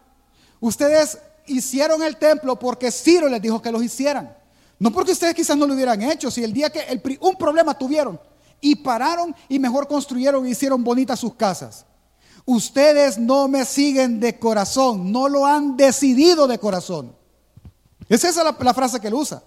Ustedes 0.60 1.18
hicieron 1.48 2.04
el 2.04 2.18
templo 2.18 2.58
porque 2.58 2.92
Ciro 2.92 3.28
les 3.28 3.42
dijo 3.42 3.62
que 3.62 3.72
los 3.72 3.84
hicieran. 3.84 4.36
No 4.80 4.92
porque 4.92 5.12
ustedes 5.12 5.34
quizás 5.34 5.58
no 5.58 5.66
lo 5.66 5.74
hubieran 5.74 6.02
hecho, 6.02 6.30
si 6.30 6.44
el 6.44 6.54
día 6.54 6.70
que 6.70 7.02
un 7.22 7.36
problema 7.36 7.78
tuvieron 7.78 8.20
y 8.62 8.76
pararon 8.76 9.36
y 9.50 9.60
mejor 9.60 9.88
construyeron 9.88 10.46
y 10.46 10.52
hicieron 10.52 10.84
bonitas 10.84 11.20
sus 11.20 11.36
casas. 11.36 11.86
Ustedes 12.46 13.18
no 13.18 13.48
me 13.48 13.66
siguen 13.66 14.20
de 14.20 14.38
corazón, 14.38 15.12
no 15.12 15.30
lo 15.30 15.46
han 15.46 15.78
decidido 15.78 16.48
de 16.48 16.60
corazón. 16.60 17.16
Esa 18.10 18.30
es 18.30 18.36
la, 18.36 18.56
la 18.60 18.74
frase 18.74 19.00
que 19.00 19.08
él 19.08 19.14
usa. 19.14 19.42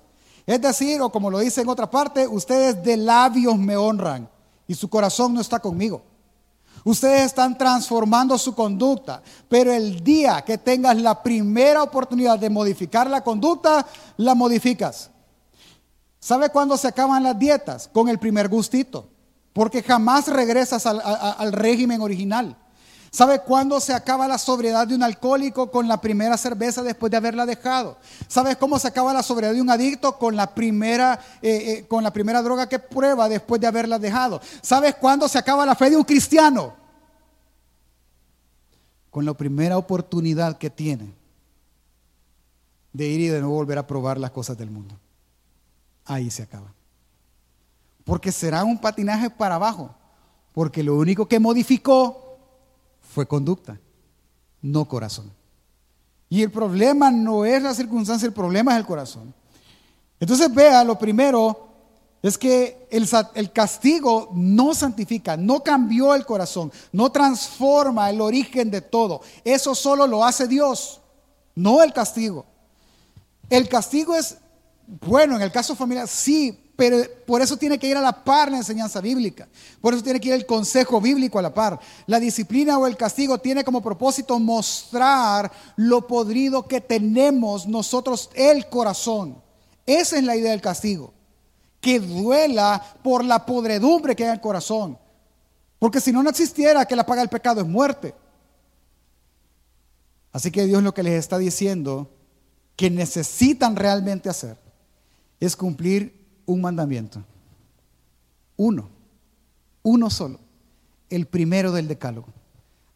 Es 0.47 0.61
decir, 0.61 1.01
o 1.01 1.11
como 1.11 1.31
lo 1.31 1.39
dice 1.39 1.61
en 1.61 1.68
otra 1.68 1.91
parte, 1.91 2.27
ustedes 2.27 2.83
de 2.83 2.97
labios 2.97 3.59
me 3.59 3.77
honran 3.77 4.31
y 4.66 4.74
su 4.74 4.88
corazón 4.88 5.34
no 5.34 5.40
está 5.40 5.58
conmigo. 5.58 6.02
Ustedes 6.84 7.26
están 7.26 7.58
transformando 7.58 8.38
su 8.38 8.54
conducta, 8.54 9.22
pero 9.48 9.72
el 9.72 10.04
día 10.04 10.42
que 10.42 10.58
tengas 10.58 10.96
la 10.96 11.20
primera 11.22 11.82
oportunidad 11.82 12.38
de 12.38 12.50
modificar 12.50 13.10
la 13.10 13.24
conducta, 13.24 13.84
la 14.16 14.34
modificas. 14.34 15.10
¿Sabe 16.20 16.50
cuándo 16.50 16.76
se 16.76 16.88
acaban 16.88 17.22
las 17.22 17.38
dietas? 17.38 17.88
Con 17.92 18.08
el 18.08 18.18
primer 18.18 18.48
gustito, 18.48 19.08
porque 19.52 19.82
jamás 19.82 20.28
regresas 20.28 20.86
al, 20.86 21.00
al 21.02 21.52
régimen 21.52 22.00
original. 22.00 22.56
¿Sabe 23.11 23.40
cuándo 23.40 23.80
se 23.80 23.94
acaba 23.94 24.28
la 24.28 24.38
sobriedad 24.38 24.86
de 24.86 24.94
un 24.94 25.02
alcohólico? 25.02 25.70
Con 25.70 25.88
la 25.88 26.00
primera 26.00 26.36
cerveza 26.36 26.82
después 26.82 27.11
de 27.11 27.16
haberla 27.16 27.46
dejado. 27.46 27.96
¿Sabes 28.28 28.57
cómo 28.57 28.78
se 28.78 28.88
acaba 28.88 29.12
la 29.12 29.22
sobriedad 29.22 29.54
de 29.54 29.61
un 29.61 29.70
adicto? 29.70 30.18
Con 30.18 30.36
la 30.36 30.54
primera, 30.54 31.20
eh, 31.40 31.78
eh, 31.78 31.86
con 31.86 32.02
la 32.02 32.12
primera 32.12 32.42
droga 32.42 32.68
que 32.68 32.78
prueba 32.78 33.28
después 33.28 33.61
de 33.61 33.66
haberla 33.66 33.98
dejado. 33.98 34.40
¿Sabes 34.61 34.94
cuándo 34.96 35.28
se 35.28 35.38
acaba 35.38 35.64
la 35.64 35.74
fe 35.74 35.90
de 35.90 35.96
un 35.96 36.04
cristiano? 36.04 36.74
Con 39.11 39.24
la 39.24 39.34
primera 39.34 39.78
oportunidad 39.78 40.59
que 40.59 40.68
tiene 40.68 41.14
de 42.92 43.07
ir 43.07 43.20
y 43.20 43.28
de 43.28 43.40
no 43.40 43.50
volver 43.50 43.78
a 43.78 43.86
probar 43.86 44.18
las 44.18 44.30
cosas 44.30 44.57
del 44.57 44.70
mundo. 44.70 44.98
Ahí 46.04 46.30
se 46.30 46.42
acaba. 46.42 46.72
Porque 48.04 48.32
será 48.32 48.64
un 48.64 48.78
patinaje 48.78 49.28
para 49.28 49.57
abajo. 49.57 49.94
Porque 50.52 50.82
lo 50.82 50.96
único 50.96 51.26
que 51.26 51.38
modificó 51.38 52.26
fue 53.16 53.26
conducta, 53.26 53.80
no 54.60 54.86
corazón. 54.86 55.32
Y 56.28 56.42
el 56.42 56.50
problema 56.50 57.10
no 57.10 57.46
es 57.46 57.62
la 57.62 57.72
circunstancia, 57.72 58.26
el 58.26 58.34
problema 58.34 58.72
es 58.72 58.78
el 58.80 58.84
corazón. 58.84 59.32
Entonces 60.20 60.52
vea, 60.52 60.84
lo 60.84 60.98
primero 60.98 61.66
es 62.20 62.36
que 62.36 62.86
el, 62.90 63.08
el, 63.34 63.52
castigo 63.52 64.32
no 64.34 64.74
santifica, 64.74 65.34
no 65.34 65.62
cambió 65.62 66.14
el 66.14 66.26
corazón, 66.26 66.70
no 66.92 67.10
transforma 67.10 68.10
el 68.10 68.20
origen 68.20 68.70
de 68.70 68.82
todo. 68.82 69.22
Eso 69.42 69.74
solo 69.74 70.06
lo 70.06 70.22
hace 70.22 70.46
Dios, 70.46 71.00
no 71.54 71.82
el 71.82 71.94
castigo. 71.94 72.44
El 73.48 73.66
castigo 73.66 74.14
es, 74.14 74.36
bueno, 74.86 75.36
en 75.36 75.40
el 75.40 75.50
caso 75.50 75.74
familiar, 75.74 76.06
sí, 76.06 76.65
pero 76.77 76.99
por 77.24 77.41
eso 77.41 77.57
tiene 77.57 77.79
que 77.79 77.89
ir 77.89 77.97
a 77.97 78.03
la 78.03 78.22
par 78.22 78.51
la 78.51 78.59
enseñanza 78.59 79.01
bíblica. 79.01 79.49
Por 79.81 79.95
eso 79.95 80.03
tiene 80.03 80.20
que 80.20 80.29
ir 80.29 80.35
el 80.35 80.45
consejo 80.45 81.01
bíblico 81.01 81.39
a 81.39 81.43
la 81.43 81.55
par. 81.55 81.81
La 82.07 82.20
disciplina 82.20 82.79
o 82.79 82.87
el 82.87 82.99
castigo 82.99 83.39
tiene 83.39 83.64
como 83.64 83.83
propósito 83.83 84.39
mostrar 84.39 85.51
lo 85.77 86.07
podrido 86.07 86.68
que 86.68 86.83
tenemos 86.83 87.66
nosotros 87.66 88.29
el 88.35 88.68
corazón. 88.68 89.43
Esa 89.87 90.18
es 90.18 90.24
la 90.24 90.37
idea 90.37 90.51
del 90.51 90.61
castigo. 90.61 91.14
Que 91.81 91.99
duela 91.99 92.83
por 93.03 93.24
la 93.24 93.47
podredumbre 93.47 94.14
que 94.14 94.24
hay 94.24 94.29
en 94.29 94.35
el 94.35 94.41
corazón. 94.43 94.99
Porque 95.79 96.01
si 96.01 96.12
no, 96.12 96.22
no 96.22 96.29
existiera 96.29 96.85
que 96.85 96.97
la 96.97 97.07
paga 97.07 97.22
del 97.22 97.31
pecado 97.31 97.62
es 97.62 97.66
muerte. 97.66 98.14
Así 100.31 100.51
que 100.51 100.66
Dios 100.66 100.83
lo 100.83 100.93
que 100.93 101.03
les 101.03 101.14
está 101.14 101.39
diciendo 101.39 102.11
que 102.77 102.91
necesitan 102.91 103.77
realmente 103.77 104.29
hacer 104.29 104.59
es 105.41 105.57
cumplir 105.57 106.15
un 106.47 106.61
mandamiento. 106.61 107.22
Uno, 108.57 108.88
uno 109.82 110.09
solo, 110.09 110.38
el 111.11 111.26
primero 111.26 111.72
del 111.72 111.88
decálogo. 111.88 112.28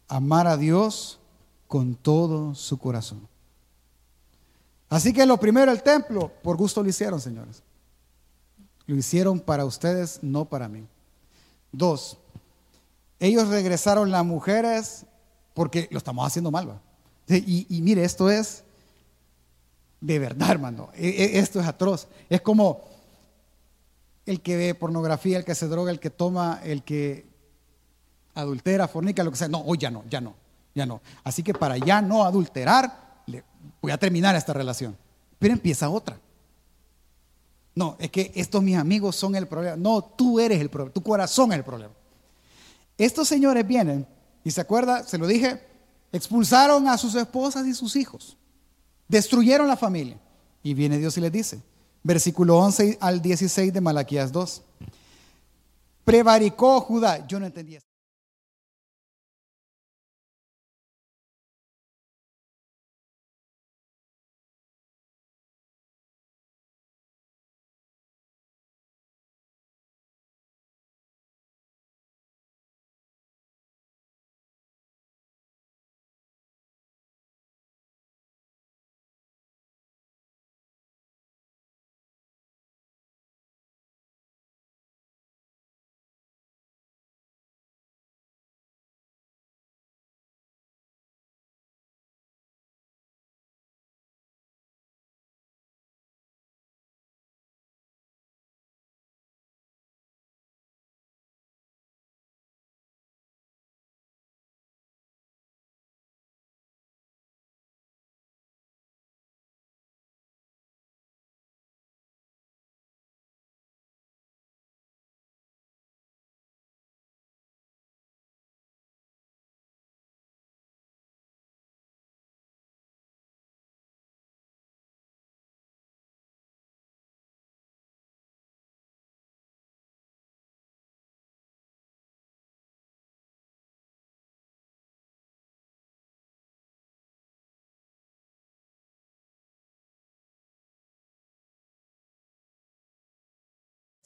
Amar 0.07 0.47
a 0.47 0.57
Dios 0.57 1.19
con 1.67 1.95
todo 1.95 2.55
su 2.55 2.77
corazón. 2.77 3.27
Así 4.89 5.13
que 5.13 5.25
lo 5.25 5.37
primero 5.37 5.71
el 5.71 5.83
templo, 5.83 6.31
por 6.43 6.57
gusto 6.57 6.83
lo 6.83 6.89
hicieron, 6.89 7.21
señores. 7.21 7.63
Lo 8.87 8.95
hicieron 8.95 9.39
para 9.39 9.63
ustedes, 9.63 10.19
no 10.21 10.45
para 10.45 10.67
mí. 10.67 10.85
Dos, 11.71 12.17
ellos 13.19 13.47
regresaron 13.47 14.11
las 14.11 14.25
mujeres 14.25 15.05
porque 15.53 15.87
lo 15.91 15.99
estamos 15.99 16.25
haciendo 16.25 16.51
mal. 16.51 16.81
Y, 17.27 17.67
y, 17.69 17.81
mire, 17.81 18.03
esto 18.03 18.29
es 18.29 18.63
de 20.01 20.19
verdad, 20.19 20.49
hermano. 20.49 20.89
E, 20.93 21.07
e, 21.07 21.39
esto 21.39 21.61
es 21.61 21.67
atroz. 21.67 22.07
Es 22.29 22.41
como 22.41 22.81
el 24.31 24.41
que 24.41 24.57
ve 24.57 24.75
pornografía, 24.75 25.37
el 25.37 25.45
que 25.45 25.55
se 25.55 25.67
droga, 25.67 25.91
el 25.91 25.99
que 25.99 26.09
toma, 26.09 26.59
el 26.63 26.83
que 26.83 27.25
adultera, 28.33 28.87
fornica, 28.87 29.23
lo 29.23 29.31
que 29.31 29.37
sea. 29.37 29.47
No, 29.47 29.59
hoy 29.59 29.77
ya 29.77 29.91
no, 29.91 30.03
ya 30.09 30.21
no, 30.21 30.35
ya 30.73 30.85
no. 30.85 31.01
Así 31.23 31.43
que 31.43 31.53
para 31.53 31.77
ya 31.77 32.01
no 32.01 32.23
adulterar, 32.23 33.23
voy 33.81 33.91
a 33.91 33.97
terminar 33.97 34.35
esta 34.35 34.53
relación. 34.53 34.97
Pero 35.37 35.53
empieza 35.53 35.89
otra. 35.89 36.19
No, 37.73 37.95
es 37.99 38.11
que 38.11 38.31
estos 38.35 38.61
mis 38.61 38.77
amigos 38.77 39.15
son 39.15 39.35
el 39.35 39.47
problema. 39.47 39.75
No, 39.77 40.03
tú 40.03 40.39
eres 40.39 40.59
el 40.59 40.69
problema, 40.69 40.93
tu 40.93 41.03
corazón 41.03 41.51
es 41.51 41.57
el 41.57 41.63
problema. 41.63 41.93
Estos 42.97 43.27
señores 43.27 43.65
vienen, 43.65 44.05
y 44.43 44.51
se 44.51 44.61
acuerda, 44.61 45.03
se 45.03 45.17
lo 45.17 45.27
dije, 45.27 45.61
expulsaron 46.11 46.87
a 46.87 46.97
sus 46.97 47.15
esposas 47.15 47.65
y 47.65 47.73
sus 47.73 47.95
hijos, 47.95 48.37
destruyeron 49.07 49.67
la 49.67 49.77
familia. 49.77 50.17
Y 50.63 50.73
viene 50.73 50.97
Dios 50.97 51.17
y 51.17 51.21
les 51.21 51.31
dice, 51.31 51.61
versículo 52.03 52.57
11 52.57 52.97
al 53.01 53.21
16 53.21 53.73
de 53.73 53.81
Malaquías 53.81 54.31
2. 54.31 54.61
Prevaricó 56.03 56.81
Judá. 56.81 57.25
Yo 57.27 57.39
no 57.39 57.45
entendía. 57.45 57.79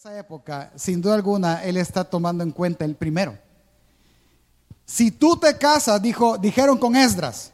Esa 0.06 0.20
época, 0.20 0.72
sin 0.76 1.02
duda 1.02 1.16
alguna, 1.16 1.64
él 1.64 1.78
está 1.78 2.04
tomando 2.04 2.44
en 2.44 2.52
cuenta 2.52 2.86
el 2.86 2.94
primero. 2.94 3.36
Si 4.86 5.10
tú 5.10 5.36
te 5.36 5.58
casas, 5.58 6.00
dijo, 6.00 6.38
dijeron 6.38 6.78
con 6.78 6.96
Esdras, 6.96 7.52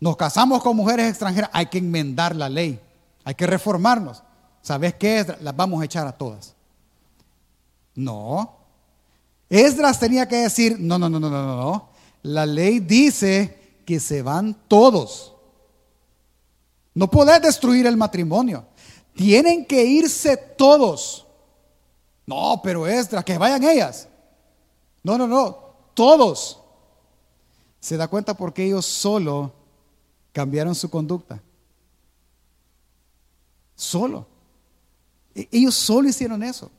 nos 0.00 0.16
casamos 0.16 0.62
con 0.62 0.74
mujeres 0.76 1.10
extranjeras, 1.10 1.50
hay 1.52 1.66
que 1.66 1.76
enmendar 1.76 2.34
la 2.34 2.48
ley, 2.48 2.80
hay 3.22 3.34
que 3.34 3.46
reformarnos. 3.46 4.22
¿Sabes 4.62 4.94
qué, 4.94 5.18
Esdras? 5.18 5.42
Las 5.42 5.54
vamos 5.54 5.82
a 5.82 5.84
echar 5.84 6.06
a 6.06 6.12
todas. 6.12 6.54
No. 7.94 8.56
Esdras 9.50 10.00
tenía 10.00 10.26
que 10.26 10.36
decir, 10.36 10.78
no, 10.80 10.98
no, 10.98 11.10
no, 11.10 11.20
no, 11.20 11.28
no, 11.28 11.44
no. 11.44 11.88
La 12.22 12.46
ley 12.46 12.80
dice 12.80 13.82
que 13.84 14.00
se 14.00 14.22
van 14.22 14.56
todos. 14.68 15.34
No 16.94 17.10
podés 17.10 17.42
destruir 17.42 17.86
el 17.86 17.98
matrimonio. 17.98 18.64
Tienen 19.14 19.66
que 19.66 19.84
irse 19.84 20.38
todos. 20.38 21.23
No, 22.26 22.60
pero 22.62 22.86
Esdras, 22.86 23.24
que 23.24 23.38
vayan 23.38 23.62
ellas. 23.64 24.08
No, 25.02 25.18
no, 25.18 25.26
no, 25.26 25.58
todos. 25.94 26.60
¿Se 27.80 27.96
da 27.96 28.08
cuenta 28.08 28.34
porque 28.34 28.64
ellos 28.64 28.86
solo 28.86 29.52
cambiaron 30.32 30.74
su 30.74 30.88
conducta? 30.88 31.42
Solo. 33.74 34.26
E-, 35.34 35.48
ellos 35.50 35.74
solo 35.74 36.08
hicieron 36.08 36.42
eso. 36.42 36.70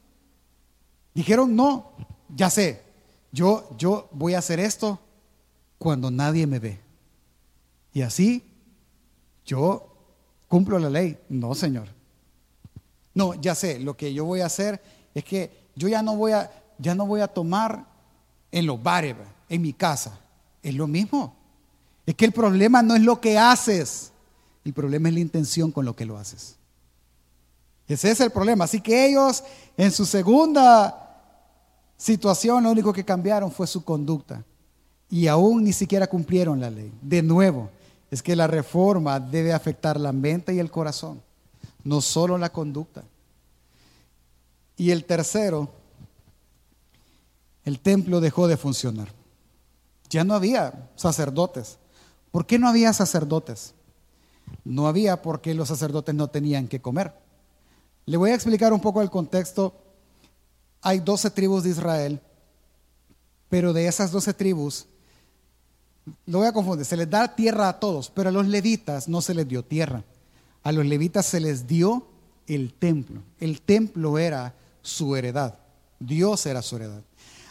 Dijeron, 1.14 1.56
no, 1.56 1.92
ya 2.36 2.50
sé, 2.50 2.84
yo, 3.32 3.70
yo 3.78 4.08
voy 4.12 4.34
a 4.34 4.40
hacer 4.40 4.60
esto 4.60 5.00
cuando 5.78 6.10
nadie 6.10 6.48
me 6.48 6.60
ve. 6.60 6.80
Y 7.94 8.02
así 8.02 8.44
yo 9.46 9.88
cumplo 10.48 10.80
la 10.80 10.90
ley. 10.90 11.18
No, 11.30 11.54
Señor. 11.54 11.88
No, 13.14 13.34
ya 13.36 13.56
sé, 13.56 13.80
lo 13.80 13.96
que 13.96 14.14
yo 14.14 14.26
voy 14.26 14.42
a 14.42 14.48
hacer 14.48 14.82
es 15.16 15.24
que 15.24 15.70
yo 15.76 15.88
ya 15.88 16.04
no 16.04 16.16
voy 16.16 16.34
a, 16.34 16.52
ya 16.78 16.94
no 16.94 17.08
voy 17.08 17.22
a 17.22 17.28
tomar 17.28 17.86
en 18.52 18.66
los 18.68 18.82
bares, 18.84 19.16
en 19.50 19.62
mi 19.62 19.74
casa. 19.74 20.20
Es 20.62 20.76
lo 20.76 20.86
mismo. 20.86 21.34
Es 22.06 22.14
que 22.14 22.26
el 22.26 22.34
problema 22.34 22.84
no 22.84 22.96
es 22.96 23.02
lo 23.02 23.20
que 23.20 23.40
haces, 23.40 24.12
el 24.64 24.74
problema 24.74 25.10
es 25.10 25.16
la 25.16 25.22
intención 25.22 25.72
con 25.72 25.86
lo 25.86 25.96
que 25.96 26.06
lo 26.06 26.18
haces. 26.18 26.58
Ese 27.88 28.12
es 28.12 28.20
el 28.20 28.32
problema. 28.32 28.66
Así 28.66 28.82
que 28.82 29.08
ellos 29.08 29.44
en 29.78 29.92
su 29.92 30.06
segunda 30.06 31.02
situación 31.98 32.64
lo 32.64 32.72
único 32.72 32.92
que 32.92 33.06
cambiaron 33.06 33.52
fue 33.52 33.68
su 33.68 33.84
conducta. 33.84 34.44
Y 35.10 35.28
aún 35.28 35.64
ni 35.64 35.72
siquiera 35.72 36.08
cumplieron 36.08 36.60
la 36.60 36.70
ley. 36.70 36.92
De 37.02 37.22
nuevo, 37.22 37.70
es 38.12 38.22
que 38.22 38.36
la 38.36 38.48
reforma 38.48 39.20
debe 39.20 39.54
afectar 39.54 40.00
la 40.00 40.12
mente 40.12 40.54
y 40.54 40.60
el 40.60 40.72
corazón, 40.72 41.22
no 41.84 42.02
solo 42.02 42.38
la 42.38 42.52
conducta. 42.52 43.04
Y 44.78 44.92
el 44.92 45.06
tercero, 45.06 45.70
el 47.64 47.80
templo 47.80 48.20
dejó 48.20 48.48
de 48.48 48.58
funcionar. 48.58 49.10
Ya 50.10 50.24
no 50.24 50.34
había 50.34 50.90
sacerdotes. 50.96 51.78
¿Por 52.32 52.46
qué 52.46 52.60
no 52.60 52.68
había 52.68 52.94
sacerdotes? 52.94 53.74
No 54.64 54.88
había 54.88 55.22
porque 55.22 55.54
los 55.54 55.70
sacerdotes 55.70 56.14
no 56.14 56.28
tenían 56.28 56.68
que 56.68 56.82
comer. 56.82 57.14
Le 58.06 58.18
voy 58.18 58.32
a 58.32 58.36
explicar 58.36 58.74
un 58.74 58.82
poco 58.82 59.02
el 59.02 59.10
contexto. 59.10 59.74
Hay 60.82 61.00
12 61.00 61.32
tribus 61.32 61.64
de 61.64 61.72
Israel, 61.72 62.22
pero 63.50 63.74
de 63.74 63.88
esas 63.88 64.12
12 64.12 64.34
tribus, 64.34 64.86
lo 66.28 66.40
voy 66.40 66.48
a 66.48 66.54
confundir, 66.54 66.86
se 66.86 66.98
les 66.98 67.10
da 67.10 67.36
tierra 67.36 67.70
a 67.70 67.80
todos, 67.80 68.12
pero 68.12 68.30
a 68.30 68.32
los 68.32 68.46
levitas 68.46 69.08
no 69.08 69.22
se 69.22 69.34
les 69.34 69.48
dio 69.48 69.64
tierra. 69.64 70.04
A 70.62 70.72
los 70.72 70.86
levitas 70.86 71.26
se 71.26 71.40
les 71.40 71.66
dio 71.66 72.08
el 72.48 72.74
templo. 72.74 73.22
El 73.40 73.62
templo 73.62 74.20
era 74.20 74.54
su 74.86 75.16
heredad. 75.16 75.58
Dios 76.00 76.46
era 76.46 76.62
su 76.62 76.76
heredad. 76.76 77.02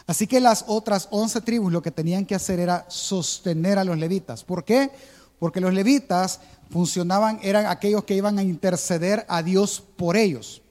Así 0.07 0.25
que 0.25 0.39
las 0.39 0.63
otras 0.67 1.07
11 1.11 1.41
tribus 1.41 1.71
lo 1.71 1.81
que 1.81 1.91
tenían 1.91 2.25
que 2.25 2.35
hacer 2.35 2.59
era 2.59 2.85
sostener 2.87 3.77
a 3.77 3.83
los 3.83 3.97
levitas. 3.97 4.43
¿Por 4.43 4.63
qué? 4.63 4.89
Porque 5.39 5.59
los 5.59 5.73
levitas 5.73 6.39
funcionaban, 6.69 7.39
eran 7.43 7.65
aquellos 7.65 8.03
que 8.05 8.15
iban 8.15 8.39
a 8.39 8.43
interceder 8.43 9.25
a 9.27 9.43
Dios 9.43 9.83
por 9.97 10.15
ellos. 10.15 10.61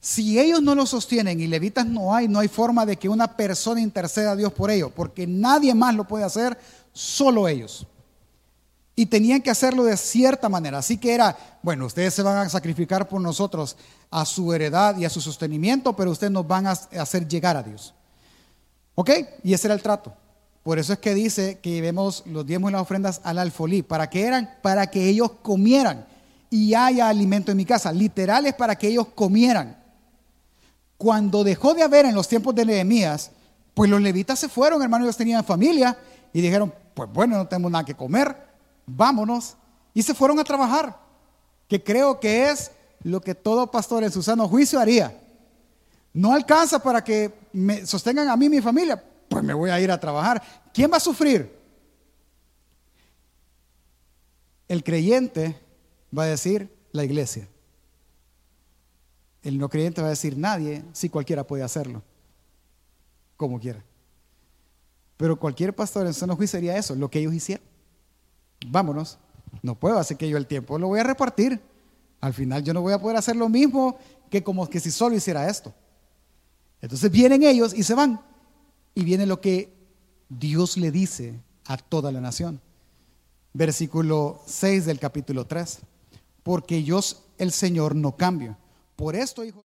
Si 0.00 0.38
ellos 0.38 0.62
no 0.62 0.74
lo 0.74 0.84
sostienen 0.84 1.40
y 1.40 1.46
levitas 1.46 1.86
no 1.86 2.14
hay, 2.14 2.28
no 2.28 2.40
hay 2.40 2.48
forma 2.48 2.84
de 2.84 2.96
que 2.96 3.08
una 3.08 3.36
persona 3.36 3.80
interceda 3.80 4.32
a 4.32 4.36
Dios 4.36 4.52
por 4.52 4.70
ellos, 4.70 4.92
porque 4.94 5.26
nadie 5.26 5.74
más 5.74 5.94
lo 5.94 6.04
puede 6.04 6.24
hacer, 6.24 6.58
solo 6.92 7.48
ellos. 7.48 7.86
Y 8.96 9.06
tenían 9.06 9.42
que 9.42 9.50
hacerlo 9.50 9.84
de 9.84 9.96
cierta 9.96 10.48
manera. 10.48 10.78
Así 10.78 10.98
que 10.98 11.14
era, 11.14 11.36
bueno, 11.62 11.86
ustedes 11.86 12.14
se 12.14 12.22
van 12.22 12.36
a 12.36 12.48
sacrificar 12.48 13.08
por 13.08 13.20
nosotros 13.20 13.76
a 14.10 14.24
su 14.24 14.52
heredad 14.52 14.96
y 14.96 15.04
a 15.04 15.10
su 15.10 15.20
sostenimiento, 15.20 15.96
pero 15.96 16.12
ustedes 16.12 16.32
nos 16.32 16.46
van 16.46 16.66
a 16.66 16.70
hacer 16.70 17.26
llegar 17.26 17.56
a 17.56 17.62
Dios. 17.62 17.94
¿Ok? 18.94 19.10
Y 19.42 19.52
ese 19.52 19.66
era 19.66 19.74
el 19.74 19.82
trato. 19.82 20.14
Por 20.62 20.78
eso 20.78 20.92
es 20.92 20.98
que 20.98 21.14
dice 21.14 21.58
que 21.58 21.80
vemos 21.80 22.22
los 22.26 22.46
diezmos 22.46 22.70
y 22.70 22.72
las 22.72 22.82
ofrendas 22.82 23.20
al 23.24 23.38
alfolí. 23.38 23.82
¿Para 23.82 24.08
qué 24.08 24.26
eran? 24.26 24.50
Para 24.62 24.86
que 24.86 25.08
ellos 25.08 25.32
comieran 25.42 26.06
y 26.48 26.72
haya 26.74 27.08
alimento 27.08 27.50
en 27.50 27.56
mi 27.58 27.64
casa. 27.64 27.92
Literales 27.92 28.54
para 28.54 28.76
que 28.76 28.88
ellos 28.88 29.08
comieran. 29.14 29.76
Cuando 30.96 31.44
dejó 31.44 31.74
de 31.74 31.82
haber 31.82 32.06
en 32.06 32.14
los 32.14 32.28
tiempos 32.28 32.54
de 32.54 32.64
Nehemías, 32.64 33.32
pues 33.74 33.90
los 33.90 34.00
levitas 34.00 34.38
se 34.38 34.48
fueron, 34.48 34.80
hermanos, 34.80 35.06
ellos 35.06 35.16
tenían 35.16 35.44
familia 35.44 35.98
y 36.32 36.40
dijeron, 36.40 36.72
pues 36.94 37.12
bueno, 37.12 37.36
no 37.36 37.46
tenemos 37.46 37.70
nada 37.72 37.84
que 37.84 37.94
comer, 37.94 38.34
vámonos. 38.86 39.56
Y 39.92 40.02
se 40.02 40.14
fueron 40.14 40.38
a 40.38 40.44
trabajar, 40.44 40.98
que 41.68 41.82
creo 41.82 42.18
que 42.18 42.50
es 42.50 42.72
lo 43.02 43.20
que 43.20 43.34
todo 43.34 43.70
pastor 43.70 44.02
en 44.02 44.10
su 44.10 44.22
sano 44.22 44.48
juicio 44.48 44.80
haría. 44.80 45.20
No 46.12 46.32
alcanza 46.32 46.82
para 46.82 47.02
que 47.02 47.32
me 47.52 47.86
sostengan 47.86 48.28
a 48.28 48.36
mí 48.36 48.46
y 48.46 48.50
mi 48.50 48.60
familia, 48.60 49.02
pues 49.28 49.44
me 49.44 49.54
voy 49.54 49.70
a 49.70 49.80
ir 49.80 49.90
a 49.90 50.00
trabajar. 50.00 50.42
¿Quién 50.72 50.90
va 50.90 50.96
a 50.96 51.00
sufrir? 51.00 51.52
El 54.68 54.82
creyente 54.82 55.60
va 56.16 56.24
a 56.24 56.26
decir 56.26 56.72
la 56.92 57.04
iglesia. 57.04 57.48
El 59.42 59.58
no 59.58 59.68
creyente 59.68 60.00
va 60.00 60.08
a 60.08 60.10
decir 60.10 60.38
nadie, 60.38 60.82
si 60.92 61.08
cualquiera 61.08 61.46
puede 61.46 61.62
hacerlo, 61.62 62.02
como 63.36 63.60
quiera. 63.60 63.84
Pero 65.16 65.38
cualquier 65.38 65.74
pastor 65.74 66.06
en 66.06 66.14
sano 66.14 66.34
juicio 66.34 66.58
sería 66.58 66.76
eso, 66.76 66.94
lo 66.94 67.10
que 67.10 67.18
ellos 67.18 67.34
hicieron. 67.34 67.73
Vámonos, 68.66 69.18
no 69.62 69.78
puedo 69.78 69.98
hacer 69.98 70.16
que 70.16 70.28
yo 70.28 70.36
el 70.36 70.46
tiempo 70.46 70.78
lo 70.78 70.88
voy 70.88 71.00
a 71.00 71.04
repartir. 71.04 71.60
Al 72.20 72.32
final 72.32 72.62
yo 72.64 72.72
no 72.72 72.80
voy 72.80 72.92
a 72.92 73.00
poder 73.00 73.16
hacer 73.16 73.36
lo 73.36 73.48
mismo 73.48 73.98
que 74.30 74.42
como 74.42 74.68
que 74.68 74.80
si 74.80 74.90
solo 74.90 75.14
hiciera 75.14 75.48
esto. 75.48 75.74
Entonces 76.80 77.10
vienen 77.10 77.42
ellos 77.42 77.74
y 77.74 77.82
se 77.82 77.94
van 77.94 78.20
y 78.94 79.04
viene 79.04 79.26
lo 79.26 79.40
que 79.40 79.72
Dios 80.28 80.76
le 80.76 80.90
dice 80.90 81.40
a 81.66 81.76
toda 81.76 82.12
la 82.12 82.20
nación. 82.20 82.60
Versículo 83.52 84.42
6 84.46 84.86
del 84.86 84.98
capítulo 84.98 85.46
3. 85.46 85.80
Porque 86.42 86.82
yo, 86.82 87.00
el 87.38 87.52
Señor, 87.52 87.94
no 87.94 88.16
cambio. 88.16 88.56
Por 88.96 89.16
esto, 89.16 89.44
hijo. 89.44 89.64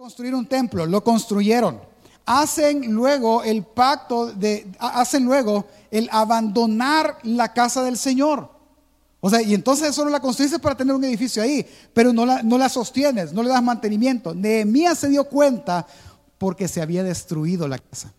Construir 0.00 0.34
un 0.34 0.46
templo, 0.46 0.86
lo 0.86 1.04
construyeron. 1.04 1.78
Hacen 2.24 2.90
luego 2.90 3.42
el 3.42 3.64
pacto 3.64 4.32
de, 4.32 4.66
hacen 4.78 5.26
luego 5.26 5.66
el 5.90 6.08
abandonar 6.10 7.18
la 7.22 7.52
casa 7.52 7.82
del 7.84 7.98
Señor. 7.98 8.50
O 9.20 9.28
sea, 9.28 9.42
y 9.42 9.52
entonces 9.52 9.94
solo 9.94 10.08
la 10.08 10.20
construiste 10.20 10.58
para 10.58 10.74
tener 10.74 10.94
un 10.94 11.04
edificio 11.04 11.42
ahí, 11.42 11.66
pero 11.92 12.14
no 12.14 12.24
la, 12.24 12.42
no 12.42 12.56
la 12.56 12.70
sostienes, 12.70 13.34
no 13.34 13.42
le 13.42 13.50
das 13.50 13.62
mantenimiento. 13.62 14.34
Nehemías 14.34 14.96
se 14.96 15.10
dio 15.10 15.24
cuenta 15.24 15.86
porque 16.38 16.66
se 16.66 16.80
había 16.80 17.02
destruido 17.02 17.68
la 17.68 17.76
casa. 17.76 18.10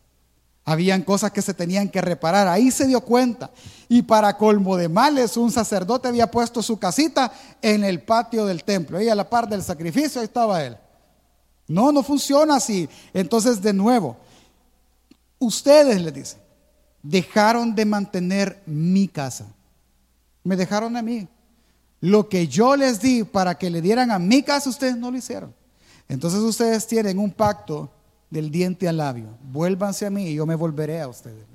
Habían 0.63 1.01
cosas 1.01 1.31
que 1.31 1.41
se 1.41 1.55
tenían 1.55 1.89
que 1.89 1.99
reparar. 1.99 2.47
Ahí 2.47 2.69
se 2.69 2.85
dio 2.85 3.01
cuenta. 3.01 3.49
Y 3.89 4.03
para 4.03 4.37
colmo 4.37 4.77
de 4.77 4.87
males, 4.87 5.35
un 5.35 5.51
sacerdote 5.51 6.09
había 6.09 6.29
puesto 6.29 6.61
su 6.61 6.77
casita 6.77 7.33
en 7.59 7.83
el 7.83 8.03
patio 8.03 8.45
del 8.45 8.63
templo. 8.63 8.99
Ahí 8.99 9.09
a 9.09 9.15
la 9.15 9.27
par 9.27 9.49
del 9.49 9.63
sacrificio, 9.63 10.21
ahí 10.21 10.25
estaba 10.25 10.63
él. 10.63 10.77
No, 11.67 11.91
no 11.91 12.03
funciona 12.03 12.55
así. 12.55 12.89
Entonces, 13.13 13.61
de 13.61 13.73
nuevo, 13.73 14.17
ustedes, 15.39 16.01
le 16.01 16.11
dicen, 16.11 16.39
dejaron 17.01 17.73
de 17.75 17.85
mantener 17.85 18.61
mi 18.65 19.07
casa. 19.07 19.45
Me 20.43 20.55
dejaron 20.55 20.97
a 20.97 21.01
mí. 21.01 21.27
Lo 21.99 22.27
que 22.27 22.47
yo 22.47 22.75
les 22.75 22.99
di 22.99 23.23
para 23.23 23.57
que 23.57 23.69
le 23.69 23.81
dieran 23.81 24.11
a 24.11 24.19
mi 24.19 24.43
casa, 24.43 24.69
ustedes 24.69 24.97
no 24.97 25.11
lo 25.11 25.17
hicieron. 25.17 25.53
Entonces 26.07 26.39
ustedes 26.39 26.87
tienen 26.87 27.19
un 27.19 27.31
pacto 27.31 27.89
del 28.29 28.49
diente 28.49 28.87
al 28.87 28.97
labio. 28.97 29.37
Vuélvanse 29.43 30.05
a 30.05 30.09
mí 30.09 30.27
y 30.27 30.35
yo 30.35 30.45
me 30.45 30.55
volveré 30.55 30.99
a 30.99 31.07
ustedes. 31.07 31.45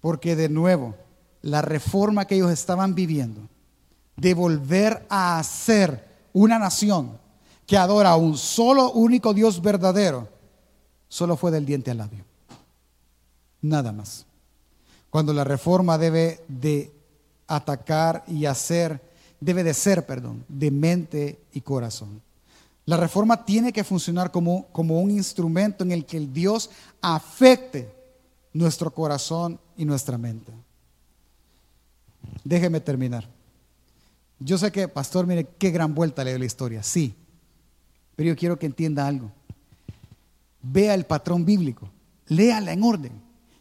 Porque 0.00 0.36
de 0.36 0.48
nuevo, 0.48 0.94
la 1.40 1.62
reforma 1.62 2.26
que 2.26 2.34
ellos 2.34 2.50
estaban 2.50 2.94
viviendo, 2.94 3.48
de 4.16 4.34
volver 4.34 5.06
a 5.08 5.42
ser 5.42 6.04
una 6.32 6.58
nación 6.58 7.18
que 7.66 7.76
adora 7.76 8.10
a 8.10 8.16
un 8.16 8.36
solo 8.36 8.92
único 8.92 9.32
Dios 9.32 9.60
verdadero, 9.62 10.28
solo 11.08 11.36
fue 11.36 11.50
del 11.50 11.64
diente 11.66 11.90
al 11.90 11.98
labio. 11.98 12.24
Nada 13.62 13.92
más. 13.92 14.26
Cuando 15.10 15.32
la 15.32 15.44
reforma 15.44 15.96
debe 15.96 16.44
de 16.48 16.92
atacar 17.46 18.24
y 18.26 18.46
hacer, 18.46 19.00
debe 19.40 19.62
de 19.62 19.74
ser, 19.74 20.04
perdón, 20.06 20.44
de 20.48 20.70
mente 20.70 21.40
y 21.52 21.60
corazón. 21.60 22.20
La 22.86 22.96
reforma 22.96 23.44
tiene 23.44 23.72
que 23.72 23.84
funcionar 23.84 24.30
como, 24.30 24.66
como 24.72 25.00
un 25.00 25.10
instrumento 25.10 25.84
en 25.84 25.92
el 25.92 26.04
que 26.04 26.18
el 26.18 26.32
Dios 26.32 26.70
afecte 27.00 27.94
nuestro 28.52 28.92
corazón 28.92 29.58
y 29.76 29.84
nuestra 29.84 30.18
mente. 30.18 30.52
Déjeme 32.42 32.80
terminar. 32.80 33.26
Yo 34.38 34.58
sé 34.58 34.70
que, 34.70 34.88
pastor, 34.88 35.26
mire 35.26 35.46
qué 35.58 35.70
gran 35.70 35.94
vuelta 35.94 36.24
le 36.24 36.30
dio 36.30 36.38
la 36.38 36.44
historia, 36.44 36.82
sí, 36.82 37.14
pero 38.16 38.28
yo 38.28 38.36
quiero 38.36 38.58
que 38.58 38.66
entienda 38.66 39.06
algo. 39.06 39.30
Vea 40.62 40.94
el 40.94 41.04
patrón 41.04 41.44
bíblico, 41.44 41.90
léala 42.26 42.72
en 42.72 42.82
orden. 42.82 43.12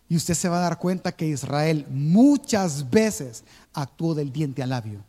Y 0.09 0.15
usted 0.15 0.33
se 0.33 0.49
va 0.49 0.57
a 0.57 0.69
dar 0.69 0.79
cuenta 0.79 1.11
que 1.11 1.27
Israel 1.27 1.87
muchas 1.89 2.89
veces 2.89 3.43
actuó 3.73 4.13
del 4.13 4.31
diente 4.31 4.61
al 4.61 4.69
labio. 4.69 5.03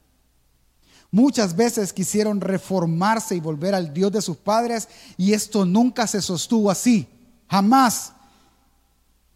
Muchas 1.10 1.54
veces 1.54 1.92
quisieron 1.92 2.40
reformarse 2.40 3.36
y 3.36 3.40
volver 3.40 3.74
al 3.74 3.92
Dios 3.94 4.10
de 4.10 4.22
sus 4.22 4.36
padres 4.36 4.88
y 5.16 5.32
esto 5.32 5.64
nunca 5.64 6.06
se 6.06 6.20
sostuvo 6.20 6.70
así, 6.70 7.06
jamás. 7.48 8.12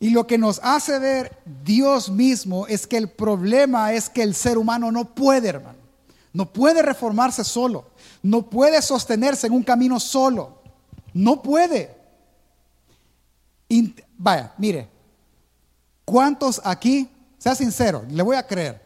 Y 0.01 0.11
lo 0.11 0.27
que 0.27 0.39
nos 0.39 0.61
hace 0.63 0.99
ver 0.99 1.39
Dios 1.65 2.09
mismo 2.09 2.67
es 2.67 2.87
que 2.87 2.97
el 2.97 3.09
problema 3.09 3.93
es 3.93 4.09
que 4.09 4.23
el 4.23 4.35
ser 4.35 4.59
humano 4.59 4.91
no 4.91 5.05
puede, 5.15 5.49
hermano. 5.49 5.79
No 6.33 6.53
puede 6.53 6.83
reformarse 6.83 7.45
solo. 7.45 7.85
No 8.23 8.49
puede 8.49 8.83
sostenerse 8.83 9.47
en 9.47 9.53
un 9.53 9.62
camino 9.62 9.99
solo. 10.01 10.62
No 11.12 11.43
puede. 11.43 11.97
vaya, 14.16 14.53
mire, 14.59 14.89
¿Cuántos 16.09 16.62
aquí, 16.64 17.07
sea 17.37 17.55
sincero, 17.55 18.03
le 18.09 18.23
voy 18.23 18.35
a 18.37 18.47
creer, 18.47 18.81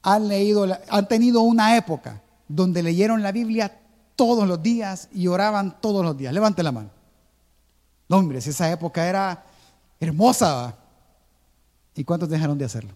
han 0.00 0.28
leído, 0.28 0.66
han 0.88 1.06
tenido 1.06 1.42
una 1.42 1.76
época 1.76 2.22
donde 2.48 2.82
leyeron 2.82 3.22
la 3.22 3.32
Biblia 3.32 3.78
todos 4.16 4.48
los 4.48 4.62
días 4.62 5.10
y 5.12 5.26
oraban 5.26 5.78
todos 5.82 6.02
los 6.02 6.16
días? 6.16 6.32
Levante 6.32 6.62
la 6.62 6.72
mano. 6.72 6.88
No, 8.08 8.16
hombre, 8.16 8.40
si 8.40 8.48
esa 8.48 8.70
época 8.72 9.06
era 9.06 9.44
hermosa. 10.00 10.74
¿Y 11.94 12.02
cuántos 12.02 12.30
dejaron 12.30 12.56
de 12.56 12.64
hacerlo? 12.64 12.94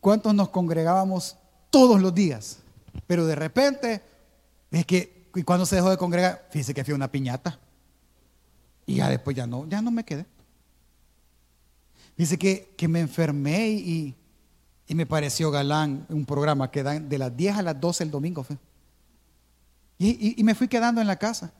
¿Cuántos 0.00 0.32
nos 0.32 0.48
congregábamos 0.48 1.36
todos 1.68 2.00
los 2.00 2.14
días? 2.14 2.60
Pero 3.06 3.26
de 3.26 3.34
repente, 3.34 4.02
es 4.70 4.86
que, 4.86 5.28
¿y 5.34 5.42
cuando 5.42 5.66
se 5.66 5.76
dejó 5.76 5.90
de 5.90 5.96
congregar? 5.96 6.48
Fíjese 6.50 6.74
que 6.74 6.84
fui 6.84 6.94
una 6.94 7.10
piñata. 7.10 7.58
Y 8.86 8.96
ya 8.96 9.08
después 9.08 9.36
ya 9.36 9.46
no, 9.46 9.66
ya 9.66 9.82
no 9.82 9.90
me 9.90 10.04
quedé. 10.04 10.26
Dice 12.16 12.38
que, 12.38 12.88
me 12.88 13.00
enfermé 13.00 13.68
y, 13.68 14.14
me 14.88 15.06
pareció 15.06 15.50
galán 15.50 16.06
un 16.08 16.24
programa 16.24 16.70
que 16.70 16.82
dan 16.82 17.08
de 17.08 17.18
las 17.18 17.36
10 17.36 17.56
a 17.56 17.62
las 17.62 17.80
12 17.80 18.04
el 18.04 18.10
domingo. 18.10 18.44
Y, 19.98 20.40
y, 20.40 20.44
me 20.44 20.54
fui 20.54 20.68
quedando 20.68 21.00
en 21.00 21.06
la 21.06 21.16
casa. 21.16 21.52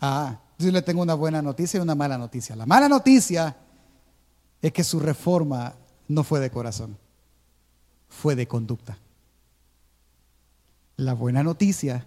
Ah, 0.00 0.40
yo 0.58 0.70
le 0.70 0.82
tengo 0.82 1.02
una 1.02 1.14
buena 1.14 1.40
noticia 1.40 1.78
y 1.78 1.80
una 1.80 1.94
mala 1.94 2.18
noticia. 2.18 2.56
La 2.56 2.66
mala 2.66 2.88
noticia 2.88 3.56
es 4.60 4.72
que 4.72 4.84
su 4.84 5.00
reforma 5.00 5.74
no 6.08 6.24
fue 6.24 6.40
de 6.40 6.50
corazón, 6.50 6.98
fue 8.08 8.34
de 8.34 8.46
conducta. 8.46 8.98
La 11.00 11.14
buena 11.14 11.42
noticia 11.42 12.04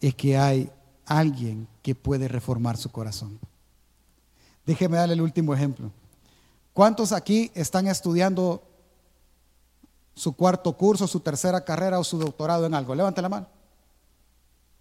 es 0.00 0.14
que 0.14 0.38
hay 0.38 0.72
alguien 1.04 1.68
que 1.82 1.94
puede 1.94 2.26
reformar 2.26 2.78
su 2.78 2.90
corazón. 2.90 3.38
Déjeme 4.64 4.96
darle 4.96 5.12
el 5.12 5.20
último 5.20 5.52
ejemplo. 5.52 5.92
¿Cuántos 6.72 7.12
aquí 7.12 7.52
están 7.54 7.86
estudiando 7.86 8.62
su 10.14 10.34
cuarto 10.34 10.74
curso, 10.74 11.06
su 11.06 11.20
tercera 11.20 11.66
carrera 11.66 11.98
o 11.98 12.04
su 12.04 12.18
doctorado 12.18 12.64
en 12.64 12.72
algo? 12.72 12.94
Levante 12.94 13.20
la 13.20 13.28
mano. 13.28 13.46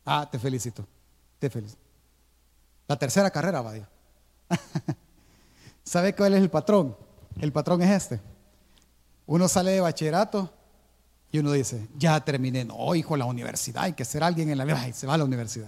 Ah, 0.06 0.30
te 0.32 0.40
felicito. 0.40 0.88
Te 1.38 1.50
felicito. 1.50 1.82
La 2.88 2.98
tercera 2.98 3.30
carrera, 3.30 3.60
vaya. 3.60 3.90
¿Sabe 5.84 6.16
cuál 6.16 6.36
es 6.36 6.42
el 6.42 6.50
patrón? 6.50 6.96
El 7.42 7.52
patrón 7.52 7.82
es 7.82 7.90
este. 7.90 8.22
Uno 9.26 9.50
sale 9.50 9.72
de 9.72 9.82
bachillerato 9.82 10.50
y 11.36 11.40
uno 11.40 11.52
dice, 11.52 11.90
ya 11.98 12.24
terminé. 12.24 12.64
No, 12.64 12.96
hijo, 12.96 13.18
la 13.18 13.26
universidad, 13.26 13.84
hay 13.84 13.92
que 13.92 14.06
ser 14.06 14.24
alguien 14.24 14.50
en 14.50 14.58
la 14.58 14.64
vida. 14.64 14.88
Y 14.88 14.94
se 14.94 15.06
va 15.06 15.16
a 15.16 15.18
la 15.18 15.26
universidad. 15.26 15.68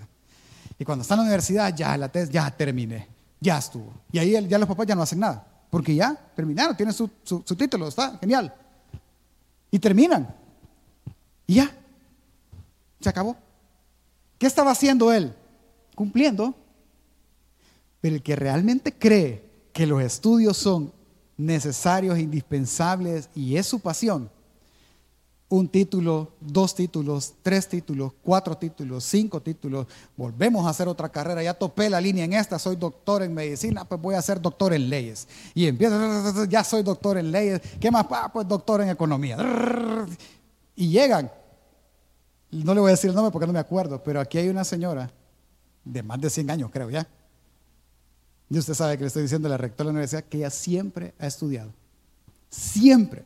Y 0.79 0.85
cuando 0.85 1.01
está 1.01 1.15
en 1.15 1.17
la 1.17 1.23
universidad, 1.23 1.75
ya 1.75 1.97
la 1.97 2.07
test, 2.07 2.31
ya 2.31 2.49
terminé. 2.49 3.05
Ya 3.41 3.57
estuvo. 3.57 3.91
Y 4.13 4.17
ahí 4.17 4.47
ya 4.47 4.57
los 4.57 4.69
papás 4.69 4.87
ya 4.87 4.95
no 4.95 5.01
hacen 5.01 5.19
nada. 5.19 5.45
Porque 5.69 5.93
ya 5.93 6.15
terminaron, 6.37 6.77
tienen 6.77 6.93
su, 6.93 7.09
título, 7.57 7.89
está 7.89 8.17
genial. 8.17 8.55
Y 9.69 9.77
terminan. 9.77 10.33
Y 11.45 11.55
ya. 11.55 11.69
Se 13.01 13.09
acabó. 13.09 13.35
¿Qué 14.37 14.47
estaba 14.47 14.71
haciendo 14.71 15.11
él? 15.11 15.35
Cumpliendo. 15.95 16.55
Pero 17.99 18.15
el 18.15 18.23
que 18.23 18.37
realmente 18.37 18.93
cree 18.93 19.43
que 19.73 19.85
los 19.85 20.01
estudios 20.01 20.55
son 20.55 20.93
necesarios, 21.35 22.19
indispensables 22.19 23.27
y 23.35 23.57
es 23.57 23.67
su 23.67 23.81
pasión, 23.81 24.31
un 25.49 25.69
título, 25.69 26.33
dos 26.41 26.75
títulos, 26.75 27.35
tres 27.41 27.69
títulos, 27.69 28.11
cuatro 28.21 28.57
títulos, 28.57 29.05
cinco 29.05 29.41
títulos, 29.41 29.87
volvemos 30.17 30.65
a 30.65 30.69
hacer 30.69 30.87
otra 30.89 31.09
carrera, 31.09 31.41
ya 31.41 31.53
topé 31.53 31.89
la 31.89 32.01
línea 32.01 32.25
en 32.25 32.33
esta, 32.33 32.59
soy 32.59 32.75
doctor 32.75 33.23
en 33.23 33.33
medicina, 33.33 33.85
pues 33.85 34.01
voy 34.01 34.15
a 34.15 34.21
ser 34.21 34.41
doctor 34.41 34.73
en 34.73 34.89
leyes. 34.89 35.27
Y 35.53 35.67
empiezo, 35.67 36.45
ya 36.45 36.63
soy 36.63 36.83
doctor 36.83 37.17
en 37.17 37.31
leyes, 37.31 37.61
¿qué 37.79 37.89
más? 37.89 38.05
Ah, 38.09 38.29
pues 38.31 38.47
doctor 38.47 38.81
en 38.81 38.89
economía. 38.89 39.37
Y 40.75 40.89
llegan, 40.89 41.31
no 42.51 42.73
le 42.73 42.81
voy 42.81 42.89
a 42.89 42.91
decir 42.91 43.09
el 43.09 43.15
nombre 43.15 43.31
porque 43.31 43.47
no 43.47 43.53
me 43.53 43.59
acuerdo, 43.59 44.03
pero 44.03 44.19
aquí 44.19 44.37
hay 44.37 44.49
una 44.49 44.65
señora 44.65 45.09
de 45.85 46.03
más 46.03 46.19
de 46.19 46.29
100 46.29 46.51
años, 46.51 46.69
creo 46.73 46.89
ya. 46.89 47.07
Y 48.49 48.57
usted 48.57 48.73
sabe 48.73 48.97
que 48.97 49.03
le 49.03 49.07
estoy 49.07 49.23
diciendo 49.23 49.47
la 49.47 49.57
rectora 49.57 49.87
de 49.87 49.93
la 49.93 49.97
universidad 49.97 50.23
que 50.23 50.37
ella 50.37 50.49
siempre 50.49 51.13
ha 51.19 51.27
estudiado. 51.27 51.71
Siempre. 52.49 53.23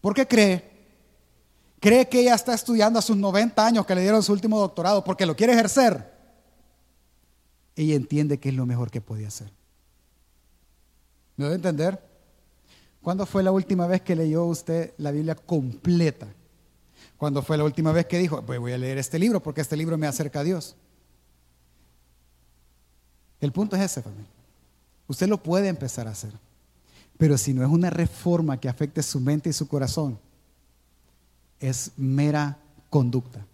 ¿Por 0.00 0.14
qué 0.14 0.26
cree? 0.26 0.71
Cree 1.82 2.08
que 2.08 2.20
ella 2.20 2.36
está 2.36 2.54
estudiando 2.54 3.00
a 3.00 3.02
sus 3.02 3.16
90 3.16 3.66
años 3.66 3.84
que 3.84 3.96
le 3.96 4.02
dieron 4.02 4.22
su 4.22 4.32
último 4.32 4.60
doctorado 4.60 5.02
porque 5.02 5.26
lo 5.26 5.34
quiere 5.34 5.52
ejercer, 5.52 6.12
ella 7.74 7.96
entiende 7.96 8.38
que 8.38 8.50
es 8.50 8.54
lo 8.54 8.64
mejor 8.66 8.88
que 8.88 9.00
puede 9.00 9.26
hacer. 9.26 9.50
¿Me 11.36 11.46
debe 11.46 11.56
entender? 11.56 12.00
¿Cuándo 13.02 13.26
fue 13.26 13.42
la 13.42 13.50
última 13.50 13.88
vez 13.88 14.00
que 14.00 14.14
leyó 14.14 14.44
usted 14.44 14.94
la 14.98 15.10
Biblia 15.10 15.34
completa? 15.34 16.28
¿Cuándo 17.16 17.42
fue 17.42 17.58
la 17.58 17.64
última 17.64 17.90
vez 17.90 18.06
que 18.06 18.18
dijo, 18.18 18.40
pues 18.42 18.60
voy 18.60 18.72
a 18.72 18.78
leer 18.78 18.98
este 18.98 19.18
libro 19.18 19.42
porque 19.42 19.60
este 19.60 19.76
libro 19.76 19.98
me 19.98 20.06
acerca 20.06 20.38
a 20.40 20.44
Dios? 20.44 20.76
El 23.40 23.50
punto 23.50 23.74
es 23.74 23.82
ese, 23.82 24.02
familia. 24.02 24.30
Usted 25.08 25.26
lo 25.26 25.42
puede 25.42 25.66
empezar 25.66 26.06
a 26.06 26.12
hacer, 26.12 26.32
pero 27.18 27.36
si 27.36 27.52
no 27.52 27.64
es 27.64 27.68
una 27.68 27.90
reforma 27.90 28.60
que 28.60 28.68
afecte 28.68 29.02
su 29.02 29.18
mente 29.18 29.50
y 29.50 29.52
su 29.52 29.66
corazón, 29.66 30.16
es 31.62 31.92
mera 31.96 32.58
conducta. 32.90 33.46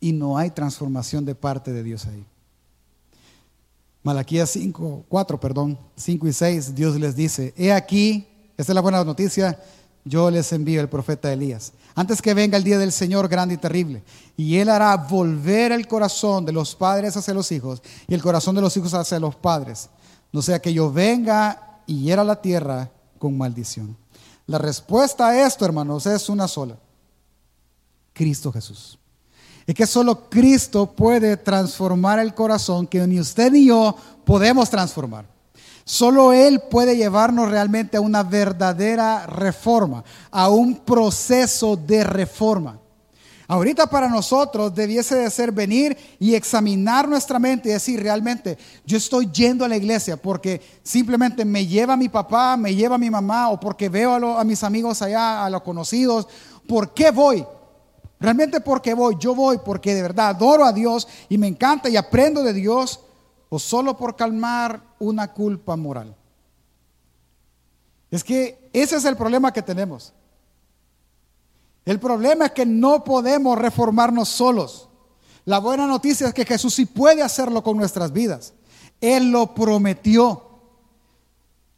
Y 0.00 0.12
no 0.12 0.38
hay 0.38 0.50
transformación 0.50 1.24
de 1.24 1.34
parte 1.34 1.72
de 1.72 1.82
Dios 1.82 2.06
ahí. 2.06 2.24
Malaquías 4.02 4.50
5, 4.50 5.04
4, 5.08 5.40
perdón, 5.40 5.78
5 5.96 6.28
y 6.28 6.32
6, 6.32 6.74
Dios 6.74 6.98
les 6.98 7.14
dice, 7.14 7.52
he 7.56 7.72
aquí, 7.72 8.26
esta 8.56 8.72
es 8.72 8.74
la 8.74 8.80
buena 8.80 9.04
noticia, 9.04 9.60
yo 10.04 10.30
les 10.30 10.50
envío 10.52 10.80
el 10.80 10.88
profeta 10.88 11.30
Elías, 11.32 11.72
antes 11.94 12.22
que 12.22 12.32
venga 12.32 12.56
el 12.56 12.64
día 12.64 12.78
del 12.78 12.92
Señor 12.92 13.28
grande 13.28 13.56
y 13.56 13.58
terrible. 13.58 14.02
Y 14.36 14.56
él 14.56 14.68
hará 14.68 14.96
volver 14.96 15.72
el 15.72 15.86
corazón 15.86 16.46
de 16.46 16.52
los 16.52 16.74
padres 16.74 17.16
hacia 17.16 17.34
los 17.34 17.50
hijos 17.52 17.82
y 18.06 18.14
el 18.14 18.22
corazón 18.22 18.54
de 18.54 18.62
los 18.62 18.76
hijos 18.76 18.94
hacia 18.94 19.20
los 19.20 19.34
padres. 19.34 19.90
No 20.32 20.40
sea 20.40 20.60
que 20.60 20.72
yo 20.72 20.92
venga 20.92 21.80
y 21.86 22.02
hiera 22.02 22.22
la 22.24 22.40
tierra 22.40 22.90
con 23.18 23.36
maldición. 23.36 23.96
La 24.48 24.56
respuesta 24.56 25.28
a 25.28 25.46
esto, 25.46 25.66
hermanos, 25.66 26.06
es 26.06 26.30
una 26.30 26.48
sola. 26.48 26.74
Cristo 28.14 28.50
Jesús. 28.50 28.98
Es 29.66 29.74
que 29.74 29.86
solo 29.86 30.30
Cristo 30.30 30.90
puede 30.90 31.36
transformar 31.36 32.18
el 32.18 32.34
corazón 32.34 32.86
que 32.86 33.06
ni 33.06 33.20
usted 33.20 33.52
ni 33.52 33.66
yo 33.66 33.94
podemos 34.24 34.70
transformar. 34.70 35.26
Solo 35.84 36.32
Él 36.32 36.62
puede 36.70 36.96
llevarnos 36.96 37.50
realmente 37.50 37.98
a 37.98 38.00
una 38.00 38.22
verdadera 38.22 39.26
reforma, 39.26 40.02
a 40.30 40.48
un 40.48 40.76
proceso 40.76 41.76
de 41.76 42.02
reforma. 42.04 42.78
Ahorita 43.50 43.88
para 43.88 44.10
nosotros 44.10 44.74
debiese 44.74 45.14
de 45.14 45.30
ser 45.30 45.52
venir 45.52 45.96
y 46.18 46.34
examinar 46.34 47.08
nuestra 47.08 47.38
mente 47.38 47.70
y 47.70 47.72
decir 47.72 47.98
realmente, 47.98 48.58
yo 48.84 48.98
estoy 48.98 49.30
yendo 49.32 49.64
a 49.64 49.68
la 49.68 49.76
iglesia 49.78 50.18
porque 50.18 50.60
simplemente 50.82 51.46
me 51.46 51.66
lleva 51.66 51.96
mi 51.96 52.10
papá, 52.10 52.58
me 52.58 52.74
lleva 52.74 52.98
mi 52.98 53.08
mamá 53.08 53.48
o 53.48 53.58
porque 53.58 53.88
veo 53.88 54.12
a, 54.12 54.40
a 54.42 54.44
mis 54.44 54.62
amigos 54.62 55.00
allá, 55.00 55.46
a 55.46 55.48
los 55.48 55.62
conocidos. 55.62 56.28
¿Por 56.68 56.92
qué 56.92 57.10
voy? 57.10 57.42
Realmente 58.20 58.60
porque 58.60 58.92
voy, 58.92 59.16
yo 59.18 59.34
voy 59.34 59.58
porque 59.64 59.94
de 59.94 60.02
verdad 60.02 60.28
adoro 60.28 60.66
a 60.66 60.72
Dios 60.74 61.08
y 61.30 61.38
me 61.38 61.46
encanta 61.46 61.88
y 61.88 61.96
aprendo 61.96 62.42
de 62.42 62.52
Dios 62.52 63.00
o 63.48 63.58
solo 63.58 63.96
por 63.96 64.14
calmar 64.14 64.82
una 64.98 65.32
culpa 65.32 65.74
moral. 65.74 66.14
Es 68.10 68.22
que 68.22 68.68
ese 68.74 68.96
es 68.96 69.06
el 69.06 69.16
problema 69.16 69.54
que 69.54 69.62
tenemos. 69.62 70.12
El 71.88 71.98
problema 71.98 72.44
es 72.44 72.52
que 72.52 72.66
no 72.66 73.02
podemos 73.02 73.56
reformarnos 73.56 74.28
solos. 74.28 74.90
La 75.46 75.58
buena 75.58 75.86
noticia 75.86 76.28
es 76.28 76.34
que 76.34 76.44
Jesús 76.44 76.74
sí 76.74 76.84
puede 76.84 77.22
hacerlo 77.22 77.62
con 77.62 77.78
nuestras 77.78 78.12
vidas. 78.12 78.52
Él 79.00 79.30
lo 79.30 79.54
prometió. 79.54 80.50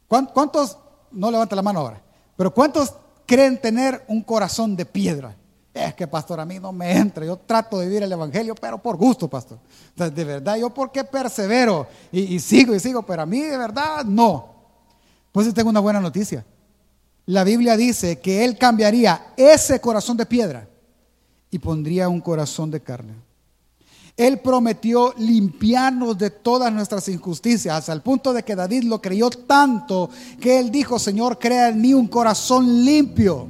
¿Cuántos, 0.09 0.77
no 1.13 1.31
levanta 1.31 1.55
la 1.55 1.61
mano 1.61 1.79
ahora, 1.79 2.01
pero 2.35 2.53
cuántos 2.53 2.93
creen 3.25 3.61
tener 3.61 4.03
un 4.09 4.21
corazón 4.21 4.75
de 4.75 4.85
piedra? 4.85 5.37
Es 5.73 5.93
que, 5.93 6.05
pastor, 6.07 6.41
a 6.41 6.45
mí 6.45 6.59
no 6.59 6.73
me 6.73 6.91
entra. 6.91 7.25
Yo 7.25 7.37
trato 7.37 7.79
de 7.79 7.85
vivir 7.85 8.03
el 8.03 8.11
Evangelio, 8.11 8.53
pero 8.53 8.79
por 8.79 8.97
gusto, 8.97 9.29
pastor. 9.29 9.59
de 9.95 10.25
verdad, 10.25 10.57
yo 10.57 10.71
porque 10.71 11.05
persevero 11.05 11.87
y, 12.11 12.35
y, 12.35 12.39
sigo 12.41 12.75
y 12.75 12.81
sigo, 12.81 13.01
pero 13.03 13.21
a 13.21 13.25
mí 13.25 13.39
de 13.39 13.57
verdad 13.57 14.03
no. 14.03 14.55
Pues 15.31 15.53
tengo 15.53 15.69
una 15.69 15.79
buena 15.79 16.01
noticia. 16.01 16.45
La 17.31 17.45
Biblia 17.45 17.77
dice 17.77 18.19
que 18.19 18.43
Él 18.43 18.57
cambiaría 18.57 19.27
ese 19.37 19.79
corazón 19.79 20.17
de 20.17 20.25
piedra 20.25 20.67
y 21.49 21.59
pondría 21.59 22.09
un 22.09 22.19
corazón 22.19 22.69
de 22.69 22.81
carne. 22.81 23.13
Él 24.17 24.41
prometió 24.41 25.13
limpiarnos 25.17 26.17
de 26.17 26.29
todas 26.29 26.73
nuestras 26.73 27.07
injusticias, 27.07 27.73
hasta 27.73 27.93
el 27.93 28.01
punto 28.01 28.33
de 28.33 28.43
que 28.43 28.53
David 28.53 28.83
lo 28.83 29.01
creyó 29.01 29.29
tanto 29.29 30.09
que 30.41 30.59
Él 30.59 30.71
dijo, 30.71 30.99
Señor, 30.99 31.39
crea 31.39 31.69
en 31.69 31.79
mí 31.79 31.93
un 31.93 32.09
corazón 32.09 32.83
limpio 32.83 33.47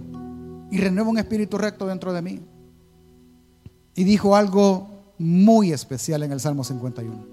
y 0.69 0.77
renueva 0.77 1.09
un 1.09 1.17
espíritu 1.17 1.57
recto 1.57 1.87
dentro 1.87 2.13
de 2.13 2.21
mí. 2.21 2.39
Y 3.95 4.03
dijo 4.03 4.35
algo 4.35 4.89
muy 5.17 5.73
especial 5.73 6.21
en 6.21 6.31
el 6.31 6.39
Salmo 6.39 6.63
51. 6.63 7.25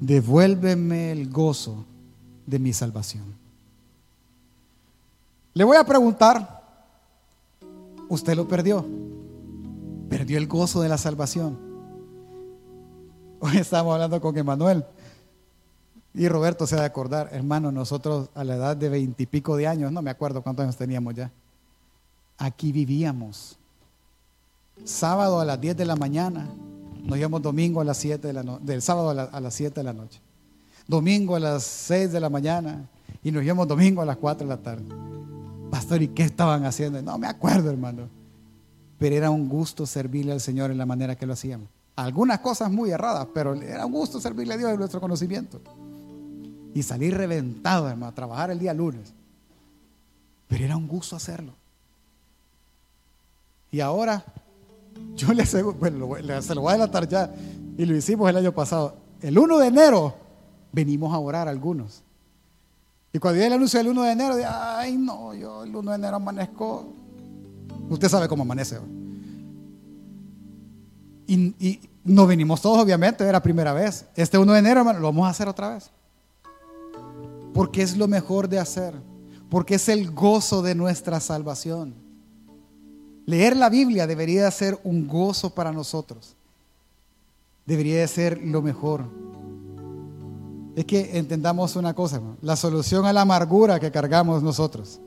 Devuélveme 0.00 1.12
el 1.12 1.28
gozo 1.28 1.84
de 2.46 2.58
mi 2.58 2.72
salvación. 2.72 3.43
Le 5.54 5.64
voy 5.64 5.76
a 5.76 5.84
preguntar, 5.84 6.62
usted 8.08 8.34
lo 8.34 8.46
perdió, 8.46 8.84
perdió 10.08 10.38
el 10.38 10.46
gozo 10.46 10.82
de 10.82 10.88
la 10.88 10.98
salvación. 10.98 11.58
Hoy 13.40 13.56
estamos 13.56 13.94
hablando 13.94 14.20
con 14.20 14.36
Emanuel 14.36 14.84
y 16.12 16.28
Roberto 16.28 16.66
se 16.66 16.76
ha 16.76 16.80
de 16.80 16.86
acordar, 16.86 17.28
hermano, 17.32 17.72
nosotros 17.72 18.28
a 18.34 18.44
la 18.44 18.56
edad 18.56 18.76
de 18.76 18.88
veintipico 18.88 19.56
de 19.56 19.66
años, 19.66 19.92
no 19.92 20.02
me 20.02 20.10
acuerdo 20.10 20.42
cuántos 20.42 20.64
años 20.64 20.76
teníamos 20.76 21.14
ya 21.14 21.30
aquí 22.38 22.72
vivíamos. 22.72 23.56
Sábado 24.84 25.40
a 25.40 25.44
las 25.44 25.60
10 25.60 25.76
de 25.76 25.84
la 25.84 25.96
mañana, 25.96 26.48
nos 27.02 27.18
íbamos 27.18 27.42
domingo 27.42 27.80
a 27.80 27.84
las 27.84 27.96
7 27.98 28.26
de 28.26 28.32
la 28.32 28.42
noche, 28.42 28.64
del 28.64 28.82
sábado 28.82 29.10
a, 29.10 29.40
las 29.40 29.54
7 29.54 29.80
de 29.80 29.84
la 29.84 29.92
noche. 29.92 30.20
Domingo 30.86 31.36
a 31.36 31.40
las 31.40 31.62
6 31.62 32.12
de 32.12 32.20
la 32.20 32.28
mañana 32.28 32.88
y 33.22 33.30
nos 33.30 33.44
íbamos 33.44 33.68
domingo 33.68 34.02
a 34.02 34.04
las 34.04 34.16
4 34.16 34.46
de 34.46 34.54
la 34.54 34.60
tarde. 34.60 35.13
Pastor, 35.74 36.02
¿y 36.02 36.06
qué 36.06 36.22
estaban 36.22 36.64
haciendo? 36.66 37.02
No 37.02 37.18
me 37.18 37.26
acuerdo, 37.26 37.68
hermano. 37.68 38.08
Pero 38.96 39.16
era 39.16 39.28
un 39.28 39.48
gusto 39.48 39.86
servirle 39.86 40.30
al 40.30 40.40
Señor 40.40 40.70
en 40.70 40.78
la 40.78 40.86
manera 40.86 41.16
que 41.16 41.26
lo 41.26 41.32
hacíamos. 41.32 41.68
Algunas 41.96 42.38
cosas 42.38 42.70
muy 42.70 42.92
erradas, 42.92 43.26
pero 43.34 43.54
era 43.54 43.84
un 43.84 43.90
gusto 43.90 44.20
servirle 44.20 44.54
a 44.54 44.56
Dios 44.56 44.70
en 44.70 44.78
nuestro 44.78 45.00
conocimiento. 45.00 45.60
Y 46.74 46.84
salir 46.84 47.16
reventado, 47.16 47.88
hermano, 47.88 48.06
a 48.06 48.14
trabajar 48.14 48.52
el 48.52 48.60
día 48.60 48.72
lunes. 48.72 49.12
Pero 50.46 50.64
era 50.64 50.76
un 50.76 50.86
gusto 50.86 51.16
hacerlo. 51.16 51.54
Y 53.72 53.80
ahora, 53.80 54.24
yo 55.16 55.32
le 55.32 55.42
aseguro, 55.42 55.76
bueno, 55.76 56.40
se 56.40 56.54
lo 56.54 56.60
voy 56.60 56.70
a 56.70 56.74
adelantar 56.74 57.08
ya, 57.08 57.34
y 57.76 57.84
lo 57.84 57.96
hicimos 57.96 58.30
el 58.30 58.36
año 58.36 58.52
pasado. 58.52 58.94
El 59.20 59.36
1 59.36 59.58
de 59.58 59.66
enero 59.66 60.14
venimos 60.70 61.12
a 61.12 61.18
orar 61.18 61.48
algunos. 61.48 62.03
Y 63.14 63.20
cuando 63.20 63.36
viene 63.36 63.46
el 63.46 63.52
anuncio 63.52 63.78
del 63.78 63.88
1 63.90 64.02
de 64.02 64.10
enero, 64.10 64.34
ay 64.44 64.96
no, 64.98 65.32
yo 65.34 65.62
el 65.62 65.74
1 65.74 65.88
de 65.92 65.96
enero 65.96 66.16
amanezco. 66.16 66.92
Usted 67.88 68.08
sabe 68.08 68.26
cómo 68.26 68.42
amanece. 68.42 68.80
Y, 71.28 71.54
y 71.64 71.80
no 72.02 72.26
venimos 72.26 72.60
todos, 72.60 72.82
obviamente, 72.82 73.22
era 73.22 73.40
primera 73.40 73.72
vez. 73.72 74.06
Este 74.16 74.36
1 74.36 74.52
de 74.52 74.58
enero, 74.58 74.80
hermano, 74.80 74.98
lo 74.98 75.06
vamos 75.06 75.28
a 75.28 75.30
hacer 75.30 75.46
otra 75.46 75.74
vez. 75.74 75.90
Porque 77.54 77.82
es 77.82 77.96
lo 77.96 78.08
mejor 78.08 78.48
de 78.48 78.58
hacer. 78.58 78.94
Porque 79.48 79.76
es 79.76 79.88
el 79.88 80.10
gozo 80.10 80.60
de 80.60 80.74
nuestra 80.74 81.20
salvación. 81.20 81.94
Leer 83.26 83.56
la 83.56 83.70
Biblia 83.70 84.08
debería 84.08 84.50
ser 84.50 84.80
un 84.82 85.06
gozo 85.06 85.54
para 85.54 85.70
nosotros. 85.70 86.34
Debería 87.64 88.00
de 88.00 88.08
ser 88.08 88.42
lo 88.42 88.60
mejor. 88.60 89.04
Es 90.76 90.84
que 90.84 91.16
entendamos 91.18 91.76
una 91.76 91.94
cosa, 91.94 92.20
la 92.42 92.56
solución 92.56 93.06
a 93.06 93.12
la 93.12 93.20
amargura 93.20 93.78
que 93.78 93.92
cargamos 93.92 94.42
nosotros, 94.42 95.00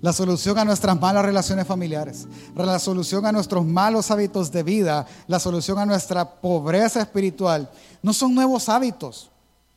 la 0.00 0.12
solución 0.12 0.56
a 0.58 0.64
nuestras 0.64 0.98
malas 1.00 1.24
relaciones 1.24 1.66
familiares, 1.66 2.28
la 2.54 2.78
solución 2.78 3.26
a 3.26 3.32
nuestros 3.32 3.66
malos 3.66 4.10
hábitos 4.10 4.52
de 4.52 4.62
vida, 4.62 5.06
la 5.26 5.40
solución 5.40 5.78
a 5.78 5.86
nuestra 5.86 6.24
pobreza 6.40 7.00
espiritual, 7.00 7.68
no 8.02 8.12
son 8.12 8.34
nuevos 8.34 8.68
hábitos. 8.68 9.30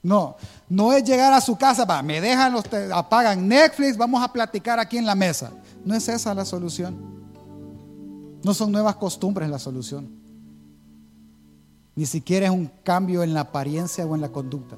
No, 0.04 0.36
no 0.68 0.92
es 0.92 1.02
llegar 1.06 1.32
a 1.32 1.40
su 1.40 1.56
casa, 1.56 1.86
va, 1.86 2.04
me 2.04 2.20
dejan, 2.20 2.52
los, 2.52 2.66
apagan 2.94 3.48
Netflix, 3.48 3.96
vamos 3.96 4.22
a 4.22 4.32
platicar 4.32 4.78
aquí 4.78 4.98
en 4.98 5.06
la 5.06 5.16
mesa. 5.16 5.52
No 5.86 5.96
es 5.96 6.10
esa 6.10 6.34
la 6.34 6.44
solución. 6.44 7.24
No 8.44 8.54
son 8.54 8.74
nuevas 8.74 8.98
costumbres 8.98 9.50
la 9.50 9.60
solución. 9.60 10.12
Ni 11.96 12.06
siquiera 12.06 12.48
es 12.48 12.52
un 12.52 12.70
cambio 12.84 13.24
en 13.24 13.34
la 13.34 13.42
apariencia 13.42 14.06
o 14.06 14.14
en 14.14 14.20
la 14.20 14.30
conducta. 14.30 14.76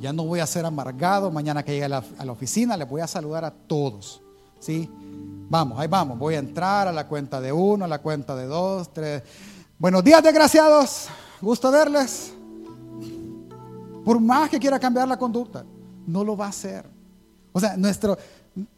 Ya 0.00 0.12
no 0.12 0.24
voy 0.24 0.40
a 0.40 0.46
ser 0.46 0.64
amargado. 0.64 1.30
Mañana 1.30 1.62
que 1.62 1.72
llegue 1.72 1.84
a 1.84 1.88
la, 1.88 2.32
oficina 2.32 2.76
le 2.76 2.84
voy 2.84 3.00
a 3.00 3.06
saludar 3.06 3.44
a 3.44 3.50
todos. 3.50 4.20
¿sí? 4.60 4.88
Vamos, 5.48 5.78
ahí 5.78 5.88
vamos. 5.88 6.18
Voy 6.18 6.34
a 6.34 6.38
entrar 6.38 6.88
a 6.88 6.92
la 6.92 7.06
cuenta 7.06 7.40
de 7.40 7.52
uno, 7.52 7.84
a 7.84 7.88
la 7.88 7.98
cuenta 7.98 8.34
de 8.36 8.46
dos, 8.46 8.92
tres. 8.92 9.22
Buenos 9.78 10.04
días, 10.04 10.22
desgraciados. 10.22 11.08
Gusto 11.40 11.70
verles. 11.70 12.32
Por 14.04 14.20
más 14.20 14.50
que 14.50 14.58
quiera 14.58 14.78
cambiar 14.78 15.06
la 15.08 15.16
conducta, 15.16 15.64
no 16.06 16.24
lo 16.24 16.36
va 16.36 16.46
a 16.46 16.50
hacer. 16.50 16.84
O 17.52 17.60
sea, 17.60 17.76
nuestro, 17.76 18.16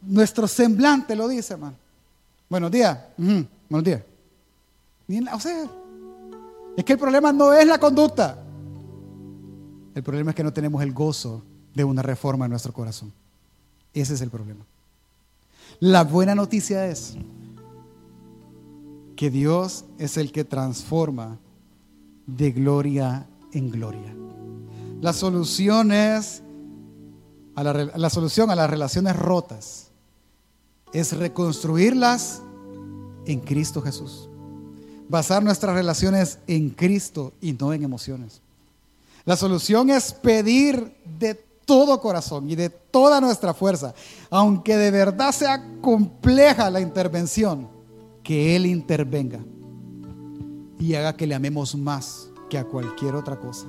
nuestro 0.01 0.47
semblante 0.47 1.15
lo 1.15 1.27
dice, 1.27 1.53
hermano. 1.53 1.75
Buenos 2.49 2.71
días. 2.71 2.97
Buenos 3.17 3.83
días. 3.83 4.01
O 5.33 5.39
sea, 5.39 5.65
es 6.75 6.83
que 6.83 6.93
el 6.93 6.99
problema 6.99 7.31
no 7.31 7.53
es 7.53 7.65
la 7.65 7.79
conducta. 7.79 8.44
El 9.95 10.03
problema 10.03 10.31
es 10.31 10.35
que 10.35 10.43
no 10.43 10.53
tenemos 10.53 10.83
el 10.83 10.91
gozo 10.91 11.41
de 11.73 11.85
una 11.85 12.01
reforma 12.01 12.45
en 12.45 12.51
nuestro 12.51 12.73
corazón. 12.73 13.11
Ese 13.93 14.13
es 14.13 14.21
el 14.21 14.29
problema. 14.29 14.65
La 15.79 16.03
buena 16.03 16.35
noticia 16.35 16.85
es 16.87 17.15
que 19.15 19.29
Dios 19.29 19.85
es 19.97 20.17
el 20.17 20.33
que 20.33 20.43
transforma 20.43 21.39
de 22.27 22.51
gloria 22.51 23.25
en 23.53 23.71
gloria. 23.71 24.13
La 25.01 25.13
solución 25.13 25.93
es 25.93 26.41
a 27.55 27.63
la, 27.63 27.73
la 27.73 28.09
solución 28.09 28.51
a 28.51 28.55
las 28.55 28.69
relaciones 28.69 29.15
rotas 29.15 29.91
es 30.91 31.13
reconstruirlas 31.13 32.41
en 33.25 33.39
Cristo 33.39 33.81
Jesús. 33.81 34.29
Basar 35.07 35.43
nuestras 35.43 35.75
relaciones 35.75 36.39
en 36.47 36.69
Cristo 36.69 37.33
y 37.39 37.53
no 37.53 37.71
en 37.73 37.83
emociones. 37.83 38.41
La 39.25 39.35
solución 39.35 39.89
es 39.89 40.13
pedir 40.13 40.95
de 41.17 41.33
todo 41.65 41.99
corazón 41.99 42.47
y 42.47 42.55
de 42.55 42.69
toda 42.69 43.19
nuestra 43.19 43.55
fuerza, 43.55 43.95
aunque 44.29 44.77
de 44.77 44.91
verdad 44.91 45.31
sea 45.31 45.79
compleja 45.81 46.69
la 46.69 46.79
intervención, 46.79 47.67
que 48.23 48.55
Él 48.55 48.67
intervenga 48.67 49.39
y 50.79 50.93
haga 50.93 51.15
que 51.15 51.25
le 51.25 51.33
amemos 51.33 51.75
más 51.75 52.29
que 52.51 52.59
a 52.59 52.65
cualquier 52.65 53.15
otra 53.15 53.39
cosa. 53.39 53.65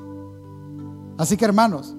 Así 1.17 1.39
que 1.39 1.47
hermanos, 1.47 1.95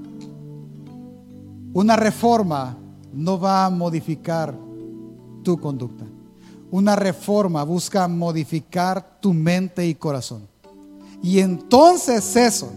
una 1.74 1.96
reforma 1.96 2.78
no 3.12 3.40
va 3.40 3.66
a 3.66 3.70
modificar 3.72 4.56
tu 5.44 5.60
conducta. 5.60 6.06
Una 6.70 6.96
reforma 6.96 7.64
busca 7.64 8.08
modificar 8.08 9.20
tu 9.20 9.34
mente 9.34 9.88
y 9.88 9.96
corazón. 9.96 10.48
Y 11.24 11.40
entonces 11.40 12.36
eso 12.36 12.72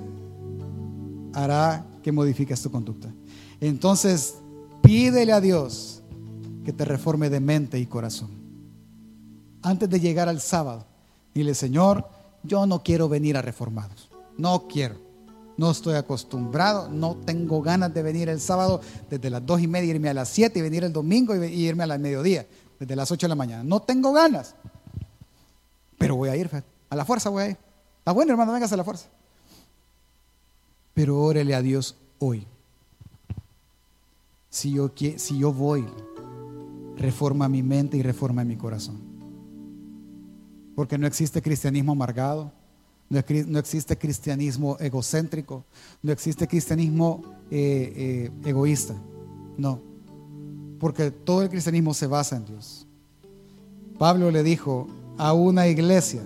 hará 1.34 1.86
que 2.02 2.12
modifiques 2.12 2.60
tu 2.62 2.70
conducta. 2.70 3.12
Entonces, 3.60 4.36
pídele 4.82 5.32
a 5.32 5.40
Dios 5.40 6.02
que 6.64 6.72
te 6.72 6.84
reforme 6.84 7.30
de 7.30 7.40
mente 7.40 7.78
y 7.78 7.86
corazón. 7.86 8.30
Antes 9.62 9.88
de 9.90 10.00
llegar 10.00 10.28
al 10.28 10.40
sábado, 10.40 10.86
dile, 11.34 11.54
Señor, 11.54 12.08
yo 12.42 12.66
no 12.66 12.82
quiero 12.82 13.08
venir 13.08 13.36
a 13.36 13.42
reformados. 13.42 14.08
No 14.38 14.66
quiero. 14.68 14.96
No 15.56 15.70
estoy 15.70 15.94
acostumbrado, 15.94 16.88
no 16.88 17.16
tengo 17.16 17.60
ganas 17.60 17.92
de 17.92 18.02
venir 18.02 18.30
el 18.30 18.40
sábado 18.40 18.80
desde 19.10 19.28
las 19.28 19.44
dos 19.44 19.60
y 19.60 19.66
media, 19.66 19.90
irme 19.90 20.08
a 20.08 20.14
las 20.14 20.30
siete 20.30 20.58
y 20.58 20.62
venir 20.62 20.84
el 20.84 20.92
domingo 20.92 21.36
y 21.36 21.66
irme 21.66 21.84
a 21.84 21.86
la 21.86 21.98
mediodía, 21.98 22.46
desde 22.78 22.96
las 22.96 23.10
ocho 23.10 23.26
de 23.26 23.28
la 23.28 23.34
mañana. 23.34 23.62
No 23.62 23.80
tengo 23.80 24.10
ganas, 24.14 24.54
pero 25.98 26.16
voy 26.16 26.30
a 26.30 26.36
ir, 26.36 26.48
a 26.88 26.96
la 26.96 27.04
fuerza 27.04 27.28
voy 27.28 27.42
a 27.42 27.48
ir. 27.50 27.58
Está 27.98 28.12
bueno, 28.12 28.32
hermano, 28.32 28.54
vengas 28.54 28.72
a 28.72 28.76
la 28.78 28.84
fuerza. 28.84 29.08
Pero 30.94 31.20
órele 31.20 31.54
a 31.54 31.62
Dios 31.62 31.96
hoy. 32.18 32.46
Si 34.48 34.72
yo, 34.72 34.90
si 35.16 35.38
yo 35.38 35.52
voy, 35.52 35.86
reforma 36.96 37.48
mi 37.48 37.62
mente 37.62 37.96
y 37.96 38.02
reforma 38.02 38.44
mi 38.44 38.56
corazón. 38.56 38.98
Porque 40.74 40.98
no 40.98 41.06
existe 41.06 41.40
cristianismo 41.40 41.92
amargado, 41.92 42.52
no 43.08 43.58
existe 43.58 43.96
cristianismo 43.96 44.76
egocéntrico, 44.78 45.64
no 46.02 46.12
existe 46.12 46.46
cristianismo 46.46 47.22
eh, 47.50 48.30
eh, 48.44 48.48
egoísta. 48.48 48.94
No, 49.56 49.80
porque 50.78 51.10
todo 51.10 51.42
el 51.42 51.50
cristianismo 51.50 51.92
se 51.92 52.06
basa 52.06 52.36
en 52.36 52.46
Dios. 52.46 52.86
Pablo 53.98 54.30
le 54.30 54.42
dijo 54.42 54.88
a 55.18 55.32
una 55.34 55.68
iglesia, 55.68 56.22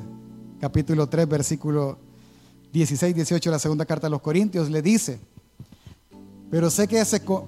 capítulo 0.60 1.08
3, 1.08 1.28
versículo 1.28 1.98
16, 2.74 3.14
18 3.14 3.50
de 3.50 3.54
la 3.54 3.60
segunda 3.60 3.86
carta 3.86 4.08
a 4.08 4.10
los 4.10 4.20
Corintios, 4.20 4.68
le 4.68 4.82
dice, 4.82 5.20
pero 6.50 6.70
sé 6.70 6.88
que 6.88 7.00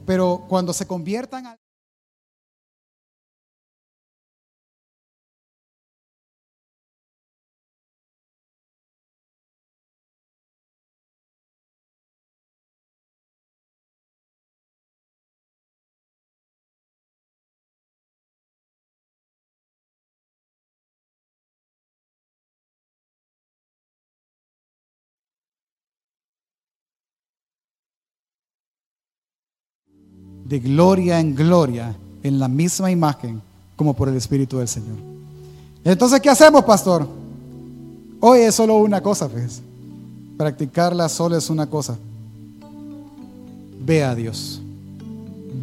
pero 0.07 0.45
cuando 0.49 0.72
se 0.72 0.87
conviertan 0.87 1.47
a 1.47 1.59
de 30.49 30.61
gloria 30.61 31.18
en 31.18 31.34
gloria 31.34 31.94
en 32.22 32.38
la 32.38 32.49
misma 32.49 32.90
imagen 32.90 33.40
como 33.74 33.94
por 33.94 34.09
el 34.09 34.16
Espíritu 34.16 34.59
del 34.59 34.68
Señor. 34.68 34.97
Entonces, 35.84 36.20
¿qué 36.20 36.30
hacemos, 36.30 36.64
pastor? 36.64 37.07
Hoy 38.20 38.40
es 38.40 38.55
solo 38.55 38.76
una 38.78 39.01
cosa, 39.01 39.28
pues. 39.28 39.61
Practicarla 40.36 41.09
solo 41.09 41.36
es 41.36 41.51
una 41.51 41.66
cosa. 41.66 41.97
Ve 43.84 44.03
a 44.03 44.14
Dios. 44.14 44.61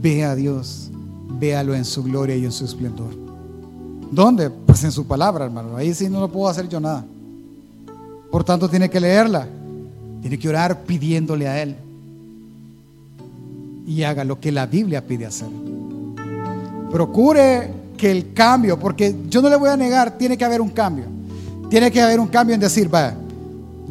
Ve 0.01 0.23
a 0.23 0.35
Dios. 0.35 0.89
Véalo 1.39 1.73
en 1.75 1.85
su 1.85 2.03
gloria 2.03 2.35
y 2.35 2.45
en 2.45 2.51
su 2.51 2.65
esplendor. 2.65 3.13
¿Dónde? 4.11 4.49
Pues 4.49 4.83
en 4.83 4.91
su 4.91 5.05
palabra, 5.05 5.45
hermano. 5.45 5.75
Ahí 5.75 5.93
sí 5.93 6.09
no 6.09 6.19
lo 6.19 6.29
puedo 6.29 6.47
hacer 6.47 6.69
yo 6.69 6.79
nada. 6.79 7.05
Por 8.31 8.43
tanto, 8.43 8.69
tiene 8.69 8.89
que 8.89 8.99
leerla. 8.99 9.47
Tiene 10.21 10.37
que 10.37 10.49
orar 10.49 10.83
pidiéndole 10.83 11.47
a 11.47 11.61
Él 11.61 11.75
y 13.85 14.03
haga 14.03 14.23
lo 14.23 14.39
que 14.39 14.51
la 14.51 14.65
Biblia 14.65 15.05
pide 15.05 15.25
hacer. 15.25 15.47
Procure 16.91 17.71
que 17.97 18.11
el 18.11 18.33
cambio, 18.33 18.79
porque 18.79 19.15
yo 19.29 19.41
no 19.41 19.49
le 19.49 19.55
voy 19.55 19.69
a 19.69 19.77
negar, 19.77 20.17
tiene 20.17 20.37
que 20.37 20.45
haber 20.45 20.61
un 20.61 20.69
cambio. 20.69 21.05
Tiene 21.69 21.91
que 21.91 22.01
haber 22.01 22.19
un 22.19 22.27
cambio 22.27 22.53
en 22.53 22.61
decir, 22.61 22.87
vaya, 22.87 23.15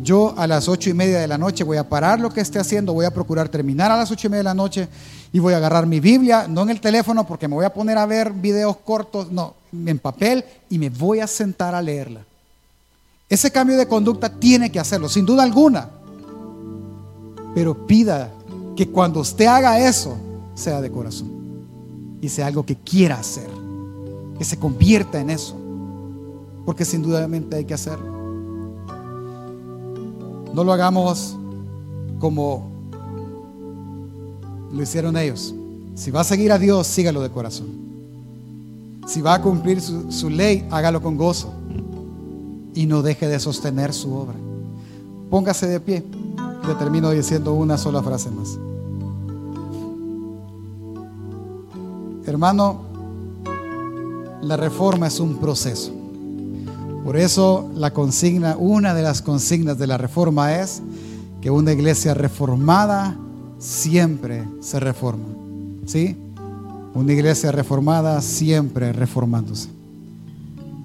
yo 0.02 0.34
a 0.36 0.46
las 0.46 0.68
ocho 0.68 0.90
y 0.90 0.94
media 0.94 1.20
de 1.20 1.28
la 1.28 1.38
noche 1.38 1.64
voy 1.64 1.76
a 1.76 1.88
parar 1.88 2.20
lo 2.20 2.30
que 2.30 2.40
esté 2.40 2.58
haciendo, 2.58 2.92
voy 2.92 3.06
a 3.06 3.12
procurar 3.12 3.48
terminar 3.48 3.90
a 3.90 3.96
las 3.96 4.10
ocho 4.10 4.26
y 4.26 4.30
media 4.30 4.40
de 4.40 4.44
la 4.44 4.54
noche 4.54 4.88
y 5.32 5.38
voy 5.38 5.54
a 5.54 5.58
agarrar 5.58 5.86
mi 5.86 6.00
Biblia, 6.00 6.46
no 6.48 6.62
en 6.62 6.70
el 6.70 6.80
teléfono 6.80 7.26
porque 7.26 7.48
me 7.48 7.54
voy 7.54 7.64
a 7.64 7.72
poner 7.72 7.98
a 7.98 8.06
ver 8.06 8.32
videos 8.32 8.76
cortos, 8.78 9.30
no, 9.30 9.54
en 9.72 9.98
papel 9.98 10.44
y 10.68 10.78
me 10.78 10.90
voy 10.90 11.20
a 11.20 11.26
sentar 11.26 11.74
a 11.74 11.82
leerla. 11.82 12.20
Ese 13.28 13.50
cambio 13.50 13.76
de 13.76 13.88
conducta 13.88 14.28
tiene 14.28 14.70
que 14.70 14.78
hacerlo, 14.78 15.08
sin 15.08 15.24
duda 15.24 15.42
alguna. 15.42 15.88
Pero 17.54 17.86
pida 17.86 18.30
que 18.76 18.88
cuando 18.88 19.20
usted 19.20 19.46
haga 19.46 19.86
eso, 19.88 20.16
sea 20.54 20.80
de 20.80 20.90
corazón 20.90 21.30
y 22.20 22.28
sea 22.28 22.46
algo 22.46 22.64
que 22.64 22.76
quiera 22.76 23.18
hacer, 23.18 23.48
que 24.38 24.44
se 24.44 24.58
convierta 24.58 25.20
en 25.20 25.30
eso, 25.30 25.56
porque 26.64 26.84
sin 26.84 27.02
dudamente 27.02 27.56
hay 27.56 27.64
que 27.64 27.74
hacerlo. 27.74 28.12
No 30.54 30.64
lo 30.64 30.72
hagamos 30.72 31.36
como 32.18 32.70
lo 34.72 34.82
hicieron 34.82 35.16
ellos. 35.16 35.54
Si 35.94 36.10
va 36.10 36.20
a 36.20 36.24
seguir 36.24 36.52
a 36.52 36.58
Dios, 36.58 36.86
sígalo 36.86 37.20
de 37.22 37.30
corazón. 37.30 37.68
Si 39.06 39.20
va 39.20 39.34
a 39.34 39.42
cumplir 39.42 39.80
su, 39.80 40.10
su 40.12 40.30
ley, 40.30 40.66
hágalo 40.70 41.02
con 41.02 41.16
gozo 41.16 41.52
y 42.74 42.86
no 42.86 43.02
deje 43.02 43.28
de 43.28 43.40
sostener 43.40 43.92
su 43.92 44.14
obra. 44.14 44.36
Póngase 45.30 45.66
de 45.66 45.80
pie. 45.80 46.04
Le 46.66 46.74
termino 46.76 47.10
diciendo 47.10 47.52
una 47.54 47.76
sola 47.76 48.02
frase 48.02 48.30
más. 48.30 48.58
Hermano, 52.24 52.82
la 54.42 54.56
reforma 54.56 55.08
es 55.08 55.20
un 55.20 55.36
proceso. 55.36 55.92
Por 57.04 57.16
eso 57.16 57.68
la 57.74 57.92
consigna, 57.92 58.56
una 58.56 58.94
de 58.94 59.02
las 59.02 59.22
consignas 59.22 59.76
de 59.76 59.86
la 59.86 59.98
reforma 59.98 60.60
es 60.60 60.82
que 61.40 61.50
una 61.50 61.72
iglesia 61.72 62.14
reformada 62.14 63.16
siempre 63.58 64.44
se 64.60 64.78
reforma. 64.78 65.24
¿Sí? 65.84 66.16
Una 66.94 67.12
iglesia 67.12 67.50
reformada 67.50 68.20
siempre 68.20 68.92
reformándose. 68.92 69.68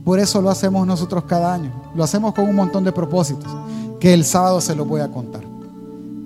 Por 0.03 0.19
eso 0.19 0.41
lo 0.41 0.49
hacemos 0.49 0.87
nosotros 0.87 1.25
cada 1.25 1.53
año. 1.53 1.71
Lo 1.93 2.03
hacemos 2.03 2.33
con 2.33 2.47
un 2.47 2.55
montón 2.55 2.83
de 2.83 2.91
propósitos, 2.91 3.51
que 3.99 4.13
el 4.13 4.23
sábado 4.23 4.61
se 4.61 4.75
los 4.75 4.87
voy 4.87 5.01
a 5.01 5.11
contar. 5.11 5.46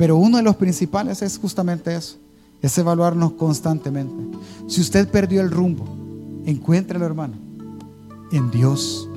Pero 0.02 0.18
uno 0.18 0.38
de 0.38 0.44
los 0.44 0.56
principales 0.56 1.22
es 1.22 1.38
justamente 1.38 1.96
eso, 1.96 2.16
es 2.60 2.76
evaluarnos 2.76 3.34
constantemente. 3.34 4.36
Si 4.68 4.82
usted 4.82 5.08
perdió 5.08 5.42
el 5.42 5.52
rumbo, 5.52 5.86
encuéntrelo, 6.44 7.06
hermano, 7.06 7.36
en 8.32 8.50
Dios. 8.50 9.08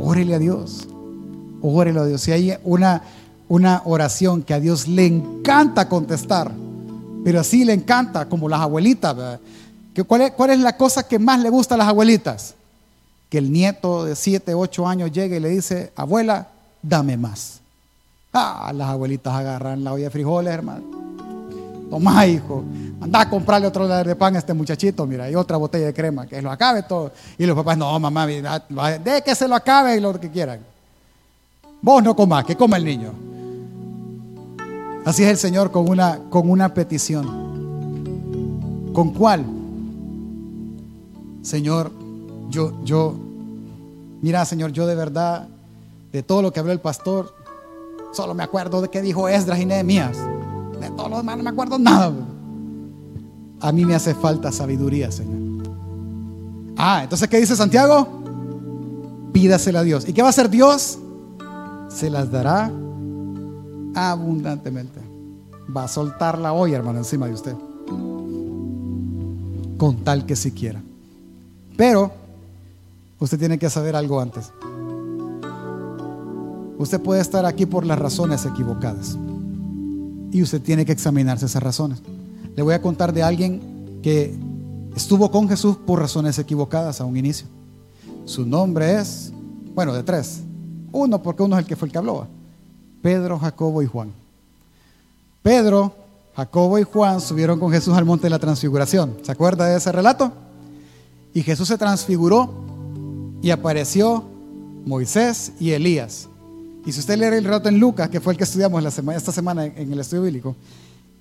Órele 0.00 0.34
a 0.34 0.40
Dios. 0.40 0.88
Órele 1.62 2.00
a 2.00 2.04
Dios. 2.06 2.22
Si 2.22 2.32
hay 2.32 2.56
una, 2.64 3.04
una 3.48 3.82
oración 3.84 4.42
que 4.42 4.52
a 4.52 4.58
Dios 4.58 4.88
le 4.88 5.06
encanta 5.06 5.88
contestar, 5.88 6.50
pero 7.22 7.38
así 7.38 7.64
le 7.64 7.74
encanta, 7.74 8.28
como 8.28 8.48
las 8.48 8.62
abuelitas. 8.62 9.38
¿Cuál, 10.08 10.22
es, 10.22 10.32
¿Cuál 10.32 10.50
es 10.50 10.58
la 10.58 10.76
cosa 10.76 11.06
que 11.06 11.20
más 11.20 11.38
le 11.38 11.50
gusta 11.50 11.76
a 11.76 11.78
las 11.78 11.86
abuelitas? 11.86 12.56
Que 13.28 13.38
el 13.38 13.52
nieto 13.52 14.06
de 14.06 14.16
7, 14.16 14.54
8 14.54 14.88
años 14.88 15.12
llegue 15.12 15.36
y 15.36 15.40
le 15.40 15.50
dice, 15.50 15.92
abuela, 15.94 16.48
dame 16.82 17.16
más. 17.16 17.59
Ah, 18.32 18.72
las 18.74 18.88
abuelitas 18.88 19.32
agarran 19.34 19.82
la 19.82 19.92
olla 19.92 20.04
de 20.04 20.10
frijoles, 20.10 20.52
hermano. 20.54 20.84
Toma, 21.90 22.24
hijo, 22.26 22.62
anda 23.00 23.22
a 23.22 23.28
comprarle 23.28 23.66
otro 23.66 23.88
de 23.88 24.14
pan 24.14 24.36
a 24.36 24.38
este 24.38 24.54
muchachito, 24.54 25.04
mira, 25.06 25.28
y 25.28 25.34
otra 25.34 25.56
botella 25.56 25.86
de 25.86 25.94
crema, 25.94 26.24
que 26.26 26.40
lo 26.40 26.50
acabe 26.50 26.84
todo. 26.84 27.10
Y 27.36 27.44
los 27.46 27.56
papás, 27.56 27.76
no, 27.76 27.98
mamá, 27.98 28.26
de 28.26 29.22
que 29.24 29.34
se 29.34 29.48
lo 29.48 29.56
acabe 29.56 29.96
y 29.96 30.00
lo 30.00 30.18
que 30.20 30.30
quieran. 30.30 30.60
Vos 31.82 32.02
no 32.02 32.14
comas, 32.14 32.44
que 32.44 32.54
coma 32.56 32.76
el 32.76 32.84
niño. 32.84 33.12
Así 35.04 35.24
es 35.24 35.30
el 35.30 35.38
Señor 35.38 35.72
con 35.72 35.88
una, 35.88 36.20
con 36.28 36.48
una 36.48 36.72
petición. 36.72 37.26
¿Con 38.92 39.12
cuál? 39.12 39.44
Señor, 41.42 41.90
yo, 42.50 42.84
yo, 42.84 43.16
mira, 44.20 44.44
Señor, 44.44 44.72
yo 44.72 44.86
de 44.86 44.94
verdad, 44.94 45.48
de 46.12 46.22
todo 46.22 46.42
lo 46.42 46.52
que 46.52 46.60
habló 46.60 46.72
el 46.72 46.80
pastor, 46.80 47.34
Solo 48.12 48.34
me 48.34 48.42
acuerdo 48.42 48.82
de 48.82 48.88
qué 48.88 49.02
dijo 49.02 49.28
Esdras 49.28 49.60
y 49.60 49.66
Nehemías. 49.66 50.16
De 50.80 50.90
todos 50.96 51.10
los 51.10 51.20
demás 51.20 51.36
no 51.36 51.44
me 51.44 51.50
acuerdo 51.50 51.78
nada. 51.78 52.12
a 53.60 53.72
mí 53.72 53.84
me 53.84 53.94
hace 53.94 54.14
falta 54.14 54.50
sabiduría, 54.50 55.10
Señor. 55.12 55.38
Ah, 56.76 57.02
entonces, 57.02 57.28
¿qué 57.28 57.38
dice 57.38 57.54
Santiago? 57.54 58.08
Pídasela 59.32 59.80
a 59.80 59.82
Dios. 59.82 60.08
¿Y 60.08 60.12
qué 60.12 60.22
va 60.22 60.28
a 60.28 60.30
hacer 60.30 60.48
Dios? 60.48 60.98
Se 61.88 62.08
las 62.08 62.30
dará 62.30 62.70
abundantemente. 63.94 65.00
Va 65.76 65.84
a 65.84 65.88
soltar 65.88 66.38
la 66.38 66.52
olla, 66.52 66.76
hermano, 66.76 66.98
encima 66.98 67.26
de 67.26 67.34
usted. 67.34 67.54
Con 69.76 69.96
tal 70.02 70.26
que 70.26 70.36
si 70.36 70.52
quiera. 70.52 70.80
Pero 71.76 72.10
usted 73.18 73.38
tiene 73.38 73.58
que 73.58 73.70
saber 73.70 73.94
algo 73.94 74.20
antes. 74.20 74.50
Usted 76.80 76.98
puede 76.98 77.20
estar 77.20 77.44
aquí 77.44 77.66
por 77.66 77.84
las 77.84 77.98
razones 77.98 78.46
equivocadas. 78.46 79.18
Y 80.32 80.40
usted 80.40 80.62
tiene 80.62 80.86
que 80.86 80.92
examinarse 80.92 81.44
esas 81.44 81.62
razones. 81.62 82.00
Le 82.56 82.62
voy 82.62 82.72
a 82.72 82.80
contar 82.80 83.12
de 83.12 83.22
alguien 83.22 84.00
que 84.02 84.34
estuvo 84.96 85.30
con 85.30 85.46
Jesús 85.46 85.76
por 85.76 86.00
razones 86.00 86.38
equivocadas 86.38 87.02
a 87.02 87.04
un 87.04 87.18
inicio. 87.18 87.46
Su 88.24 88.46
nombre 88.46 88.98
es, 88.98 89.30
bueno, 89.74 89.92
de 89.92 90.02
tres. 90.02 90.40
Uno, 90.90 91.22
porque 91.22 91.42
uno 91.42 91.56
es 91.56 91.64
el 91.64 91.68
que 91.68 91.76
fue 91.76 91.84
el 91.84 91.92
que 91.92 91.98
habló. 91.98 92.26
Pedro, 93.02 93.38
Jacobo 93.38 93.82
y 93.82 93.86
Juan. 93.86 94.10
Pedro, 95.42 95.94
Jacobo 96.34 96.78
y 96.78 96.84
Juan 96.84 97.20
subieron 97.20 97.60
con 97.60 97.70
Jesús 97.70 97.92
al 97.92 98.06
monte 98.06 98.24
de 98.24 98.30
la 98.30 98.38
transfiguración. 98.38 99.18
¿Se 99.20 99.30
acuerda 99.30 99.66
de 99.66 99.76
ese 99.76 99.92
relato? 99.92 100.32
Y 101.34 101.42
Jesús 101.42 101.68
se 101.68 101.76
transfiguró 101.76 102.50
y 103.42 103.50
apareció 103.50 104.24
Moisés 104.86 105.52
y 105.60 105.72
Elías. 105.72 106.29
Y 106.84 106.92
si 106.92 107.00
usted 107.00 107.18
lee 107.18 107.36
el 107.36 107.44
relato 107.44 107.68
en 107.68 107.78
Lucas, 107.78 108.08
que 108.08 108.20
fue 108.20 108.32
el 108.32 108.38
que 108.38 108.44
estudiamos 108.44 108.84
esta 108.84 109.32
semana 109.32 109.66
en 109.66 109.92
el 109.92 110.00
estudio 110.00 110.22
bíblico, 110.22 110.56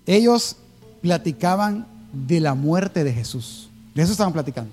ellos 0.06 0.56
platicaban 1.02 1.86
de 2.14 2.40
la 2.40 2.54
muerte 2.54 3.04
de 3.04 3.14
Jesús. 3.14 3.70
De 3.94 4.02
eso 4.02 4.12
estaban 4.12 4.34
platicando. 4.34 4.72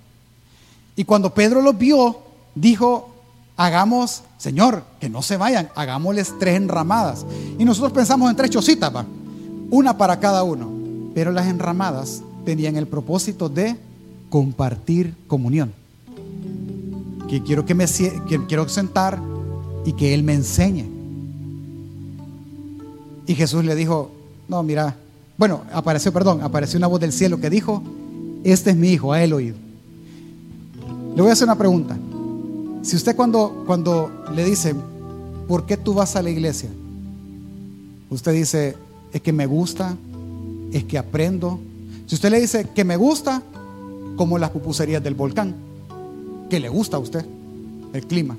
Y 0.95 1.05
cuando 1.05 1.34
Pedro 1.34 1.61
los 1.61 1.76
vio, 1.76 2.18
dijo, 2.55 3.11
hagamos, 3.57 4.22
Señor, 4.39 4.84
que 5.01 5.09
no 5.09 5.22
se 5.22 5.37
vayan, 5.37 5.68
hagámosles 5.74 6.34
tres 6.39 6.57
enramadas. 6.57 7.26
Y 7.59 7.64
nosotros 7.64 7.93
pensamos 7.93 8.30
en 8.30 8.37
tres 8.37 8.51
chocitas, 8.51 8.93
una 9.70 9.99
para 9.99 10.18
cada 10.20 10.43
uno. 10.43 10.70
Pero 11.14 11.32
las 11.32 11.47
enramadas 11.47 12.22
tenían 12.45 12.76
el 12.76 12.87
propósito 12.87 13.49
de 13.49 13.76
compartir 14.30 15.14
comunión. 15.26 15.72
Que 17.28 17.43
quiero 17.43 17.66
que 17.66 17.74
me 17.74 17.87
quiero 18.47 18.68
sentar 18.68 19.20
y 19.87 19.93
que 19.93 20.12
él 20.12 20.22
me 20.22 20.34
enseñe. 20.34 20.84
Y 23.26 23.34
Jesús 23.34 23.64
le 23.64 23.74
dijo, 23.74 24.11
"No, 24.49 24.62
mira, 24.62 24.97
bueno, 25.39 25.62
apareció, 25.72 26.12
perdón, 26.12 26.43
apareció 26.43 26.76
una 26.76 26.89
voz 26.89 27.01
del 27.01 27.12
cielo 27.12 27.41
que 27.41 27.49
dijo, 27.49 27.82
"Este 28.45 28.70
es 28.70 28.76
mi 28.76 28.91
hijo, 28.91 29.12
a 29.12 29.22
él 29.22 29.32
oído." 29.32 29.57
Le 31.14 31.22
voy 31.22 31.30
a 31.30 31.32
hacer 31.32 31.47
una 31.47 31.57
pregunta. 31.57 31.97
Si 32.82 32.95
usted 32.95 33.16
cuando, 33.16 33.64
cuando 33.66 34.11
le 34.34 34.45
dice, 34.45 34.74
¿por 35.49 35.66
qué 35.66 35.76
tú 35.76 35.95
vas 35.95 36.14
a 36.14 36.22
la 36.22 36.30
iglesia? 36.30 36.68
Usted 38.11 38.32
dice, 38.32 38.76
es 39.12 39.20
que 39.22 39.32
me 39.32 39.47
gusta, 39.47 39.97
es 40.72 40.84
que 40.84 40.99
aprendo. 40.99 41.59
Si 42.07 42.14
usted 42.14 42.30
le 42.30 42.41
dice 42.41 42.68
que 42.74 42.84
me 42.84 42.97
gusta, 42.97 43.43
como 44.16 44.39
las 44.39 44.51
pupuserías 44.51 45.03
del 45.03 45.14
volcán, 45.14 45.55
que 46.51 46.61
le 46.61 46.68
gusta 46.68 46.99
a 46.99 47.01
usted 47.01 47.24
el 47.93 48.07
clima. 48.07 48.37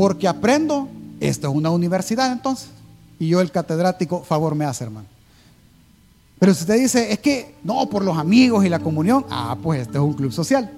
Porque 0.00 0.26
aprendo, 0.26 0.88
esto 1.20 1.50
es 1.50 1.54
una 1.54 1.68
universidad 1.68 2.32
entonces. 2.32 2.70
Y 3.18 3.28
yo 3.28 3.42
el 3.42 3.50
catedrático, 3.50 4.22
favor 4.22 4.54
me 4.54 4.64
hace, 4.64 4.84
hermano. 4.84 5.06
Pero 6.38 6.54
si 6.54 6.62
usted 6.62 6.78
dice, 6.78 7.12
es 7.12 7.18
que 7.18 7.56
no, 7.62 7.86
por 7.90 8.02
los 8.02 8.16
amigos 8.16 8.64
y 8.64 8.70
la 8.70 8.78
comunión, 8.78 9.26
ah, 9.28 9.58
pues 9.62 9.82
este 9.82 9.98
es 9.98 10.02
un 10.02 10.14
club 10.14 10.32
social. 10.32 10.70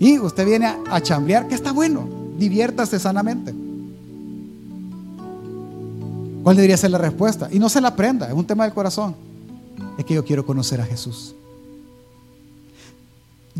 Y 0.00 0.18
usted 0.18 0.44
viene 0.44 0.66
a, 0.66 1.00
chambrear, 1.00 1.46
que 1.46 1.54
está 1.54 1.70
bueno, 1.70 2.08
diviértase 2.36 2.98
sanamente. 2.98 3.54
¿Cuál 6.42 6.56
debería 6.56 6.76
ser 6.76 6.90
la 6.90 6.98
respuesta? 6.98 7.48
Y 7.52 7.60
no 7.60 7.68
se 7.68 7.80
la 7.80 7.90
aprenda, 7.90 8.26
es 8.26 8.34
un 8.34 8.44
tema 8.44 8.64
del 8.64 8.74
corazón. 8.74 9.14
Es 9.96 10.04
que 10.04 10.14
yo 10.14 10.24
quiero 10.24 10.44
conocer 10.44 10.80
a 10.80 10.84
Jesús. 10.84 11.32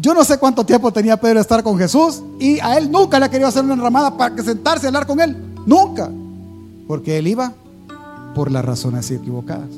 Yo 0.00 0.14
no 0.14 0.24
sé 0.24 0.38
cuánto 0.38 0.64
tiempo 0.64 0.92
tenía 0.92 1.20
Pedro 1.20 1.40
estar 1.40 1.62
con 1.62 1.76
Jesús 1.76 2.22
y 2.38 2.60
a 2.60 2.78
él 2.78 2.90
nunca 2.90 3.18
le 3.18 3.26
ha 3.26 3.30
querido 3.30 3.48
hacer 3.48 3.64
una 3.64 3.74
enramada 3.74 4.16
para 4.16 4.34
que 4.34 4.42
sentarse 4.42 4.86
y 4.86 4.88
hablar 4.88 5.06
con 5.06 5.20
él. 5.20 5.36
Nunca. 5.66 6.10
Porque 6.86 7.18
él 7.18 7.26
iba 7.26 7.52
por 8.34 8.50
las 8.50 8.64
razones 8.64 9.10
equivocadas. 9.10 9.68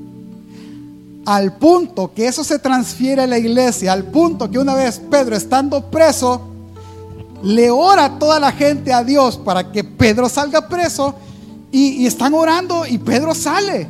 Al 1.24 1.56
punto 1.56 2.12
que 2.14 2.26
eso 2.26 2.44
se 2.44 2.58
transfiere 2.58 3.22
a 3.22 3.26
la 3.26 3.38
iglesia, 3.38 3.92
al 3.92 4.04
punto 4.04 4.50
que 4.50 4.58
una 4.58 4.74
vez 4.74 5.00
Pedro 5.10 5.36
estando 5.36 5.90
preso, 5.90 6.42
le 7.42 7.70
ora 7.70 8.18
toda 8.18 8.38
la 8.38 8.52
gente 8.52 8.92
a 8.92 9.02
Dios 9.04 9.36
para 9.38 9.72
que 9.72 9.84
Pedro 9.84 10.28
salga 10.28 10.68
preso 10.68 11.14
y, 11.72 12.06
están 12.06 12.34
orando 12.34 12.84
y 12.86 12.98
Pedro 12.98 13.34
sale, 13.34 13.86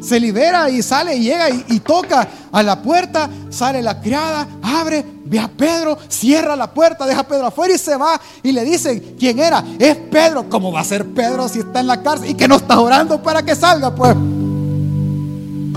se 0.00 0.20
libera 0.20 0.70
y 0.70 0.82
sale 0.82 1.16
y 1.16 1.22
llega 1.22 1.50
y, 1.50 1.80
toca 1.80 2.28
a 2.52 2.62
la 2.62 2.82
puerta, 2.82 3.28
sale 3.50 3.82
la 3.82 4.00
criada, 4.00 4.46
abre, 4.62 5.04
ve 5.24 5.38
a 5.38 5.48
Pedro, 5.48 5.98
cierra 6.08 6.56
la 6.56 6.72
puerta, 6.72 7.06
deja 7.06 7.20
a 7.20 7.26
Pedro 7.26 7.46
afuera 7.46 7.74
y 7.74 7.78
se 7.78 7.96
va 7.96 8.20
y 8.42 8.52
le 8.52 8.64
dicen, 8.64 9.16
¿quién 9.18 9.38
era? 9.38 9.64
Es 9.78 9.96
Pedro, 9.96 10.48
¿cómo 10.48 10.72
va 10.72 10.80
a 10.80 10.84
ser 10.84 11.06
Pedro 11.06 11.48
si 11.48 11.60
está 11.60 11.80
en 11.80 11.86
la 11.86 12.02
cárcel 12.02 12.30
y 12.30 12.34
que 12.34 12.48
no 12.48 12.56
está 12.56 12.78
orando 12.80 13.22
para 13.22 13.42
que 13.42 13.54
salga? 13.54 13.94
Pues 13.94 14.16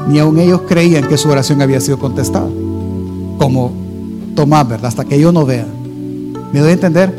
ni 0.08 0.20
aun 0.20 0.40
ellos 0.40 0.62
creían 0.68 1.08
que 1.08 1.18
su 1.18 1.30
oración 1.30 1.62
había 1.62 1.80
sido 1.80 1.98
contestada, 1.98 2.48
como 3.38 3.72
Tomás, 4.36 4.68
¿verdad? 4.68 4.88
Hasta 4.88 5.06
que 5.06 5.20
yo 5.20 5.32
no 5.32 5.46
vea. 5.46 5.66
¿Me 6.54 6.60
doy 6.60 6.70
a 6.70 6.74
entender? 6.74 7.14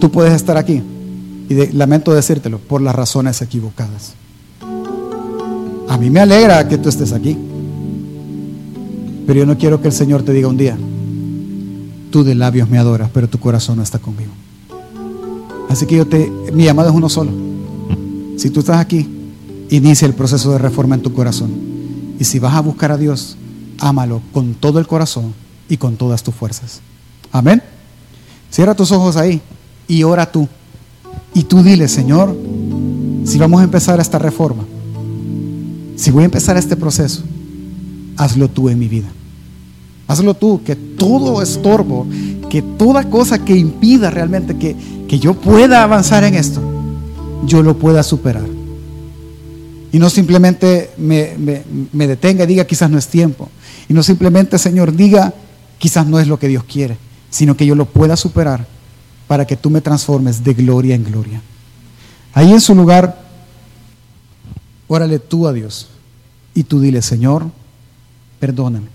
Tú 0.00 0.10
puedes 0.10 0.34
estar 0.34 0.56
aquí. 0.56 0.82
Y 1.48 1.72
lamento 1.72 2.12
decírtelo, 2.12 2.58
por 2.58 2.80
las 2.80 2.94
razones 2.94 3.40
equivocadas. 3.42 4.14
A 5.88 5.96
mí 5.98 6.10
me 6.10 6.20
alegra 6.20 6.66
que 6.68 6.78
tú 6.78 6.88
estés 6.88 7.12
aquí. 7.12 7.36
Pero 9.26 9.40
yo 9.40 9.46
no 9.46 9.58
quiero 9.58 9.80
que 9.80 9.88
el 9.88 9.94
Señor 9.94 10.22
te 10.22 10.32
diga 10.32 10.48
un 10.48 10.56
día, 10.56 10.78
tú 12.10 12.22
de 12.22 12.34
labios 12.34 12.68
me 12.68 12.78
adoras, 12.78 13.10
pero 13.12 13.28
tu 13.28 13.38
corazón 13.38 13.76
no 13.76 13.82
está 13.82 13.98
conmigo. 13.98 14.32
Así 15.68 15.84
que 15.86 15.96
yo 15.96 16.06
te, 16.06 16.30
mi 16.52 16.64
llamado 16.64 16.90
es 16.90 16.94
uno 16.94 17.08
solo. 17.08 17.32
Si 18.36 18.50
tú 18.50 18.60
estás 18.60 18.78
aquí, 18.78 19.08
inicia 19.70 20.06
el 20.06 20.14
proceso 20.14 20.52
de 20.52 20.58
reforma 20.58 20.94
en 20.94 21.02
tu 21.02 21.12
corazón. 21.12 21.50
Y 22.20 22.24
si 22.24 22.38
vas 22.38 22.54
a 22.54 22.60
buscar 22.60 22.92
a 22.92 22.96
Dios, 22.96 23.36
ámalo 23.78 24.22
con 24.32 24.54
todo 24.54 24.78
el 24.78 24.86
corazón 24.86 25.34
y 25.68 25.76
con 25.76 25.96
todas 25.96 26.22
tus 26.22 26.34
fuerzas. 26.34 26.80
Amén. 27.32 27.62
Cierra 28.50 28.74
tus 28.74 28.92
ojos 28.92 29.16
ahí 29.16 29.40
y 29.88 30.04
ora 30.04 30.30
tú. 30.30 30.48
Y 31.34 31.42
tú 31.42 31.62
dile, 31.62 31.88
Señor, 31.88 32.34
si 33.24 33.38
vamos 33.38 33.60
a 33.60 33.64
empezar 33.64 33.98
esta 33.98 34.18
reforma, 34.18 34.64
si 35.96 36.10
voy 36.10 36.22
a 36.22 36.26
empezar 36.26 36.56
este 36.56 36.76
proceso, 36.76 37.22
hazlo 38.16 38.48
tú 38.48 38.68
en 38.68 38.78
mi 38.78 38.88
vida. 38.88 39.08
Hazlo 40.08 40.34
tú, 40.34 40.62
que 40.62 40.76
todo 40.76 41.42
estorbo, 41.42 42.06
que 42.48 42.62
toda 42.62 43.10
cosa 43.10 43.44
que 43.44 43.56
impida 43.56 44.10
realmente 44.10 44.56
que, 44.56 44.76
que 45.08 45.18
yo 45.18 45.34
pueda 45.34 45.82
avanzar 45.82 46.22
en 46.22 46.34
esto, 46.34 46.62
yo 47.44 47.62
lo 47.62 47.76
pueda 47.76 48.02
superar. 48.02 48.46
Y 49.92 49.98
no 49.98 50.10
simplemente 50.10 50.90
me, 50.96 51.34
me, 51.38 51.62
me 51.92 52.06
detenga 52.06 52.44
y 52.44 52.46
diga 52.46 52.64
quizás 52.66 52.90
no 52.90 52.98
es 52.98 53.08
tiempo. 53.08 53.48
Y 53.88 53.94
no 53.94 54.02
simplemente, 54.02 54.58
Señor, 54.58 54.94
diga 54.94 55.34
quizás 55.78 56.06
no 56.06 56.20
es 56.20 56.28
lo 56.28 56.38
que 56.38 56.48
Dios 56.48 56.64
quiere 56.64 56.98
sino 57.36 57.54
que 57.56 57.66
yo 57.66 57.74
lo 57.74 57.84
pueda 57.84 58.16
superar 58.16 58.66
para 59.26 59.46
que 59.46 59.56
tú 59.56 59.68
me 59.68 59.82
transformes 59.82 60.42
de 60.42 60.54
gloria 60.54 60.94
en 60.94 61.04
gloria. 61.04 61.42
Ahí 62.32 62.50
en 62.50 62.62
su 62.62 62.74
lugar, 62.74 63.25
órale 64.88 65.18
tú 65.18 65.46
a 65.46 65.52
Dios 65.52 65.88
y 66.54 66.64
tú 66.64 66.80
dile, 66.80 67.02
Señor, 67.02 67.44
perdóname. 68.40 68.88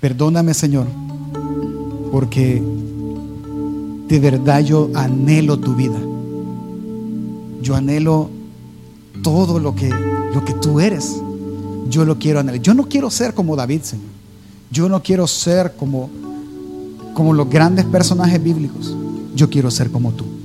Perdóname, 0.00 0.54
Señor, 0.54 0.86
porque 2.10 2.62
de 4.08 4.18
verdad 4.18 4.60
yo 4.60 4.90
anhelo 4.94 5.58
tu 5.58 5.74
vida. 5.74 5.98
Yo 7.62 7.76
anhelo 7.76 8.30
todo 9.22 9.58
lo 9.58 9.74
que, 9.74 9.90
lo 9.90 10.44
que 10.44 10.54
tú 10.54 10.80
eres. 10.80 11.20
Yo 11.88 12.04
lo 12.04 12.18
quiero 12.18 12.40
anhelar. 12.40 12.62
Yo 12.62 12.72
no 12.72 12.88
quiero 12.88 13.10
ser 13.10 13.34
como 13.34 13.54
David, 13.56 13.82
Señor. 13.82 14.06
Yo 14.70 14.88
no 14.88 15.02
quiero 15.02 15.26
ser 15.26 15.74
como, 15.76 16.08
como 17.14 17.34
los 17.34 17.50
grandes 17.50 17.84
personajes 17.84 18.42
bíblicos. 18.42 18.94
Yo 19.34 19.50
quiero 19.50 19.70
ser 19.70 19.90
como 19.90 20.12
tú. 20.12 20.39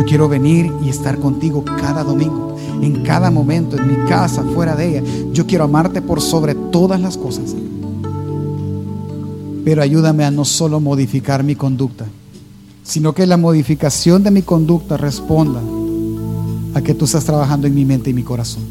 Yo 0.00 0.06
quiero 0.06 0.30
venir 0.30 0.72
y 0.82 0.88
estar 0.88 1.18
contigo 1.18 1.62
cada 1.62 2.02
domingo, 2.02 2.56
en 2.80 3.02
cada 3.02 3.30
momento, 3.30 3.76
en 3.76 3.86
mi 3.86 4.08
casa, 4.08 4.42
fuera 4.54 4.74
de 4.74 4.88
ella. 4.88 5.02
Yo 5.34 5.46
quiero 5.46 5.64
amarte 5.64 6.00
por 6.00 6.22
sobre 6.22 6.54
todas 6.54 6.98
las 6.98 7.18
cosas. 7.18 7.54
Pero 9.62 9.82
ayúdame 9.82 10.24
a 10.24 10.30
no 10.30 10.46
solo 10.46 10.80
modificar 10.80 11.44
mi 11.44 11.54
conducta, 11.54 12.06
sino 12.82 13.12
que 13.12 13.26
la 13.26 13.36
modificación 13.36 14.22
de 14.22 14.30
mi 14.30 14.40
conducta 14.40 14.96
responda 14.96 15.60
a 16.72 16.80
que 16.80 16.94
tú 16.94 17.04
estás 17.04 17.26
trabajando 17.26 17.66
en 17.66 17.74
mi 17.74 17.84
mente 17.84 18.08
y 18.08 18.14
mi 18.14 18.22
corazón. 18.22 18.62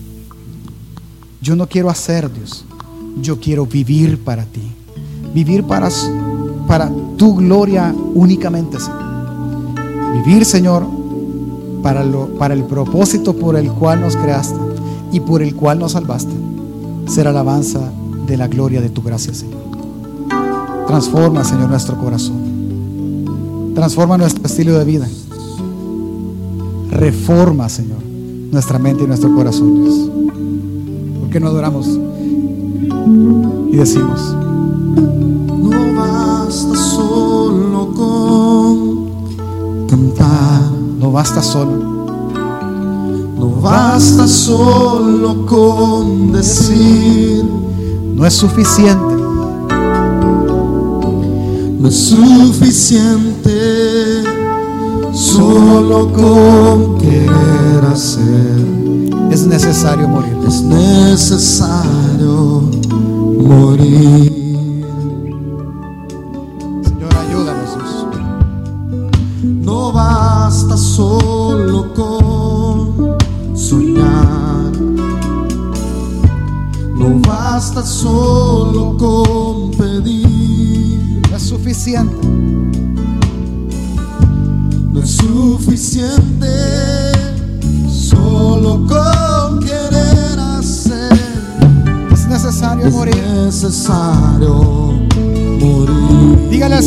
Yo 1.43 1.56
no 1.56 1.68
quiero 1.68 1.91
hacer, 1.91 2.34
Dios. 2.34 2.65
Yo 3.22 3.39
quiero 3.39 3.68
vivir 3.68 4.18
para 4.23 4.45
ti. 4.45 4.64
Vivir 5.31 5.64
para, 5.64 5.89
para 6.68 6.91
tu 7.18 7.35
gloria 7.35 7.93
únicamente, 8.15 8.80
Señor. 8.80 9.10
Vivir, 10.26 10.43
Señor, 10.43 10.98
para, 11.81 12.03
lo, 12.03 12.27
para 12.38 12.53
el 12.53 12.64
propósito 12.64 13.34
por 13.34 13.56
el 13.56 13.72
cual 13.72 14.01
nos 14.01 14.15
creaste 14.15 14.60
y 15.11 15.19
por 15.19 15.41
el 15.41 15.56
cual 15.56 15.80
nos 15.80 15.93
salvaste. 15.93 16.34
Ser 17.07 17.27
alabanza 17.27 17.91
de 18.27 18.38
la 18.38 18.47
gloria 18.47 18.81
de 18.81 18.89
tu 18.89 19.01
gracia, 19.01 19.34
Señor. 19.34 19.60
Transforma, 20.88 21.43
Señor, 21.43 21.69
nuestro 21.69 21.97
corazón. 21.97 23.72
Transforma 23.76 24.18
nuestro 24.18 24.45
estilo 24.45 24.77
de 24.77 24.85
vida. 24.85 25.07
Reforma, 26.91 27.69
Señor, 27.69 28.03
nuestra 28.51 28.80
mente 28.80 29.03
y 29.03 29.07
nuestro 29.07 29.34
corazón, 29.34 29.84
Dios. 29.84 30.10
¿Por 31.19 31.30
qué 31.30 31.39
no 31.39 31.47
adoramos 31.47 31.88
y 33.72 33.76
decimos? 33.76 34.35
No 35.47 35.93
basta 35.95 36.76
solo 36.76 37.93
con 37.93 39.88
cantar. 39.88 40.78
No 40.99 41.13
basta 41.13 41.41
solo. 41.41 41.71
No 43.38 43.49
basta 43.61 44.27
solo 44.27 45.45
con 45.45 46.34
decir. 46.34 47.45
No 48.13 48.26
es 48.26 48.34
suficiente. 48.34 49.15
No 51.80 51.88
es 51.88 51.95
suficiente 51.95 53.53
solo 55.13 56.11
con 56.11 56.97
querer 56.97 57.85
hacer. 57.89 58.65
Es 59.31 59.47
necesario 59.47 60.05
morir. 60.05 60.35
Es 60.45 60.61
necesario 60.61 62.63
morir. 63.41 64.28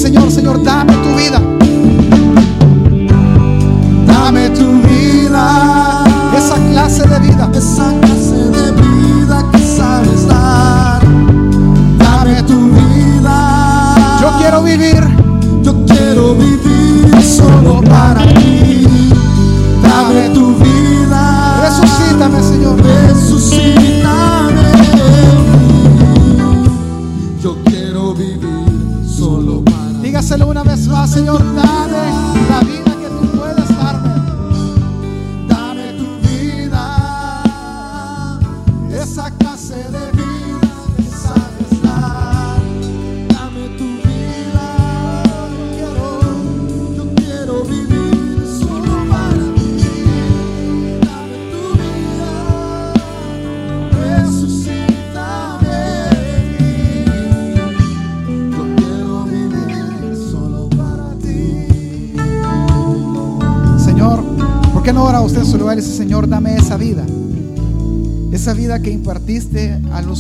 Señor, 0.03 0.33
Señor, 0.33 0.61
dame 0.65 1.02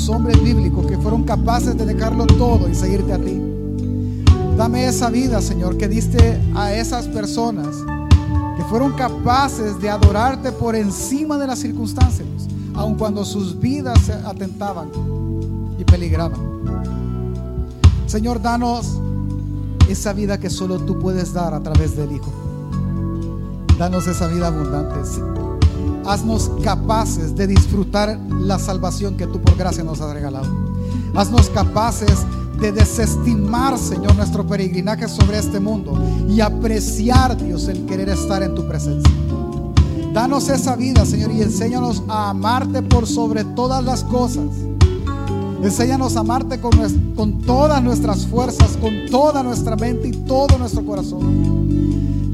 hombres 0.08 0.42
bíblicos 0.42 0.86
que 0.86 0.98
fueron 0.98 1.24
capaces 1.24 1.76
de 1.76 1.86
dejarlo 1.86 2.26
todo 2.26 2.68
y 2.68 2.74
seguirte 2.74 3.12
a 3.12 3.18
ti. 3.18 3.40
Dame 4.56 4.86
esa 4.86 5.10
vida, 5.10 5.40
Señor, 5.40 5.76
que 5.76 5.88
diste 5.88 6.40
a 6.54 6.72
esas 6.72 7.08
personas 7.08 7.76
que 8.56 8.64
fueron 8.64 8.92
capaces 8.92 9.80
de 9.80 9.88
adorarte 9.88 10.52
por 10.52 10.76
encima 10.76 11.38
de 11.38 11.46
las 11.46 11.58
circunstancias, 11.58 12.28
aun 12.74 12.96
cuando 12.96 13.24
sus 13.24 13.58
vidas 13.58 13.98
se 14.00 14.12
atentaban 14.12 14.90
y 15.78 15.84
peligraban. 15.84 16.40
Señor, 18.06 18.42
danos 18.42 19.00
esa 19.88 20.12
vida 20.12 20.38
que 20.38 20.50
solo 20.50 20.78
tú 20.80 20.98
puedes 20.98 21.32
dar 21.32 21.54
a 21.54 21.62
través 21.62 21.96
del 21.96 22.12
Hijo. 22.12 22.32
Danos 23.78 24.06
esa 24.06 24.26
vida 24.26 24.48
abundante. 24.48 25.00
Haznos 26.04 26.50
capaces 26.62 27.34
de 27.36 27.46
disfrutar 27.46 28.18
la 28.30 28.58
salvación 28.58 29.16
que 29.16 29.26
tú 29.26 29.40
por 29.40 29.56
gracia 29.56 29.84
nos 29.84 30.00
has 30.00 30.12
regalado. 30.12 30.46
Haznos 31.14 31.48
capaces 31.50 32.26
de 32.60 32.72
desestimar, 32.72 33.78
Señor, 33.78 34.14
nuestro 34.16 34.46
peregrinaje 34.46 35.08
sobre 35.08 35.38
este 35.38 35.60
mundo 35.60 36.00
y 36.28 36.40
apreciar, 36.40 37.36
Dios, 37.36 37.68
el 37.68 37.86
querer 37.86 38.08
estar 38.08 38.42
en 38.42 38.54
tu 38.54 38.66
presencia. 38.66 39.12
Danos 40.12 40.48
esa 40.48 40.76
vida, 40.76 41.06
Señor, 41.06 41.32
y 41.32 41.42
enséñanos 41.42 42.02
a 42.08 42.30
amarte 42.30 42.82
por 42.82 43.06
sobre 43.06 43.44
todas 43.44 43.82
las 43.82 44.04
cosas. 44.04 44.44
Enséñanos 45.62 46.16
a 46.16 46.20
amarte 46.20 46.60
con, 46.60 46.72
con 47.14 47.40
todas 47.42 47.82
nuestras 47.82 48.26
fuerzas, 48.26 48.76
con 48.80 49.06
toda 49.10 49.42
nuestra 49.42 49.76
mente 49.76 50.08
y 50.08 50.12
todo 50.12 50.58
nuestro 50.58 50.84
corazón. 50.84 51.61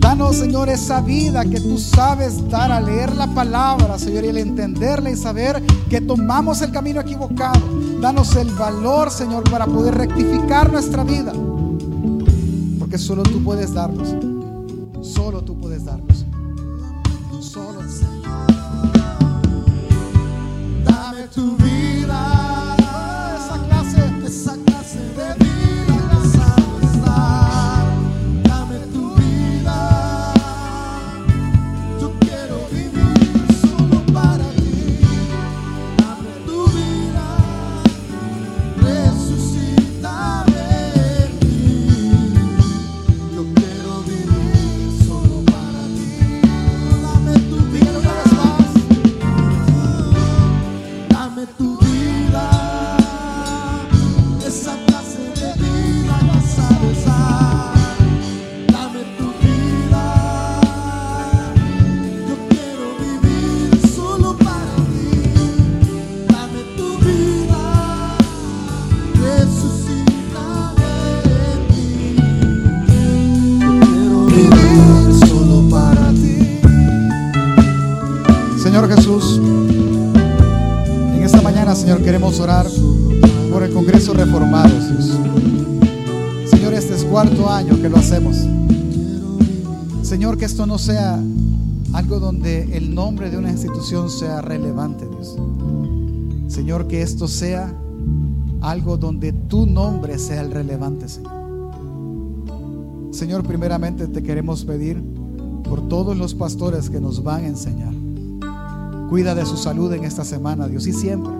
Danos, 0.08 0.36
Señor, 0.36 0.70
esa 0.70 1.02
vida 1.02 1.44
que 1.44 1.60
tú 1.60 1.76
sabes 1.76 2.48
dar 2.48 2.72
a 2.72 2.80
leer 2.80 3.14
la 3.14 3.26
palabra, 3.26 3.98
Señor, 3.98 4.24
y 4.24 4.28
el 4.28 4.38
entenderla 4.38 5.10
y 5.10 5.16
saber 5.16 5.62
que 5.90 6.00
tomamos 6.00 6.62
el 6.62 6.72
camino 6.72 7.02
equivocado. 7.02 7.60
Danos 8.00 8.34
el 8.36 8.48
valor, 8.54 9.10
Señor, 9.10 9.44
para 9.50 9.66
poder 9.66 9.96
rectificar 9.96 10.72
nuestra 10.72 11.04
vida. 11.04 11.34
Porque 12.78 12.96
solo 12.96 13.22
tú 13.22 13.44
puedes 13.44 13.74
darnos. 13.74 14.14
Solo 15.02 15.42
tú 15.42 15.60
puedes 15.60 15.84
darnos. 15.84 16.24
Solo 17.40 17.80
Dame 20.86 21.28
tu 21.34 21.54
vida, 21.58 21.77
queremos 82.18 82.40
orar 82.40 82.66
por 83.52 83.62
el 83.62 83.72
Congreso 83.72 84.12
Reformados, 84.12 84.88
Dios. 84.88 85.18
Señor, 86.50 86.74
este 86.74 86.96
es 86.96 87.04
cuarto 87.04 87.48
año 87.48 87.80
que 87.80 87.88
lo 87.88 87.96
hacemos. 87.96 88.44
Señor, 90.02 90.36
que 90.36 90.44
esto 90.44 90.66
no 90.66 90.78
sea 90.78 91.22
algo 91.92 92.18
donde 92.18 92.76
el 92.76 92.92
nombre 92.92 93.30
de 93.30 93.38
una 93.38 93.52
institución 93.52 94.10
sea 94.10 94.42
relevante, 94.42 95.06
Dios. 95.06 95.36
Señor, 96.48 96.88
que 96.88 97.02
esto 97.02 97.28
sea 97.28 97.72
algo 98.62 98.96
donde 98.96 99.32
tu 99.32 99.66
nombre 99.66 100.18
sea 100.18 100.40
el 100.40 100.50
relevante, 100.50 101.08
Señor. 101.08 101.32
Señor, 103.12 103.44
primeramente 103.44 104.08
te 104.08 104.24
queremos 104.24 104.64
pedir 104.64 105.00
por 105.62 105.86
todos 105.88 106.16
los 106.16 106.34
pastores 106.34 106.90
que 106.90 107.00
nos 107.00 107.22
van 107.22 107.44
a 107.44 107.46
enseñar. 107.46 107.94
Cuida 109.08 109.36
de 109.36 109.46
su 109.46 109.56
salud 109.56 109.92
en 109.92 110.02
esta 110.02 110.24
semana, 110.24 110.66
Dios, 110.66 110.84
y 110.88 110.92
siempre. 110.92 111.37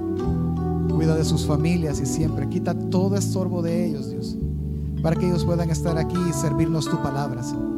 De 1.19 1.25
sus 1.25 1.45
familias 1.47 1.99
y 2.01 2.07
siempre. 2.07 2.49
Quita 2.49 2.75
todo 2.75 3.17
estorbo 3.17 3.61
de 3.61 3.87
ellos, 3.87 4.09
Dios, 4.09 4.37
para 5.03 5.17
que 5.17 5.27
ellos 5.27 5.45
puedan 5.45 5.69
estar 5.69 5.99
aquí 5.99 6.17
y 6.31 6.33
servirnos 6.33 6.89
tu 6.89 6.97
palabra, 7.03 7.43
Señor. 7.43 7.77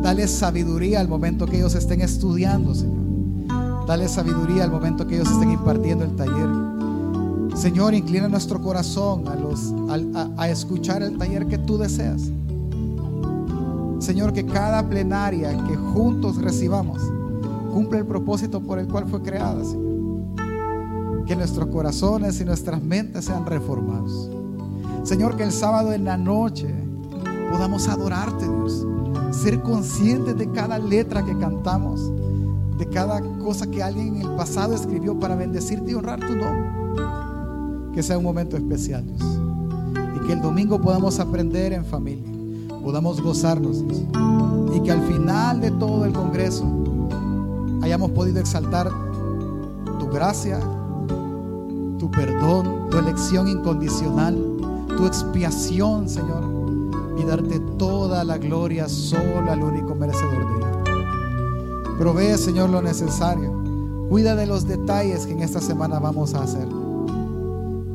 Dale 0.00 0.28
sabiduría 0.28 1.00
al 1.00 1.08
momento 1.08 1.44
que 1.46 1.56
ellos 1.56 1.74
estén 1.74 2.02
estudiando, 2.02 2.72
Señor. 2.72 3.02
Dale 3.88 4.06
sabiduría 4.06 4.62
al 4.62 4.70
momento 4.70 5.08
que 5.08 5.16
ellos 5.16 5.28
estén 5.28 5.50
impartiendo 5.50 6.04
el 6.04 6.14
taller. 6.14 6.48
Señor, 7.56 7.94
inclina 7.94 8.28
nuestro 8.28 8.62
corazón 8.62 9.24
a, 9.26 9.34
los, 9.34 9.74
a- 10.14 10.28
a 10.36 10.48
escuchar 10.48 11.02
el 11.02 11.18
taller 11.18 11.48
que 11.48 11.58
tú 11.58 11.78
deseas. 11.78 12.30
Señor, 13.98 14.32
que 14.32 14.46
cada 14.46 14.88
plenaria 14.88 15.50
que 15.66 15.76
juntos 15.76 16.36
recibamos 16.36 17.00
cumple 17.72 17.98
el 17.98 18.06
propósito 18.06 18.60
por 18.60 18.78
el 18.78 18.86
cual 18.86 19.06
fue 19.08 19.20
creada, 19.20 19.64
Señor. 19.64 19.81
Que 21.26 21.36
nuestros 21.36 21.68
corazones 21.68 22.40
y 22.40 22.44
nuestras 22.44 22.82
mentes 22.82 23.26
sean 23.26 23.46
reformados. 23.46 24.30
Señor, 25.04 25.36
que 25.36 25.42
el 25.42 25.52
sábado 25.52 25.92
en 25.92 26.04
la 26.04 26.16
noche 26.16 26.72
podamos 27.50 27.88
adorarte, 27.88 28.46
Dios. 28.46 28.86
Ser 29.30 29.62
conscientes 29.62 30.36
de 30.36 30.50
cada 30.50 30.78
letra 30.78 31.24
que 31.24 31.36
cantamos, 31.36 32.12
de 32.78 32.86
cada 32.88 33.20
cosa 33.42 33.66
que 33.70 33.82
alguien 33.82 34.16
en 34.16 34.22
el 34.22 34.36
pasado 34.36 34.74
escribió 34.74 35.18
para 35.18 35.34
bendecirte 35.34 35.92
y 35.92 35.94
honrar 35.94 36.20
tu 36.20 36.34
nombre. 36.34 37.92
Que 37.94 38.02
sea 38.02 38.18
un 38.18 38.24
momento 38.24 38.56
especial, 38.56 39.06
Dios. 39.06 39.38
Y 40.16 40.26
que 40.26 40.32
el 40.32 40.40
domingo 40.40 40.80
podamos 40.80 41.18
aprender 41.20 41.72
en 41.72 41.84
familia, 41.84 42.30
podamos 42.82 43.20
gozarnos, 43.20 43.86
Dios. 43.86 44.02
Y 44.74 44.80
que 44.80 44.92
al 44.92 45.02
final 45.02 45.60
de 45.60 45.70
todo 45.72 46.04
el 46.04 46.12
Congreso 46.12 46.64
hayamos 47.82 48.12
podido 48.12 48.40
exaltar 48.40 48.90
tu 49.98 50.08
gracia, 50.08 50.58
tu 52.02 52.10
perdón, 52.10 52.88
tu 52.90 52.98
elección 52.98 53.46
incondicional, 53.46 54.34
tu 54.96 55.06
expiación, 55.06 56.08
Señor, 56.08 56.42
y 57.16 57.22
darte 57.22 57.60
toda 57.78 58.24
la 58.24 58.38
gloria 58.38 58.88
solo 58.88 59.48
al 59.48 59.62
único 59.62 59.94
merecedor 59.94 60.48
de 60.48 60.56
ella. 60.56 61.96
Provee, 62.00 62.36
Señor, 62.36 62.70
lo 62.70 62.82
necesario. 62.82 63.52
Cuida 64.08 64.34
de 64.34 64.46
los 64.46 64.66
detalles 64.66 65.26
que 65.26 65.32
en 65.34 65.42
esta 65.42 65.60
semana 65.60 66.00
vamos 66.00 66.34
a 66.34 66.42
hacer. 66.42 66.66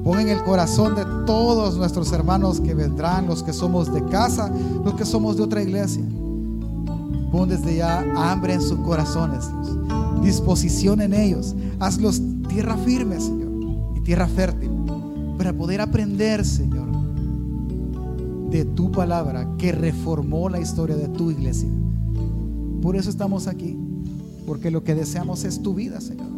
Pon 0.06 0.22
en 0.22 0.30
el 0.30 0.42
corazón 0.46 0.96
de 0.96 1.04
todos 1.26 1.76
nuestros 1.76 2.10
hermanos 2.14 2.62
que 2.62 2.74
vendrán, 2.74 3.28
los 3.28 3.44
que 3.44 3.52
somos 3.52 3.94
de 3.94 4.06
casa, 4.06 4.50
los 4.86 4.94
que 4.94 5.04
somos 5.04 5.36
de 5.36 5.44
otra 5.44 5.62
iglesia. 5.62 6.06
Pon 7.30 7.50
desde 7.50 7.76
ya 7.76 8.06
hambre 8.16 8.54
en 8.54 8.62
sus 8.62 8.80
corazones, 8.80 9.50
Dios. 9.50 10.22
Disposición 10.22 11.02
en 11.02 11.14
ellos. 11.14 11.54
Hazlos 11.82 12.22
tierra 12.48 12.78
firme, 12.78 13.20
Señor, 13.20 13.47
tierra 14.08 14.30
fértil, 14.30 14.72
para 15.38 15.52
poder 15.52 15.82
aprender, 15.82 16.46
Señor, 16.46 16.88
de 18.50 18.64
tu 18.64 18.90
palabra 18.90 19.58
que 19.58 19.74
reformó 19.74 20.48
la 20.48 20.62
historia 20.62 20.96
de 20.96 21.10
tu 21.10 21.30
iglesia. 21.30 21.68
Por 22.82 22.96
eso 22.96 23.10
estamos 23.10 23.48
aquí, 23.48 23.78
porque 24.46 24.72
lo 24.72 24.82
que 24.82 24.96
deseamos 24.96 25.44
es 25.44 25.62
tu 25.62 25.74
vida, 25.74 26.00
Señor. 26.00 26.30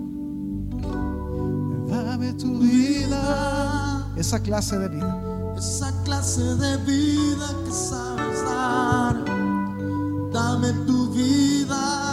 Dame 1.88 2.34
tu 2.34 2.58
vida, 2.58 4.12
esa 4.18 4.42
clase 4.42 4.80
de 4.80 4.90
vida. 4.90 5.56
esa 5.56 6.04
clase 6.04 6.42
de 6.42 6.78
vida 6.78 7.56
que 7.66 7.72
sabes 7.72 8.46
dar. 8.46 9.16
Dame 10.34 10.74
tu 10.88 11.12
vida. 11.12 12.10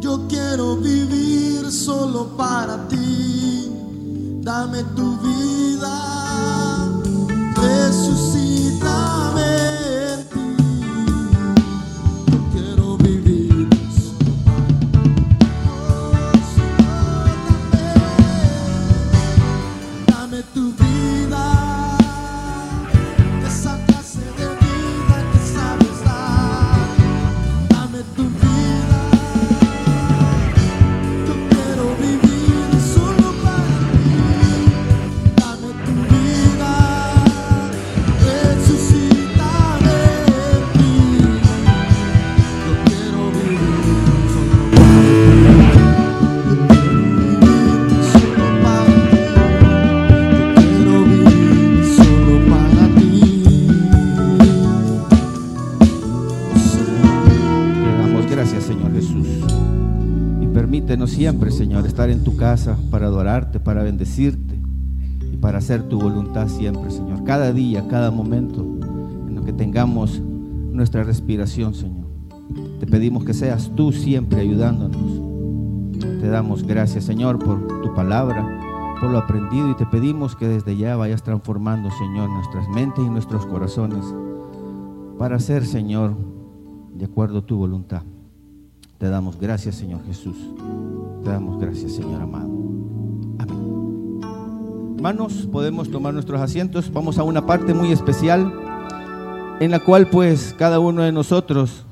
Yo 0.00 0.28
quiero 0.28 0.76
vivir 0.76 1.72
solo 1.72 2.36
para 2.36 2.86
ti. 2.88 3.37
Dame 4.48 4.82
tu 4.96 5.18
vida. 5.18 5.92
Resucítame 7.54 9.37
Señor, 61.58 61.84
estar 61.86 62.08
en 62.08 62.22
tu 62.22 62.36
casa 62.36 62.78
para 62.88 63.06
adorarte, 63.06 63.58
para 63.58 63.82
bendecirte 63.82 64.60
y 65.32 65.36
para 65.38 65.58
hacer 65.58 65.82
tu 65.82 65.98
voluntad 65.98 66.46
siempre, 66.46 66.88
Señor. 66.88 67.24
Cada 67.24 67.52
día, 67.52 67.88
cada 67.88 68.12
momento 68.12 68.60
en 69.26 69.34
lo 69.34 69.42
que 69.42 69.52
tengamos 69.52 70.20
nuestra 70.20 71.02
respiración, 71.02 71.74
Señor. 71.74 72.06
Te 72.78 72.86
pedimos 72.86 73.24
que 73.24 73.34
seas 73.34 73.72
tú 73.74 73.90
siempre 73.90 74.40
ayudándonos. 74.40 75.98
Te 75.98 76.28
damos 76.28 76.62
gracias, 76.62 77.02
Señor, 77.02 77.40
por 77.40 77.82
tu 77.82 77.92
palabra, 77.92 78.96
por 79.00 79.10
lo 79.10 79.18
aprendido 79.18 79.68
y 79.68 79.74
te 79.74 79.86
pedimos 79.86 80.36
que 80.36 80.46
desde 80.46 80.76
ya 80.76 80.94
vayas 80.94 81.24
transformando, 81.24 81.90
Señor, 81.90 82.30
nuestras 82.30 82.68
mentes 82.68 83.04
y 83.04 83.10
nuestros 83.10 83.44
corazones 83.46 84.04
para 85.18 85.34
hacer, 85.34 85.66
Señor, 85.66 86.14
de 86.94 87.06
acuerdo 87.06 87.38
a 87.38 87.46
tu 87.46 87.56
voluntad. 87.56 88.04
Te 88.98 89.08
damos 89.08 89.38
gracias, 89.38 89.76
Señor 89.76 90.04
Jesús. 90.06 90.36
Te 91.22 91.30
damos 91.30 91.60
gracias, 91.60 91.92
Señor 91.92 92.20
amado. 92.20 92.50
Amén. 93.38 94.20
Hermanos, 94.96 95.48
podemos 95.52 95.88
tomar 95.88 96.12
nuestros 96.12 96.40
asientos. 96.40 96.92
Vamos 96.92 97.16
a 97.16 97.22
una 97.22 97.46
parte 97.46 97.74
muy 97.74 97.92
especial 97.92 98.52
en 99.60 99.70
la 99.70 99.78
cual 99.78 100.10
pues 100.10 100.52
cada 100.58 100.80
uno 100.80 101.02
de 101.02 101.12
nosotros, 101.12 101.86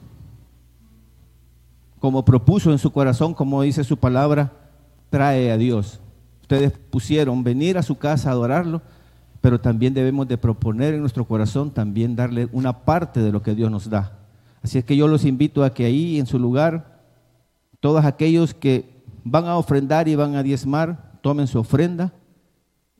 como 2.00 2.24
propuso 2.24 2.72
en 2.72 2.78
su 2.78 2.90
corazón, 2.90 3.34
como 3.34 3.62
dice 3.62 3.84
su 3.84 3.98
palabra, 3.98 4.52
trae 5.08 5.52
a 5.52 5.56
Dios. 5.56 6.00
Ustedes 6.42 6.72
pusieron 6.72 7.44
venir 7.44 7.78
a 7.78 7.84
su 7.84 7.98
casa 7.98 8.30
a 8.30 8.32
adorarlo, 8.32 8.82
pero 9.40 9.60
también 9.60 9.94
debemos 9.94 10.26
de 10.26 10.38
proponer 10.38 10.94
en 10.94 11.02
nuestro 11.02 11.24
corazón 11.24 11.70
también 11.70 12.16
darle 12.16 12.48
una 12.50 12.84
parte 12.84 13.20
de 13.20 13.30
lo 13.30 13.42
que 13.42 13.54
Dios 13.54 13.70
nos 13.70 13.88
da. 13.88 14.18
Así 14.60 14.78
es 14.78 14.84
que 14.84 14.96
yo 14.96 15.06
los 15.06 15.24
invito 15.24 15.62
a 15.62 15.70
que 15.70 15.84
ahí 15.84 16.18
en 16.18 16.26
su 16.26 16.40
lugar, 16.40 16.95
todos 17.86 18.04
aquellos 18.04 18.52
que 18.52 18.84
van 19.22 19.44
a 19.44 19.56
ofrendar 19.56 20.08
y 20.08 20.16
van 20.16 20.34
a 20.34 20.42
diezmar, 20.42 21.20
tomen 21.20 21.46
su 21.46 21.60
ofrenda 21.60 22.12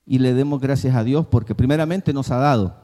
y 0.06 0.20
le 0.20 0.32
demos 0.32 0.60
gracias 0.60 0.94
a 0.94 1.02
Dios 1.02 1.26
porque 1.26 1.56
primeramente 1.56 2.12
nos 2.12 2.30
ha 2.30 2.36
dado, 2.36 2.76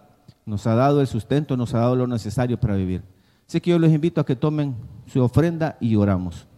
nos 0.44 0.66
ha 0.66 0.74
dado 0.74 1.00
el 1.00 1.06
sustento, 1.06 1.56
nos 1.56 1.74
ha 1.74 1.78
dado 1.78 1.94
lo 1.94 2.08
necesario 2.08 2.58
para 2.58 2.74
vivir. 2.74 3.04
Así 3.46 3.60
que 3.60 3.70
yo 3.70 3.78
les 3.78 3.92
invito 3.92 4.20
a 4.20 4.26
que 4.26 4.34
tomen 4.34 4.74
su 5.06 5.22
ofrenda 5.22 5.76
y 5.78 5.94
oramos. 5.94 6.48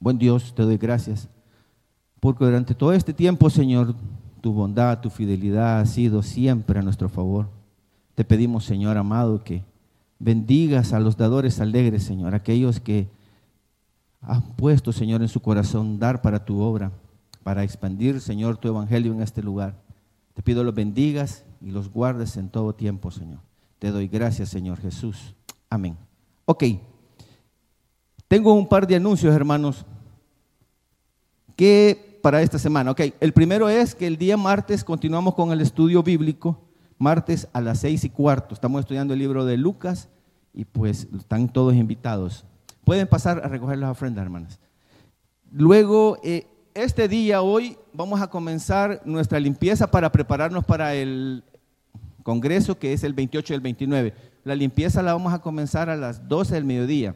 Buen 0.00 0.18
Dios, 0.18 0.52
te 0.52 0.64
doy 0.64 0.76
gracias 0.76 1.28
porque 2.18 2.44
durante 2.44 2.74
todo 2.74 2.92
este 2.94 3.12
tiempo, 3.12 3.50
Señor, 3.50 3.94
tu 4.40 4.52
bondad, 4.52 4.98
tu 5.00 5.08
fidelidad 5.08 5.78
ha 5.78 5.86
sido 5.86 6.24
siempre 6.24 6.80
a 6.80 6.82
nuestro 6.82 7.08
favor. 7.08 7.48
Te 8.16 8.24
pedimos, 8.24 8.64
Señor 8.64 8.96
amado, 8.96 9.44
que 9.44 9.62
bendigas 10.18 10.92
a 10.92 10.98
los 10.98 11.16
dadores 11.16 11.60
alegres, 11.60 12.02
Señor, 12.02 12.34
aquellos 12.34 12.80
que 12.80 13.16
han 14.20 14.42
puesto, 14.56 14.92
Señor, 14.92 15.22
en 15.22 15.28
su 15.28 15.40
corazón 15.40 15.98
dar 15.98 16.22
para 16.22 16.44
tu 16.44 16.60
obra, 16.60 16.92
para 17.42 17.64
expandir, 17.64 18.20
Señor, 18.20 18.56
tu 18.56 18.68
evangelio 18.68 19.12
en 19.12 19.22
este 19.22 19.42
lugar. 19.42 19.74
Te 20.34 20.42
pido 20.42 20.64
los 20.64 20.74
bendigas 20.74 21.44
y 21.60 21.70
los 21.70 21.90
guardes 21.90 22.36
en 22.36 22.48
todo 22.48 22.74
tiempo, 22.74 23.10
Señor. 23.10 23.40
Te 23.78 23.90
doy 23.90 24.08
gracias, 24.08 24.48
Señor 24.48 24.78
Jesús. 24.78 25.34
Amén. 25.70 25.96
Ok. 26.44 26.64
Tengo 28.26 28.52
un 28.52 28.68
par 28.68 28.86
de 28.86 28.96
anuncios, 28.96 29.34
hermanos, 29.34 29.86
que 31.56 32.20
para 32.22 32.42
esta 32.42 32.58
semana. 32.58 32.90
Ok, 32.90 33.00
el 33.20 33.32
primero 33.32 33.68
es 33.68 33.94
que 33.94 34.06
el 34.06 34.18
día 34.18 34.36
martes 34.36 34.84
continuamos 34.84 35.34
con 35.34 35.50
el 35.52 35.60
estudio 35.60 36.02
bíblico, 36.02 36.60
martes 36.98 37.48
a 37.52 37.60
las 37.60 37.80
seis 37.80 38.04
y 38.04 38.10
cuarto. 38.10 38.54
Estamos 38.54 38.80
estudiando 38.80 39.14
el 39.14 39.20
libro 39.20 39.44
de 39.44 39.56
Lucas 39.56 40.08
y 40.52 40.64
pues 40.64 41.08
están 41.16 41.48
todos 41.48 41.74
invitados. 41.74 42.44
Pueden 42.88 43.06
pasar 43.06 43.42
a 43.44 43.48
recoger 43.48 43.76
las 43.76 43.90
ofrendas, 43.90 44.22
hermanas. 44.22 44.58
Luego, 45.52 46.16
eh, 46.24 46.46
este 46.72 47.06
día, 47.06 47.42
hoy, 47.42 47.76
vamos 47.92 48.22
a 48.22 48.28
comenzar 48.28 49.02
nuestra 49.04 49.38
limpieza 49.38 49.90
para 49.90 50.10
prepararnos 50.10 50.64
para 50.64 50.94
el 50.94 51.44
congreso 52.22 52.78
que 52.78 52.94
es 52.94 53.04
el 53.04 53.12
28 53.12 53.52
y 53.52 53.56
el 53.56 53.60
29. 53.60 54.14
La 54.42 54.54
limpieza 54.54 55.02
la 55.02 55.12
vamos 55.12 55.34
a 55.34 55.40
comenzar 55.40 55.90
a 55.90 55.96
las 55.96 56.26
12 56.30 56.54
del 56.54 56.64
mediodía. 56.64 57.14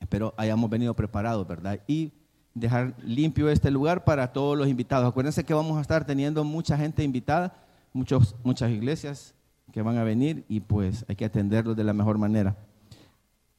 Espero 0.00 0.32
hayamos 0.38 0.70
venido 0.70 0.94
preparados, 0.94 1.46
¿verdad? 1.46 1.80
Y 1.86 2.14
dejar 2.54 2.94
limpio 3.04 3.50
este 3.50 3.70
lugar 3.70 4.04
para 4.04 4.32
todos 4.32 4.56
los 4.56 4.68
invitados. 4.68 5.06
Acuérdense 5.06 5.44
que 5.44 5.52
vamos 5.52 5.76
a 5.76 5.82
estar 5.82 6.06
teniendo 6.06 6.44
mucha 6.44 6.78
gente 6.78 7.02
invitada, 7.02 7.54
muchos, 7.92 8.34
muchas 8.42 8.70
iglesias 8.70 9.34
que 9.70 9.82
van 9.82 9.98
a 9.98 10.02
venir 10.02 10.46
y 10.48 10.60
pues 10.60 11.04
hay 11.08 11.16
que 11.16 11.26
atenderlos 11.26 11.76
de 11.76 11.84
la 11.84 11.92
mejor 11.92 12.16
manera. 12.16 12.56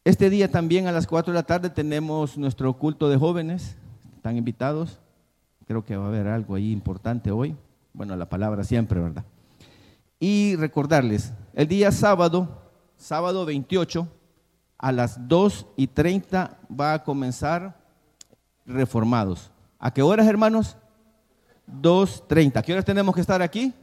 Este 0.09 0.31
día 0.31 0.49
también 0.49 0.87
a 0.87 0.91
las 0.91 1.05
4 1.05 1.31
de 1.31 1.37
la 1.37 1.45
tarde 1.45 1.69
tenemos 1.69 2.35
nuestro 2.35 2.73
culto 2.73 3.09
de 3.09 3.17
jóvenes, 3.17 3.77
están 4.15 4.37
invitados. 4.37 4.97
Creo 5.67 5.85
que 5.85 5.97
va 5.97 6.05
a 6.05 6.07
haber 6.07 6.25
algo 6.25 6.55
ahí 6.55 6.71
importante 6.71 7.29
hoy. 7.29 7.55
Bueno, 7.93 8.15
la 8.15 8.27
palabra 8.27 8.63
siempre, 8.63 8.99
¿verdad? 8.99 9.23
Y 10.19 10.55
recordarles, 10.55 11.31
el 11.53 11.67
día 11.67 11.91
sábado, 11.91 12.63
sábado 12.97 13.45
28, 13.45 14.07
a 14.79 14.91
las 14.91 15.27
2 15.27 15.67
y 15.77 15.85
30 15.85 16.57
va 16.67 16.95
a 16.95 17.03
comenzar 17.03 17.77
Reformados. 18.65 19.51
¿A 19.77 19.93
qué 19.93 20.01
horas, 20.01 20.25
hermanos? 20.25 20.75
2.30. 21.67 22.57
¿A 22.57 22.63
qué 22.63 22.73
horas 22.73 22.83
tenemos 22.83 23.13
que 23.13 23.21
estar 23.21 23.43
aquí? 23.43 23.75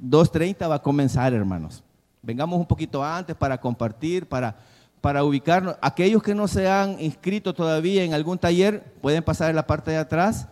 2.30 0.00 0.70
va 0.70 0.76
a 0.76 0.82
comenzar, 0.82 1.34
hermanos. 1.34 1.82
Vengamos 2.22 2.58
un 2.58 2.66
poquito 2.66 3.02
antes 3.02 3.36
para 3.36 3.58
compartir, 3.58 4.28
para, 4.28 4.56
para 5.00 5.24
ubicarnos. 5.24 5.76
Aquellos 5.80 6.22
que 6.22 6.34
no 6.34 6.48
se 6.48 6.68
han 6.68 7.00
inscrito 7.00 7.54
todavía 7.54 8.04
en 8.04 8.14
algún 8.14 8.38
taller, 8.38 8.94
pueden 9.00 9.22
pasar 9.22 9.50
en 9.50 9.56
la 9.56 9.66
parte 9.66 9.90
de 9.90 9.98
atrás. 9.98 10.48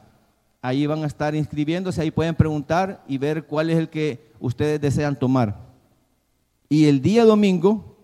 Ahí 0.62 0.86
van 0.86 1.02
a 1.02 1.06
estar 1.06 1.35
inscribiéndose, 1.35 2.01
ahí 2.01 2.10
pueden 2.10 2.35
preguntar 2.35 3.05
y 3.06 3.18
ver 3.18 3.47
cuál 3.47 3.70
es 3.70 3.78
el 3.78 3.89
que 3.89 4.32
ustedes 4.40 4.81
desean 4.81 5.18
tomar. 5.18 5.66
Y 6.68 6.86
el 6.86 7.01
día 7.01 7.24
domingo, 7.24 7.97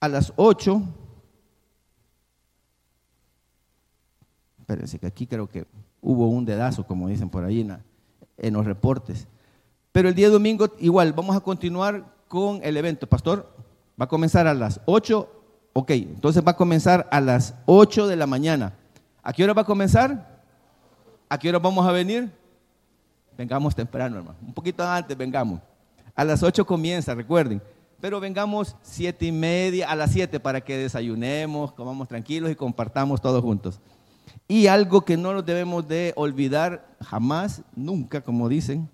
a 0.00 0.08
las 0.08 0.32
8, 0.36 0.82
espérense 4.60 4.98
que 4.98 5.06
aquí 5.06 5.26
creo 5.26 5.48
que 5.48 5.66
hubo 6.00 6.28
un 6.28 6.44
dedazo, 6.44 6.86
como 6.86 7.08
dicen 7.08 7.28
por 7.28 7.44
ahí 7.44 7.60
en, 7.60 7.78
en 8.38 8.54
los 8.54 8.64
reportes. 8.64 9.28
Pero 9.92 10.08
el 10.08 10.14
día 10.14 10.30
domingo 10.30 10.68
igual, 10.78 11.12
vamos 11.12 11.36
a 11.36 11.40
continuar 11.40 12.14
con 12.28 12.60
el 12.64 12.78
evento. 12.78 13.06
Pastor, 13.06 13.54
va 14.02 14.06
a 14.06 14.08
comenzar 14.08 14.48
a 14.48 14.54
las 14.54 14.80
8, 14.86 15.28
ok, 15.74 15.90
entonces 15.92 16.42
va 16.44 16.50
a 16.50 16.56
comenzar 16.56 17.08
a 17.12 17.20
las 17.20 17.54
8 17.66 18.08
de 18.08 18.16
la 18.16 18.26
mañana. 18.26 18.74
¿A 19.22 19.32
qué 19.32 19.44
hora 19.44 19.52
va 19.52 19.62
a 19.62 19.64
comenzar? 19.64 20.42
¿A 21.28 21.38
qué 21.38 21.48
hora 21.48 21.60
vamos 21.60 21.86
a 21.86 21.92
venir? 21.92 22.28
Vengamos 23.38 23.76
temprano, 23.76 24.16
hermano. 24.16 24.36
Un 24.44 24.52
poquito 24.52 24.82
antes, 24.82 25.16
vengamos. 25.16 25.60
A 26.16 26.24
las 26.24 26.42
8 26.42 26.66
comienza, 26.66 27.14
recuerden. 27.14 27.62
Pero 28.00 28.18
vengamos 28.18 28.74
siete 28.82 29.26
y 29.26 29.30
media, 29.30 29.88
a 29.88 29.94
las 29.94 30.10
7 30.10 30.40
para 30.40 30.60
que 30.60 30.76
desayunemos, 30.76 31.70
comamos 31.72 32.08
tranquilos 32.08 32.50
y 32.50 32.56
compartamos 32.56 33.20
todos 33.20 33.40
juntos. 33.40 33.78
Y 34.48 34.66
algo 34.66 35.02
que 35.02 35.16
no 35.16 35.32
nos 35.32 35.46
debemos 35.46 35.86
de 35.86 36.12
olvidar 36.16 36.96
jamás, 37.00 37.62
nunca, 37.76 38.20
como 38.20 38.48
dicen, 38.48 38.90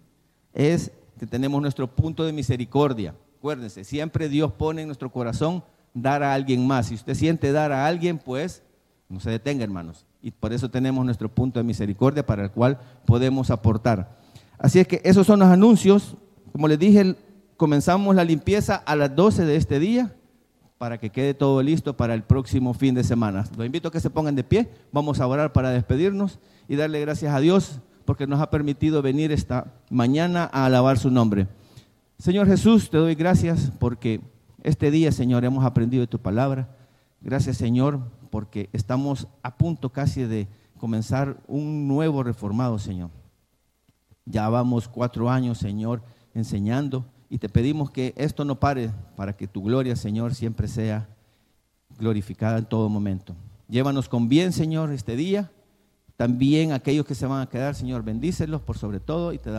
es 0.53 0.93
que 1.19 1.27
tenemos 1.27 1.63
nuestro 1.63 1.87
punto 1.89 2.27
de 2.27 2.35
misericordia. 2.35 3.15
Acuérdense, 3.39 3.85
siempre 3.85 4.29
Dios 4.29 4.51
pone 4.51 4.83
en 4.83 4.89
nuestro 4.89 5.13
corazón 5.13 5.63
dar 5.95 6.25
a 6.25 6.35
alguien 6.35 6.67
más. 6.67 6.87
Si 6.87 6.97
usted 6.97 7.15
siente 7.15 7.53
dar 7.53 7.71
a 7.71 7.87
alguien, 7.87 8.19
pues 8.19 8.65
no 9.09 9.21
se 9.21 9.31
detenga, 9.31 9.63
hermanos. 9.63 10.05
Y 10.21 10.33
por 10.33 10.53
eso 10.53 10.69
tenemos 10.69 11.05
nuestro 11.05 11.33
punto 11.33 11.61
de 11.61 11.65
misericordia 11.65 12.27
para 12.27 12.43
el 12.43 12.51
cual 12.51 12.81
podemos 13.07 13.53
aportar. 13.53 14.19
Así 14.59 14.81
es 14.81 14.89
que 14.89 15.01
esos 15.05 15.25
son 15.25 15.39
los 15.39 15.49
anuncios. 15.49 16.17
Como 16.51 16.67
les 16.67 16.81
dije, 16.81 17.15
comenzamos 17.57 18.17
la 18.17 18.25
limpieza 18.25 18.75
a 18.75 18.97
las 18.97 19.15
12 19.15 19.45
de 19.45 19.55
este 19.55 19.79
día 19.79 20.17
para 20.77 20.99
que 20.99 21.11
quede 21.11 21.33
todo 21.33 21.63
listo 21.63 21.97
para 21.97 22.15
el 22.15 22.25
próximo 22.25 22.75
fin 22.75 22.97
de 22.97 23.05
semana. 23.05 23.45
Los 23.57 23.67
invito 23.67 23.87
a 23.87 23.93
que 23.93 24.01
se 24.01 24.11
pongan 24.11 24.35
de 24.35 24.43
pie. 24.43 24.69
Vamos 24.91 25.21
a 25.21 25.29
orar 25.29 25.53
para 25.53 25.71
despedirnos 25.71 26.41
y 26.67 26.75
darle 26.75 27.01
gracias 27.01 27.33
a 27.33 27.39
Dios 27.39 27.79
porque 28.05 28.27
nos 28.27 28.41
ha 28.41 28.51
permitido 28.51 29.01
venir 29.01 29.31
esta 29.31 29.75
mañana 29.91 30.51
a 30.53 30.67
alabar 30.67 30.99
su 30.99 31.11
nombre. 31.11 31.47
Señor 32.19 32.49
Jesús, 32.49 32.91
te 32.91 32.97
doy 32.97 33.15
gracias 33.15 33.71
porque 33.79 34.21
este 34.65 34.91
día, 34.91 35.13
Señor, 35.13 35.45
hemos 35.45 35.65
aprendido 35.65 36.01
de 36.01 36.09
tu 36.09 36.19
palabra. 36.19 36.69
Gracias, 37.21 37.57
Señor, 37.57 38.01
porque 38.31 38.69
estamos 38.73 39.29
a 39.41 39.57
punto 39.57 39.91
casi 39.91 40.25
de 40.25 40.49
comenzar 40.79 41.41
un 41.47 41.87
nuevo 41.87 42.25
reformado, 42.25 42.81
Señor. 42.81 43.11
Ya 44.25 44.49
vamos 44.49 44.89
cuatro 44.89 45.31
años, 45.31 45.59
Señor, 45.59 46.03
enseñando 46.35 47.07
y 47.31 47.39
te 47.39 47.49
pedimos 47.49 47.93
que 47.93 48.15
esto 48.17 48.45
no 48.45 48.59
pare 48.59 48.91
para 49.15 49.37
que 49.37 49.47
tu 49.47 49.63
gloria, 49.63 49.95
Señor, 49.95 50.35
siempre 50.35 50.67
sea 50.67 51.09
glorificada 52.01 52.59
en 52.59 52.65
todo 52.67 52.89
momento. 52.89 53.37
Llévanos 53.69 54.09
con 54.09 54.29
bien, 54.29 54.53
Señor, 54.53 54.91
este 54.91 55.15
día. 55.15 55.53
También 56.17 56.73
aquellos 56.73 57.07
que 57.07 57.15
se 57.15 57.27
van 57.27 57.43
a 57.43 57.49
quedar, 57.49 57.77
Señor, 57.77 58.03
bendícelos 58.03 58.61
por 58.61 58.77
sobre 58.77 58.99
todo 58.99 59.33
y 59.33 59.39
te 59.39 59.51
damos 59.51 59.57